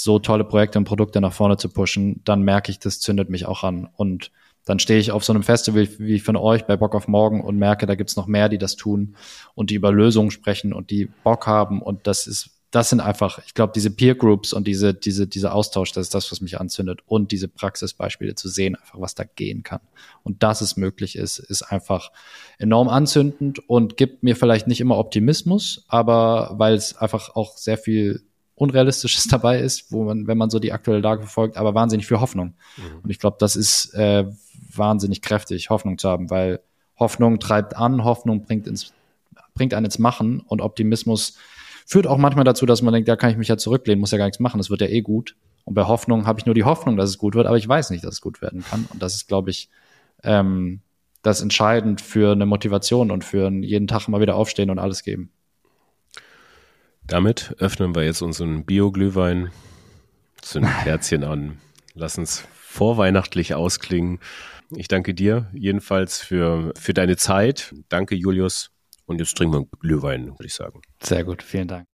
[0.00, 3.46] so tolle Projekte und Produkte nach vorne zu pushen, dann merke ich, das zündet mich
[3.46, 3.88] auch an.
[3.96, 4.30] Und
[4.64, 7.58] dann stehe ich auf so einem Festival wie von euch bei Bock auf Morgen und
[7.58, 9.16] merke, da gibt's noch mehr, die das tun
[9.56, 11.82] und die über Lösungen sprechen und die Bock haben.
[11.82, 15.52] Und das ist, das sind einfach, ich glaube, diese Peer Groups und diese, diese, dieser
[15.52, 17.00] Austausch, das ist das, was mich anzündet.
[17.04, 19.80] Und diese Praxisbeispiele zu sehen, einfach was da gehen kann.
[20.22, 22.12] Und dass es möglich ist, ist einfach
[22.58, 27.78] enorm anzündend und gibt mir vielleicht nicht immer Optimismus, aber weil es einfach auch sehr
[27.78, 28.22] viel
[28.58, 32.20] Unrealistisches dabei ist, wo man, wenn man so die aktuelle Lage verfolgt, aber wahnsinnig viel
[32.20, 32.54] Hoffnung.
[32.76, 33.00] Mhm.
[33.02, 34.26] Und ich glaube, das ist äh,
[34.74, 36.60] wahnsinnig kräftig, Hoffnung zu haben, weil
[36.98, 38.92] Hoffnung treibt an, Hoffnung bringt ins,
[39.54, 41.36] bringt einen ins Machen und Optimismus
[41.86, 44.18] führt auch manchmal dazu, dass man denkt, da kann ich mich ja zurücklehnen, muss ja
[44.18, 45.36] gar nichts machen, das wird ja eh gut.
[45.64, 47.90] Und bei Hoffnung habe ich nur die Hoffnung, dass es gut wird, aber ich weiß
[47.90, 48.86] nicht, dass es gut werden kann.
[48.92, 49.68] Und das ist, glaube ich,
[50.22, 50.80] ähm,
[51.22, 55.30] das entscheidend für eine Motivation und für jeden Tag mal wieder aufstehen und alles geben.
[57.08, 59.50] Damit öffnen wir jetzt unseren Bio-Glühwein,
[60.42, 61.58] zünden Kerzchen an,
[61.94, 64.20] lassen es vorweihnachtlich ausklingen.
[64.76, 67.74] Ich danke dir jedenfalls für, für deine Zeit.
[67.88, 68.70] Danke, Julius.
[69.06, 70.82] Und jetzt trinken wir Glühwein, würde ich sagen.
[71.02, 71.86] Sehr gut, vielen Dank.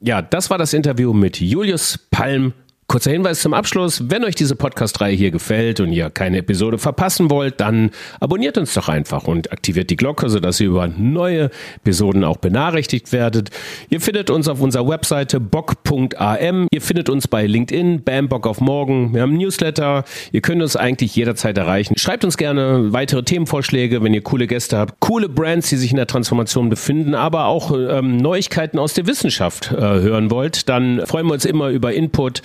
[0.00, 2.54] Ja, das war das Interview mit Julius Palm
[2.86, 4.10] Kurzer Hinweis zum Abschluss.
[4.10, 7.90] Wenn euch diese Podcast-Reihe hier gefällt und ihr keine Episode verpassen wollt, dann
[8.20, 13.10] abonniert uns doch einfach und aktiviert die Glocke, sodass ihr über neue Episoden auch benachrichtigt
[13.12, 13.50] werdet.
[13.88, 16.68] Ihr findet uns auf unserer Webseite bock.am.
[16.70, 19.14] Ihr findet uns bei LinkedIn, Bam Bock auf Morgen.
[19.14, 20.04] Wir haben Newsletter.
[20.32, 21.96] Ihr könnt uns eigentlich jederzeit erreichen.
[21.96, 25.96] Schreibt uns gerne weitere Themenvorschläge, wenn ihr coole Gäste habt, coole Brands, die sich in
[25.96, 30.68] der Transformation befinden, aber auch ähm, Neuigkeiten aus der Wissenschaft äh, hören wollt.
[30.68, 32.42] Dann freuen wir uns immer über Input.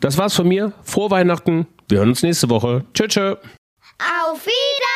[0.00, 0.72] Das war's von mir.
[0.84, 1.66] Frohe Weihnachten.
[1.88, 2.84] Wir hören uns nächste Woche.
[2.94, 3.36] Tschö, tschö.
[3.98, 4.87] Auf Wiedersehen.